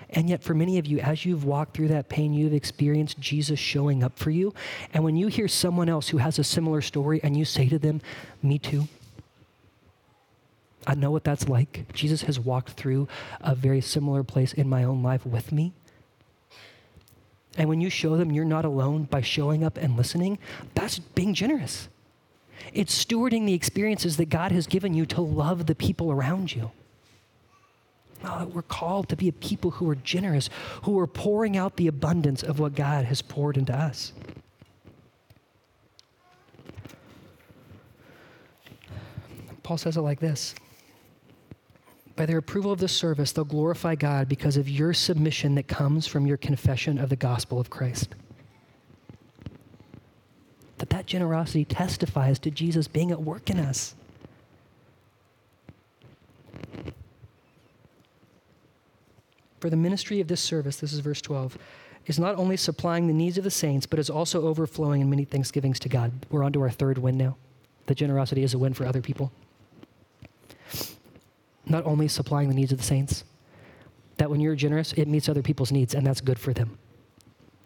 And 0.10 0.30
yet, 0.30 0.44
for 0.44 0.54
many 0.54 0.78
of 0.78 0.86
you, 0.86 1.00
as 1.00 1.26
you've 1.26 1.44
walked 1.44 1.76
through 1.76 1.88
that 1.88 2.08
pain, 2.08 2.34
you've 2.34 2.54
experienced 2.54 3.20
Jesus 3.20 3.60
showing 3.60 4.04
up 4.04 4.18
for 4.20 4.30
you. 4.30 4.54
And 4.94 5.04
when 5.04 5.16
you 5.16 5.28
hear 5.28 5.48
someone 5.48 5.90
else 5.90 6.10
who 6.10 6.18
has 6.18 6.38
a 6.38 6.44
similar 6.44 6.82
story 6.82 7.20
and 7.24 7.36
you 7.36 7.46
say 7.46 7.68
to 7.70 7.80
them, 7.80 8.00
Me 8.44 8.60
too, 8.60 8.88
I 10.86 10.96
know 10.96 11.12
what 11.12 11.24
that's 11.24 11.48
like. 11.48 11.86
Jesus 11.94 12.24
has 12.24 12.40
walked 12.40 12.72
through 12.72 13.08
a 13.42 13.56
very 13.56 13.82
similar 13.82 14.24
place 14.24 14.54
in 14.54 14.70
my 14.70 14.84
own 14.84 15.02
life 15.04 15.26
with 15.26 15.52
me. 15.52 15.74
And 17.58 17.70
when 17.70 17.82
you 17.82 17.90
show 17.90 18.18
them 18.18 18.32
you're 18.32 18.46
not 18.46 18.66
alone 18.66 19.04
by 19.04 19.22
showing 19.22 19.64
up 19.64 19.78
and 19.78 19.96
listening, 19.96 20.40
that's 20.74 21.00
being 21.00 21.34
generous. 21.34 21.88
It's 22.74 23.06
stewarding 23.06 23.46
the 23.46 23.54
experiences 23.54 24.18
that 24.18 24.30
God 24.30 24.52
has 24.52 24.68
given 24.68 24.94
you 24.94 25.06
to 25.08 25.22
love 25.22 25.66
the 25.66 25.76
people 25.76 26.12
around 26.12 26.56
you. 26.56 26.72
Oh, 28.26 28.46
we're 28.46 28.62
called 28.62 29.10
to 29.10 29.18
be 29.18 29.28
a 29.28 29.34
people 29.34 29.72
who 29.72 29.90
are 29.90 29.96
generous, 29.96 30.50
who 30.84 30.98
are 30.98 31.08
pouring 31.08 31.58
out 31.58 31.76
the 31.76 31.88
abundance 31.88 32.42
of 32.42 32.58
what 32.58 32.74
God 32.74 33.06
has 33.06 33.22
poured 33.22 33.58
into 33.58 33.76
us. 33.76 34.14
Paul 39.62 39.78
says 39.78 39.98
it 39.98 40.02
like 40.02 40.20
this 40.20 40.56
By 42.16 42.28
their 42.28 42.38
approval 42.38 42.72
of 42.72 42.80
this 42.80 42.96
service, 42.96 43.32
they'll 43.32 43.44
glorify 43.44 43.96
God 43.96 44.30
because 44.30 44.56
of 44.56 44.70
your 44.70 44.94
submission 44.94 45.56
that 45.56 45.68
comes 45.68 46.06
from 46.06 46.28
your 46.28 46.38
confession 46.38 47.00
of 47.00 47.10
the 47.10 47.16
gospel 47.16 47.60
of 47.60 47.70
Christ. 47.70 48.10
That 50.78 50.92
that 50.92 51.08
generosity 51.08 51.66
testifies 51.66 52.38
to 52.40 52.52
Jesus 52.52 52.88
being 52.88 53.12
at 53.12 53.22
work 53.22 53.50
in 53.50 53.60
us. 53.60 53.96
For 59.60 59.70
the 59.70 59.78
ministry 59.78 60.20
of 60.20 60.28
this 60.28 60.42
service, 60.42 60.78
this 60.78 60.92
is 60.94 61.00
verse 61.00 61.22
12, 61.22 61.58
is 62.06 62.20
not 62.20 62.36
only 62.36 62.58
supplying 62.58 63.08
the 63.08 63.14
needs 63.14 63.38
of 63.38 63.46
the 63.46 63.50
saints, 63.50 63.86
but 63.86 63.98
is 63.98 64.10
also 64.10 64.46
overflowing 64.46 65.02
in 65.02 65.10
many 65.10 65.24
thanksgivings 65.24 65.80
to 65.80 65.90
God. 65.90 66.12
We're 66.30 66.44
on 66.44 66.52
to 66.54 66.62
our 66.62 66.70
third 66.70 66.98
win 66.98 67.18
now. 67.18 67.38
The 67.86 67.96
generosity 67.96 68.44
is 68.44 68.54
a 68.54 68.60
win 68.60 68.74
for 68.74 68.86
other 68.86 69.02
people. 69.02 69.32
Not 71.66 71.86
only 71.86 72.08
supplying 72.08 72.50
the 72.50 72.56
needs 72.56 72.72
of 72.72 72.78
the 72.78 72.84
saints, 72.84 73.24
that 74.18 74.30
when 74.30 74.40
you're 74.40 74.56
generous, 74.56 74.94
it 74.94 75.08
meets 75.08 75.30
other 75.30 75.42
people's 75.42 75.72
needs, 75.72 75.96
and 75.96 76.06
that's 76.06 76.22
good 76.22 76.38
for 76.38 76.54
them. 76.54 76.78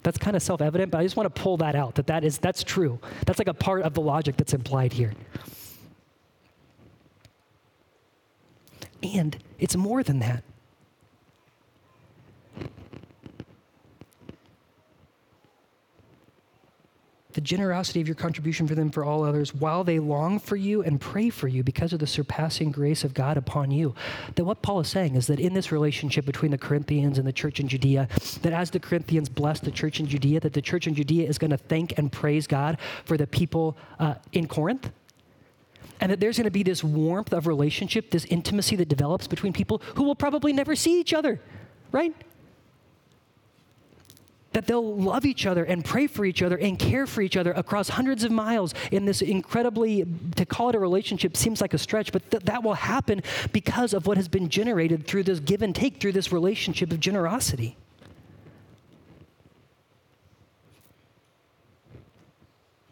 That's 0.03 0.17
kind 0.17 0.35
of 0.35 0.41
self-evident, 0.41 0.91
but 0.91 0.99
I 0.99 1.03
just 1.03 1.17
want 1.17 1.33
to 1.33 1.41
pull 1.41 1.57
that 1.57 1.75
out, 1.75 1.95
that, 1.95 2.07
that 2.07 2.23
is, 2.23 2.37
that's 2.37 2.63
true. 2.63 2.99
That's 3.25 3.39
like 3.39 3.47
a 3.47 3.53
part 3.53 3.81
of 3.81 3.93
the 3.93 4.01
logic 4.01 4.37
that's 4.37 4.53
implied 4.53 4.93
here. 4.93 5.13
And 9.03 9.37
it's 9.59 9.75
more 9.75 10.03
than 10.03 10.19
that. 10.19 10.43
The 17.37 17.41
generosity 17.41 18.01
of 18.01 18.07
your 18.07 18.15
contribution 18.15 18.67
for 18.67 18.73
them 18.73 18.89
for 18.89 19.05
all 19.05 19.23
others 19.23 19.53
while 19.53 19.83
they 19.83 19.99
long 19.99 20.39
for 20.39 20.55
you 20.55 20.81
and 20.81 20.99
pray 20.99 21.29
for 21.29 21.47
you 21.47 21.61
because 21.61 21.93
of 21.93 21.99
the 21.99 22.07
surpassing 22.07 22.71
grace 22.71 23.03
of 23.03 23.13
God 23.13 23.37
upon 23.37 23.69
you. 23.69 23.93
That 24.33 24.45
what 24.45 24.63
Paul 24.63 24.79
is 24.79 24.87
saying 24.87 25.13
is 25.13 25.27
that 25.27 25.39
in 25.39 25.53
this 25.53 25.71
relationship 25.71 26.25
between 26.25 26.49
the 26.49 26.57
Corinthians 26.57 27.19
and 27.19 27.27
the 27.27 27.31
church 27.31 27.59
in 27.59 27.67
Judea, 27.67 28.07
that 28.41 28.53
as 28.53 28.71
the 28.71 28.79
Corinthians 28.79 29.29
bless 29.29 29.59
the 29.59 29.69
church 29.69 29.99
in 29.99 30.07
Judea, 30.07 30.39
that 30.39 30.53
the 30.53 30.63
church 30.63 30.87
in 30.87 30.95
Judea 30.95 31.29
is 31.29 31.37
going 31.37 31.51
to 31.51 31.57
thank 31.57 31.95
and 31.99 32.11
praise 32.11 32.47
God 32.47 32.79
for 33.05 33.17
the 33.17 33.27
people 33.27 33.77
uh, 33.99 34.15
in 34.31 34.47
Corinth. 34.47 34.89
And 36.01 36.11
that 36.11 36.19
there's 36.19 36.37
going 36.37 36.45
to 36.45 36.49
be 36.49 36.63
this 36.63 36.83
warmth 36.83 37.33
of 37.33 37.45
relationship, 37.45 38.09
this 38.09 38.25
intimacy 38.25 38.75
that 38.77 38.89
develops 38.89 39.27
between 39.27 39.53
people 39.53 39.79
who 39.93 40.01
will 40.01 40.15
probably 40.15 40.53
never 40.53 40.75
see 40.75 40.99
each 40.99 41.13
other, 41.13 41.39
right? 41.91 42.15
That 44.57 44.65
they'll 44.65 44.95
love 44.95 45.23
each 45.23 45.45
other 45.45 45.63
and 45.65 45.85
pray 45.85 46.07
for 46.07 46.25
each 46.25 46.41
other 46.41 46.57
and 46.57 46.79
care 46.79 47.05
for 47.05 47.21
each 47.21 47.37
other 47.37 47.51
across 47.51 47.89
hundreds 47.89 48.23
of 48.23 48.31
miles 48.31 48.73
in 48.91 49.05
this 49.05 49.21
incredibly, 49.21 50.03
to 50.35 50.47
call 50.47 50.69
it 50.69 50.73
a 50.73 50.79
relationship 50.79 51.37
seems 51.37 51.61
like 51.61 51.75
a 51.75 51.77
stretch, 51.77 52.11
but 52.11 52.31
th- 52.31 52.41
that 52.41 52.63
will 52.63 52.73
happen 52.73 53.21
because 53.53 53.93
of 53.93 54.07
what 54.07 54.17
has 54.17 54.27
been 54.27 54.49
generated 54.49 55.05
through 55.05 55.21
this 55.21 55.39
give 55.39 55.61
and 55.61 55.75
take, 55.75 56.01
through 56.01 56.11
this 56.11 56.31
relationship 56.31 56.91
of 56.91 56.99
generosity. 56.99 57.77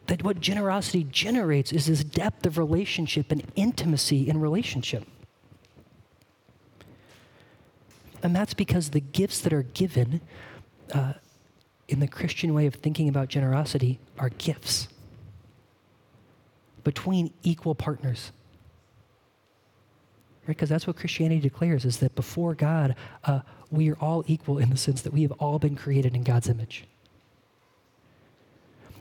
That 0.05 0.21
what 0.21 0.39
generosity 0.39 1.03
generates 1.05 1.73
is 1.73 1.87
this 1.87 2.03
depth 2.03 2.45
of 2.45 2.59
relationship 2.59 3.31
and 3.31 3.43
intimacy 3.55 4.29
in 4.29 4.39
relationship. 4.39 5.03
And 8.21 8.35
that's 8.35 8.53
because 8.53 8.91
the 8.91 8.99
gifts 8.99 9.39
that 9.41 9.51
are 9.51 9.63
given 9.63 10.21
uh, 10.93 11.13
in 11.87 11.99
the 11.99 12.07
Christian 12.07 12.53
way 12.53 12.65
of 12.65 12.75
thinking 12.75 13.07
about 13.07 13.27
generosity 13.27 13.99
are 14.17 14.29
gifts 14.29 14.87
between 16.83 17.33
equal 17.43 17.75
partners. 17.75 18.31
Right? 20.47 20.55
Because 20.55 20.69
that's 20.69 20.87
what 20.87 20.95
Christianity 20.95 21.41
declares 21.41 21.85
is 21.85 21.97
that 21.97 22.15
before 22.15 22.53
God, 22.53 22.95
uh, 23.23 23.41
we 23.71 23.89
are 23.89 23.97
all 23.99 24.23
equal 24.27 24.57
in 24.57 24.69
the 24.69 24.77
sense 24.77 25.01
that 25.01 25.13
we 25.13 25.23
have 25.23 25.31
all 25.33 25.59
been 25.59 25.75
created 25.75 26.15
in 26.15 26.23
God's 26.23 26.49
image. 26.49 26.85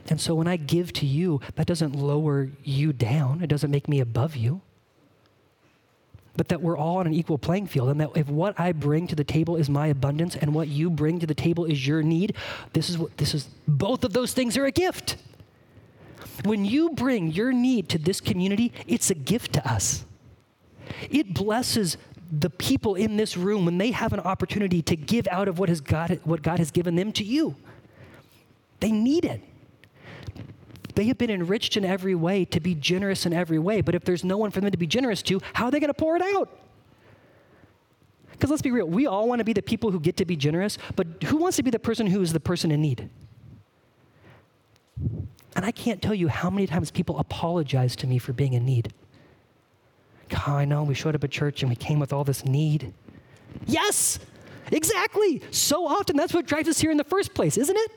And 0.07 0.21
so 0.21 0.35
when 0.35 0.47
I 0.47 0.55
give 0.55 0.93
to 0.93 1.05
you, 1.05 1.41
that 1.55 1.65
doesn't 1.65 1.95
lower 1.95 2.49
you 2.63 2.93
down, 2.93 3.41
it 3.41 3.47
doesn't 3.47 3.71
make 3.71 3.87
me 3.87 3.99
above 3.99 4.35
you 4.35 4.61
but 6.37 6.49
that 6.49 6.61
we're 6.61 6.77
all 6.77 6.97
on 6.97 7.07
an 7.07 7.13
equal 7.13 7.37
playing 7.37 7.67
field, 7.67 7.89
and 7.89 7.99
that 8.01 8.09
if 8.15 8.27
what 8.27 8.59
I 8.59 8.71
bring 8.71 9.07
to 9.07 9.15
the 9.15 9.23
table 9.23 9.55
is 9.55 9.69
my 9.69 9.87
abundance 9.87 10.35
and 10.35 10.53
what 10.53 10.67
you 10.67 10.89
bring 10.89 11.19
to 11.19 11.27
the 11.27 11.35
table 11.35 11.65
is 11.65 11.87
your 11.87 12.03
need, 12.03 12.35
this 12.73 12.89
is 12.89 12.97
what 12.97 13.17
this 13.17 13.33
is 13.33 13.47
both 13.67 14.03
of 14.03 14.13
those 14.13 14.33
things 14.33 14.57
are 14.57 14.65
a 14.65 14.71
gift. 14.71 15.17
When 16.43 16.65
you 16.65 16.89
bring 16.89 17.31
your 17.31 17.53
need 17.53 17.89
to 17.89 17.97
this 17.97 18.19
community, 18.19 18.73
it's 18.87 19.09
a 19.09 19.15
gift 19.15 19.53
to 19.53 19.67
us. 19.67 20.05
It 21.09 21.33
blesses 21.33 21.97
the 22.31 22.49
people 22.49 22.95
in 22.95 23.17
this 23.17 23.37
room 23.37 23.65
when 23.65 23.77
they 23.77 23.91
have 23.91 24.11
an 24.11 24.19
opportunity 24.19 24.81
to 24.83 24.95
give 24.95 25.27
out 25.29 25.47
of 25.47 25.59
what, 25.59 25.69
has 25.69 25.81
God, 25.81 26.19
what 26.23 26.41
God 26.41 26.59
has 26.59 26.71
given 26.71 26.95
them 26.95 27.11
to 27.13 27.23
you. 27.23 27.55
They 28.79 28.91
need 28.91 29.25
it. 29.25 29.41
They 30.95 31.05
have 31.05 31.17
been 31.17 31.29
enriched 31.29 31.77
in 31.77 31.85
every 31.85 32.15
way 32.15 32.45
to 32.45 32.59
be 32.59 32.73
generous 32.73 33.25
in 33.25 33.33
every 33.33 33.59
way. 33.59 33.81
But 33.81 33.95
if 33.95 34.05
there's 34.05 34.23
no 34.23 34.37
one 34.37 34.51
for 34.51 34.61
them 34.61 34.71
to 34.71 34.77
be 34.77 34.87
generous 34.87 35.21
to, 35.23 35.41
how 35.53 35.65
are 35.65 35.71
they 35.71 35.79
going 35.79 35.89
to 35.89 35.93
pour 35.93 36.15
it 36.15 36.21
out? 36.21 36.57
Because 38.31 38.49
let's 38.49 38.61
be 38.61 38.71
real, 38.71 38.87
we 38.87 39.07
all 39.07 39.29
want 39.29 39.39
to 39.39 39.45
be 39.45 39.53
the 39.53 39.61
people 39.61 39.91
who 39.91 39.99
get 39.99 40.17
to 40.17 40.25
be 40.25 40.35
generous, 40.35 40.77
but 40.95 41.23
who 41.23 41.37
wants 41.37 41.55
to 41.57 41.63
be 41.63 41.69
the 41.69 41.79
person 41.79 42.07
who 42.07 42.21
is 42.21 42.33
the 42.33 42.39
person 42.39 42.69
in 42.69 42.81
need? 42.81 43.09
And 45.55 45.63
I 45.63 45.71
can't 45.71 46.01
tell 46.01 46.13
you 46.13 46.27
how 46.27 46.49
many 46.49 46.67
times 46.67 46.91
people 46.91 47.17
apologize 47.17 47.95
to 47.97 48.07
me 48.07 48.17
for 48.17 48.33
being 48.33 48.53
in 48.53 48.65
need. 48.65 48.93
God, 50.27 50.49
I 50.49 50.65
know 50.65 50.83
we 50.83 50.95
showed 50.95 51.15
up 51.15 51.23
at 51.23 51.31
church 51.31 51.61
and 51.61 51.69
we 51.69 51.75
came 51.75 51.99
with 51.99 52.11
all 52.11 52.23
this 52.23 52.43
need. 52.43 52.93
Yes, 53.67 54.19
exactly. 54.71 55.41
So 55.51 55.87
often 55.87 56.17
that's 56.17 56.33
what 56.33 56.45
drives 56.45 56.67
us 56.67 56.79
here 56.79 56.91
in 56.91 56.97
the 56.97 57.05
first 57.05 57.33
place, 57.33 57.57
isn't 57.57 57.77
it? 57.77 57.91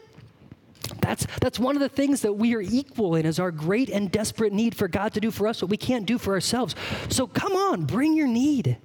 That's, 1.01 1.27
that's 1.41 1.59
one 1.59 1.77
of 1.77 1.81
the 1.81 1.89
things 1.89 2.23
that 2.23 2.33
we 2.35 2.55
are 2.55 2.61
equal 2.61 3.15
in 3.15 3.27
is 3.27 3.39
our 3.39 3.51
great 3.51 3.89
and 3.89 4.11
desperate 4.11 4.53
need 4.53 4.75
for 4.75 4.89
God 4.89 5.13
to 5.15 5.21
do 5.21 5.31
for 5.31 5.47
us 5.47 5.63
what 5.63 5.71
we 5.71 5.77
can't 5.77 6.07
do 6.07 6.19
for 6.19 6.35
ourselves. 6.35 6.75
So 7.09 7.27
come 7.27 7.53
on, 7.53 7.85
bring 7.85 8.15
your 8.15 8.27
need. 8.27 8.79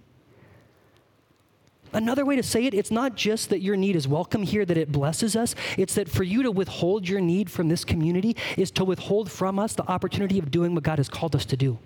Another 1.94 2.26
way 2.26 2.36
to 2.36 2.44
say 2.44 2.66
it, 2.66 2.74
it's 2.74 2.90
not 2.90 3.16
just 3.16 3.50
that 3.52 3.62
your 3.62 3.76
need 3.76 3.96
is 3.96 4.08
welcome 4.08 4.42
here, 4.42 4.66
that 4.66 4.78
it 4.78 4.92
blesses 4.92 5.36
us. 5.36 5.54
It's 5.78 5.94
that 5.96 6.10
for 6.10 6.24
you 6.24 6.42
to 6.44 6.52
withhold 6.52 7.08
your 7.08 7.22
need 7.22 7.52
from 7.52 7.70
this 7.70 7.86
community 7.86 8.36
is 8.58 8.72
to 8.72 8.84
withhold 8.84 9.32
from 9.32 9.60
us 9.60 9.74
the 9.76 9.88
opportunity 9.88 10.40
of 10.40 10.50
doing 10.50 10.74
what 10.74 10.84
God 10.84 10.98
has 10.98 11.08
called 11.08 11.36
us 11.36 11.46
to 11.46 11.58
do. 11.58 11.78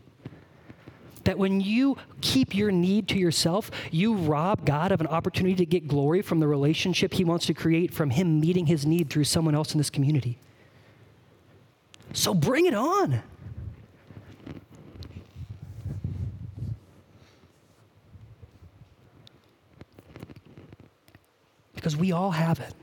That 1.28 1.38
when 1.38 1.60
you 1.60 1.98
keep 2.22 2.56
your 2.56 2.72
need 2.72 3.10
to 3.10 3.18
yourself, 3.20 3.70
you 3.92 4.14
rob 4.14 4.66
God 4.66 4.94
of 4.94 5.02
an 5.02 5.08
opportunity 5.08 5.56
to 5.56 5.66
get 5.66 5.86
glory 5.86 6.22
from 6.22 6.40
the 6.40 6.48
relationship 6.48 7.14
He 7.14 7.26
wants 7.26 7.46
to 7.48 7.54
create 7.54 7.94
from 7.94 8.12
Him 8.12 8.40
meeting 8.40 8.66
His 8.66 8.86
need 8.86 9.10
through 9.10 9.26
someone 9.26 9.54
else 9.54 9.74
in 9.74 9.78
this 9.78 9.90
community. 9.90 10.38
So 12.14 12.34
bring 12.34 12.66
it 12.66 12.74
on. 12.74 13.22
Because 21.76 21.98
we 21.98 22.14
all 22.14 22.32
have 22.32 22.62
it. 22.62 22.74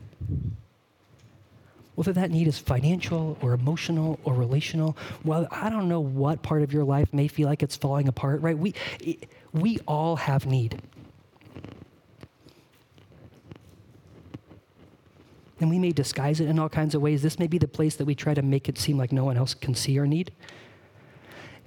Whether 1.95 2.13
that 2.15 2.31
need 2.31 2.49
is 2.49 2.59
financial 2.59 3.39
or 3.41 3.53
emotional 3.53 4.19
or 4.25 4.35
relational, 4.35 4.97
well, 5.25 5.47
I 5.51 5.71
don't 5.71 5.89
know 5.89 6.01
what 6.01 6.43
part 6.43 6.63
of 6.63 6.73
your 6.73 6.85
life 6.85 7.13
may 7.13 7.29
feel 7.29 7.49
like 7.49 7.63
it's 7.63 7.77
falling 7.77 8.09
apart, 8.09 8.41
right? 8.43 8.59
We, 8.59 8.75
we 9.53 9.79
all 9.87 10.17
have 10.17 10.45
need. 10.45 10.83
And 15.61 15.71
we 15.71 15.79
may 15.79 15.93
disguise 15.93 16.41
it 16.41 16.49
in 16.49 16.59
all 16.59 16.69
kinds 16.69 16.97
of 16.97 17.01
ways. 17.01 17.23
This 17.23 17.39
may 17.39 17.47
be 17.47 17.59
the 17.59 17.69
place 17.69 17.95
that 17.97 18.05
we 18.05 18.15
try 18.17 18.35
to 18.35 18.43
make 18.43 18.69
it 18.69 18.77
seem 18.77 18.99
like 18.99 19.13
no 19.13 19.25
one 19.25 19.37
else 19.37 19.55
can 19.55 19.75
see 19.75 19.99
our 20.01 20.07
need. 20.07 20.33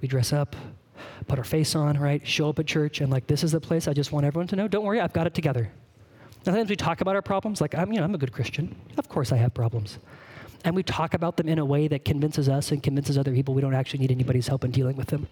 We 0.02 0.08
dress 0.08 0.32
up, 0.32 0.54
put 1.26 1.38
our 1.38 1.44
face 1.44 1.74
on, 1.74 1.98
right? 1.98 2.24
Show 2.26 2.50
up 2.50 2.58
at 2.58 2.66
church, 2.66 3.00
and 3.00 3.10
like, 3.10 3.26
this 3.26 3.42
is 3.42 3.52
the 3.52 3.60
place 3.60 3.88
I 3.88 3.94
just 3.94 4.12
want 4.12 4.26
everyone 4.26 4.46
to 4.48 4.56
know. 4.56 4.68
Don't 4.68 4.84
worry, 4.84 5.00
I've 5.00 5.14
got 5.14 5.26
it 5.26 5.34
together. 5.34 5.72
Sometimes 6.44 6.70
we 6.70 6.76
talk 6.76 7.00
about 7.00 7.14
our 7.14 7.22
problems, 7.22 7.60
like, 7.60 7.74
I'm, 7.74 7.92
you 7.92 7.98
know, 7.98 8.04
I'm 8.04 8.14
a 8.14 8.18
good 8.18 8.32
Christian. 8.32 8.74
Of 8.96 9.08
course 9.08 9.32
I 9.32 9.36
have 9.36 9.54
problems. 9.54 9.98
And 10.64 10.74
we 10.74 10.82
talk 10.82 11.14
about 11.14 11.36
them 11.36 11.48
in 11.48 11.58
a 11.58 11.64
way 11.64 11.88
that 11.88 12.04
convinces 12.04 12.48
us 12.48 12.72
and 12.72 12.82
convinces 12.82 13.16
other 13.18 13.32
people 13.32 13.54
we 13.54 13.60
don't 13.60 13.74
actually 13.74 14.00
need 14.00 14.10
anybody's 14.10 14.48
help 14.48 14.64
in 14.64 14.70
dealing 14.70 14.96
with 14.96 15.08
them. 15.08 15.28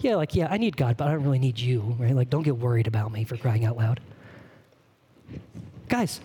Yeah, 0.00 0.16
like, 0.16 0.34
yeah, 0.34 0.48
I 0.50 0.58
need 0.58 0.76
God, 0.76 0.96
but 0.96 1.08
I 1.08 1.12
don't 1.12 1.24
really 1.24 1.38
need 1.38 1.58
you, 1.58 1.96
right? 1.98 2.14
Like, 2.14 2.30
don't 2.30 2.42
get 2.42 2.56
worried 2.56 2.86
about 2.86 3.12
me 3.12 3.24
for 3.24 3.36
crying 3.36 3.64
out 3.64 3.76
loud. 3.76 4.00
Guys, 5.88 6.20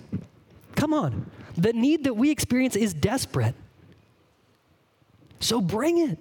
come 0.76 0.94
on. 0.94 1.30
The 1.56 1.74
need 1.74 2.04
that 2.04 2.16
we 2.16 2.30
experience 2.32 2.76
is 2.76 2.94
desperate. 2.94 3.56
So 5.40 5.62
bring 5.62 5.98
it. 5.98 6.20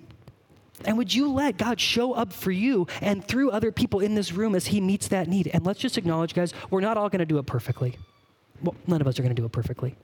And 0.85 0.99
would 0.99 1.15
you 1.15 1.33
let 1.33 1.57
God 1.57 1.81
show 1.81 2.13
up 2.13 2.33
for 2.33 2.51
you 2.51 2.87
and 3.01 3.25
through 3.25 3.51
other 3.51 3.73
people 3.73 4.01
in 4.01 4.15
this 4.15 4.33
room 4.33 4.55
as 4.55 4.67
He 4.67 4.81
meets 4.81 5.09
that 5.09 5.29
need? 5.29 5.49
And 5.53 5.65
let's 5.65 5.81
just 5.81 5.99
acknowledge, 5.99 6.35
guys, 6.35 6.53
we're 6.71 6.81
not 6.81 6.97
all 6.97 7.09
going 7.09 7.21
to 7.21 7.27
do 7.27 7.39
it 7.39 7.47
perfectly. 7.47 7.97
Well, 8.63 8.75
none 8.87 9.01
of 9.01 9.07
us 9.07 9.19
are 9.19 9.23
going 9.23 9.35
to 9.35 9.41
do 9.41 9.47
it 9.47 9.53
perfectly. 9.53 9.97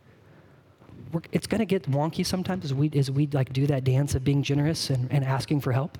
We're, 1.12 1.22
it's 1.32 1.46
going 1.46 1.60
to 1.60 1.66
get 1.66 1.90
wonky 1.90 2.24
sometimes 2.24 2.64
as 2.64 2.74
we, 2.74 2.90
as 2.94 3.10
we 3.10 3.26
like 3.28 3.52
do 3.52 3.66
that 3.66 3.84
dance 3.84 4.14
of 4.14 4.24
being 4.24 4.42
generous 4.42 4.90
and, 4.90 5.10
and 5.10 5.24
asking 5.24 5.60
for 5.60 5.72
help. 5.72 5.98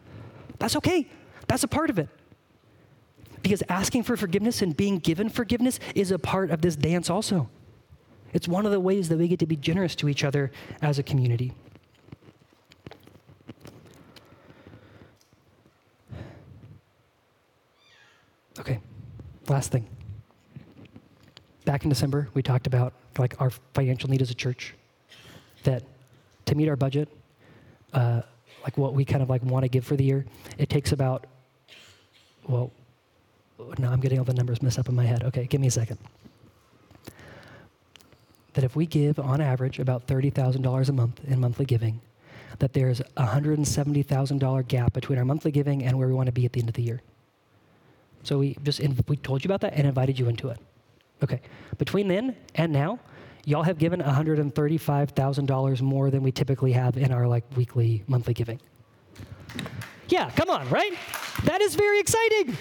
That's 0.58 0.76
okay. 0.76 1.08
That's 1.46 1.64
a 1.64 1.68
part 1.68 1.90
of 1.90 1.98
it. 1.98 2.08
Because 3.42 3.62
asking 3.68 4.02
for 4.02 4.16
forgiveness 4.16 4.62
and 4.62 4.76
being 4.76 4.98
given 4.98 5.28
forgiveness 5.28 5.78
is 5.94 6.10
a 6.10 6.18
part 6.18 6.50
of 6.50 6.60
this 6.60 6.76
dance 6.76 7.08
also. 7.08 7.48
It's 8.32 8.48
one 8.48 8.66
of 8.66 8.72
the 8.72 8.80
ways 8.80 9.08
that 9.08 9.18
we 9.18 9.28
get 9.28 9.38
to 9.38 9.46
be 9.46 9.56
generous 9.56 9.94
to 9.96 10.08
each 10.08 10.24
other 10.24 10.50
as 10.82 10.98
a 10.98 11.02
community. 11.02 11.52
Okay, 18.58 18.80
last 19.48 19.70
thing. 19.70 19.86
Back 21.64 21.84
in 21.84 21.88
December, 21.88 22.28
we 22.34 22.42
talked 22.42 22.66
about 22.66 22.92
like 23.18 23.40
our 23.40 23.50
financial 23.74 24.10
need 24.10 24.22
as 24.22 24.30
a 24.30 24.34
church. 24.34 24.74
That 25.64 25.82
to 26.46 26.54
meet 26.54 26.68
our 26.68 26.76
budget, 26.76 27.08
uh, 27.92 28.22
like 28.62 28.76
what 28.78 28.94
we 28.94 29.04
kind 29.04 29.22
of 29.22 29.30
like 29.30 29.42
want 29.42 29.64
to 29.64 29.68
give 29.68 29.84
for 29.84 29.96
the 29.96 30.04
year, 30.04 30.24
it 30.56 30.68
takes 30.68 30.92
about. 30.92 31.26
Well, 32.46 32.72
now 33.78 33.92
I'm 33.92 34.00
getting 34.00 34.18
all 34.18 34.24
the 34.24 34.34
numbers 34.34 34.62
messed 34.62 34.78
up 34.78 34.88
in 34.88 34.94
my 34.94 35.04
head. 35.04 35.22
Okay, 35.24 35.46
give 35.46 35.60
me 35.60 35.66
a 35.66 35.70
second. 35.70 35.98
That 38.54 38.64
if 38.64 38.74
we 38.74 38.86
give 38.86 39.18
on 39.18 39.40
average 39.40 39.78
about 39.78 40.06
$30,000 40.06 40.88
a 40.88 40.92
month 40.92 41.20
in 41.26 41.40
monthly 41.40 41.64
giving, 41.64 42.00
that 42.58 42.72
there's 42.72 43.00
a 43.00 43.26
$170,000 43.26 44.68
gap 44.68 44.92
between 44.94 45.18
our 45.18 45.24
monthly 45.24 45.50
giving 45.50 45.84
and 45.84 45.98
where 45.98 46.08
we 46.08 46.14
want 46.14 46.26
to 46.26 46.32
be 46.32 46.44
at 46.44 46.52
the 46.54 46.60
end 46.60 46.68
of 46.70 46.74
the 46.74 46.82
year. 46.82 47.02
So 48.28 48.40
we 48.40 48.58
just 48.62 48.82
we 49.08 49.16
told 49.16 49.42
you 49.42 49.48
about 49.48 49.62
that 49.62 49.72
and 49.72 49.86
invited 49.86 50.18
you 50.18 50.28
into 50.28 50.50
it. 50.50 50.58
Okay. 51.22 51.40
Between 51.78 52.08
then 52.08 52.36
and 52.56 52.70
now, 52.70 53.00
y'all 53.46 53.62
have 53.62 53.78
given 53.78 54.02
$135,000 54.02 55.80
more 55.80 56.10
than 56.10 56.22
we 56.22 56.30
typically 56.30 56.72
have 56.72 56.98
in 56.98 57.10
our 57.10 57.26
like 57.26 57.44
weekly, 57.56 58.04
monthly 58.06 58.34
giving. 58.34 58.60
Yeah, 60.10 60.28
come 60.32 60.50
on, 60.50 60.68
right? 60.68 60.92
That 61.44 61.62
is 61.62 61.74
very 61.74 62.00
exciting. 62.00 62.54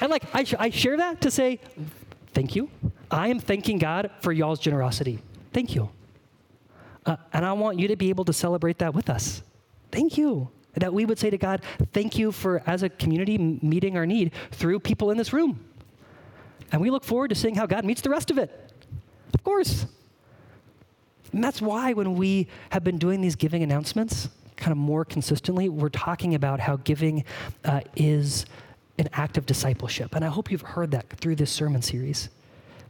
And 0.00 0.08
like 0.08 0.22
I, 0.32 0.44
sh- 0.44 0.54
I 0.56 0.70
share 0.70 0.96
that 0.96 1.20
to 1.22 1.32
say 1.32 1.58
thank 2.32 2.54
you. 2.54 2.70
I 3.10 3.26
am 3.26 3.40
thanking 3.40 3.78
God 3.78 4.08
for 4.20 4.30
y'all's 4.30 4.60
generosity. 4.60 5.18
Thank 5.52 5.74
you. 5.74 5.90
Uh, 7.04 7.16
and 7.32 7.44
I 7.44 7.54
want 7.54 7.80
you 7.80 7.88
to 7.88 7.96
be 7.96 8.08
able 8.10 8.24
to 8.26 8.32
celebrate 8.32 8.78
that 8.78 8.94
with 8.94 9.10
us. 9.10 9.42
Thank 9.90 10.16
you. 10.16 10.48
That 10.74 10.94
we 10.94 11.04
would 11.04 11.18
say 11.18 11.30
to 11.30 11.38
God, 11.38 11.62
thank 11.92 12.18
you 12.18 12.32
for, 12.32 12.62
as 12.66 12.82
a 12.82 12.88
community, 12.88 13.36
meeting 13.38 13.96
our 13.96 14.06
need 14.06 14.32
through 14.50 14.80
people 14.80 15.10
in 15.10 15.18
this 15.18 15.32
room. 15.32 15.60
And 16.72 16.80
we 16.80 16.90
look 16.90 17.04
forward 17.04 17.28
to 17.28 17.34
seeing 17.34 17.54
how 17.54 17.66
God 17.66 17.84
meets 17.84 18.00
the 18.00 18.10
rest 18.10 18.30
of 18.30 18.38
it. 18.38 18.72
Of 19.34 19.44
course. 19.44 19.86
And 21.32 21.42
that's 21.42 21.60
why 21.60 21.92
when 21.92 22.14
we 22.14 22.48
have 22.70 22.84
been 22.84 22.98
doing 22.98 23.20
these 23.20 23.36
giving 23.36 23.62
announcements 23.62 24.28
kind 24.56 24.72
of 24.72 24.78
more 24.78 25.04
consistently, 25.04 25.68
we're 25.68 25.88
talking 25.88 26.34
about 26.34 26.60
how 26.60 26.76
giving 26.76 27.24
uh, 27.64 27.80
is 27.96 28.46
an 28.98 29.08
act 29.12 29.36
of 29.36 29.46
discipleship. 29.46 30.14
And 30.14 30.24
I 30.24 30.28
hope 30.28 30.50
you've 30.50 30.62
heard 30.62 30.90
that 30.92 31.08
through 31.10 31.36
this 31.36 31.50
sermon 31.50 31.82
series. 31.82 32.28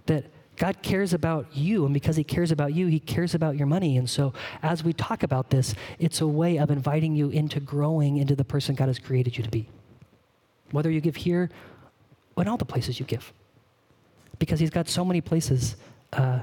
That 0.06 0.26
God 0.56 0.82
cares 0.82 1.12
about 1.12 1.46
you, 1.52 1.84
and 1.84 1.94
because 1.94 2.16
He 2.16 2.24
cares 2.24 2.50
about 2.50 2.74
you, 2.74 2.86
He 2.86 3.00
cares 3.00 3.34
about 3.34 3.56
your 3.56 3.66
money. 3.66 3.96
And 3.96 4.08
so, 4.08 4.32
as 4.62 4.84
we 4.84 4.92
talk 4.92 5.22
about 5.22 5.50
this, 5.50 5.74
it's 5.98 6.20
a 6.20 6.26
way 6.26 6.58
of 6.58 6.70
inviting 6.70 7.14
you 7.14 7.30
into 7.30 7.58
growing 7.58 8.18
into 8.18 8.36
the 8.36 8.44
person 8.44 8.74
God 8.74 8.88
has 8.88 8.98
created 8.98 9.36
you 9.36 9.42
to 9.42 9.50
be. 9.50 9.68
Whether 10.70 10.90
you 10.90 11.00
give 11.00 11.16
here, 11.16 11.50
or 12.36 12.42
in 12.42 12.48
all 12.48 12.56
the 12.56 12.64
places 12.64 13.00
you 13.00 13.06
give. 13.06 13.32
Because 14.38 14.60
He's 14.60 14.70
got 14.70 14.88
so 14.88 15.04
many 15.04 15.20
places 15.20 15.76
uh, 16.12 16.40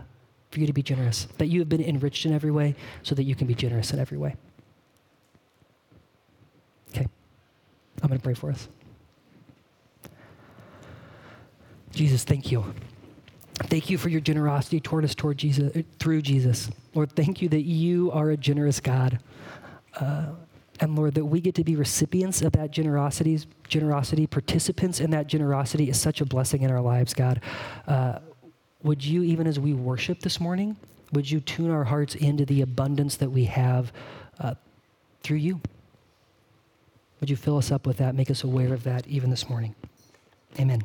for 0.52 0.60
you 0.60 0.66
to 0.66 0.74
be 0.74 0.82
generous, 0.82 1.28
that 1.38 1.48
you 1.48 1.60
have 1.60 1.70
been 1.70 1.84
enriched 1.84 2.26
in 2.26 2.34
every 2.34 2.52
way 2.52 2.76
so 3.04 3.14
that 3.14 3.24
you 3.24 3.36
can 3.36 3.46
be 3.46 3.56
generous 3.56 3.94
in 3.94 4.00
every 4.00 4.18
way. 4.18 4.36
Okay, 6.90 7.08
I'm 8.02 8.08
going 8.08 8.20
to 8.20 8.24
pray 8.24 8.34
for 8.34 8.50
us. 8.50 8.68
Jesus, 11.92 12.24
thank 12.24 12.52
you. 12.52 12.64
Thank 13.64 13.90
you 13.90 13.98
for 13.98 14.10
your 14.10 14.22
generosity 14.22 14.80
toward 14.80 15.04
us 15.04 15.14
toward 15.14 15.38
Jesus, 15.38 15.84
through 16.00 16.22
Jesus. 16.22 16.70
Lord, 16.96 17.12
thank 17.12 17.42
you 17.42 17.50
that 17.50 17.64
you 17.64 18.12
are 18.12 18.32
a 18.32 18.38
generous 18.38 18.80
God. 18.80 19.20
Uh, 20.00 20.28
and 20.80 20.96
Lord, 20.96 21.16
that 21.16 21.26
we 21.26 21.42
get 21.42 21.56
to 21.56 21.64
be 21.64 21.76
recipients 21.76 22.42
of 22.42 22.54
that 22.54 22.72
generosity, 22.72 23.40
generosity, 23.68 24.28
participants 24.28 25.02
in 25.02 25.12
that 25.12 25.28
generosity 25.28 25.90
is 25.90 26.00
such 26.00 26.22
a 26.22 26.26
blessing 26.26 26.62
in 26.62 26.72
our 26.72 26.80
lives, 26.82 27.14
God. 27.14 27.42
Uh, 27.86 28.20
would 28.82 29.04
you, 29.04 29.24
even 29.24 29.46
as 29.46 29.60
we 29.60 29.74
worship 29.74 30.22
this 30.22 30.40
morning, 30.40 30.78
would 31.12 31.30
you 31.30 31.42
tune 31.42 31.70
our 31.70 31.84
hearts 31.84 32.16
into 32.16 32.46
the 32.46 32.62
abundance 32.62 33.18
that 33.18 33.30
we 33.30 33.46
have 33.46 33.92
uh, 34.40 34.56
through 35.22 35.38
you? 35.38 35.60
Would 37.20 37.30
you 37.30 37.36
fill 37.36 37.58
us 37.58 37.72
up 37.72 37.86
with 37.86 37.98
that, 37.98 38.16
make 38.16 38.32
us 38.32 38.46
aware 38.46 38.74
of 38.74 38.84
that 38.84 39.06
even 39.08 39.30
this 39.30 39.50
morning? 39.50 39.76
Amen. 40.58 40.82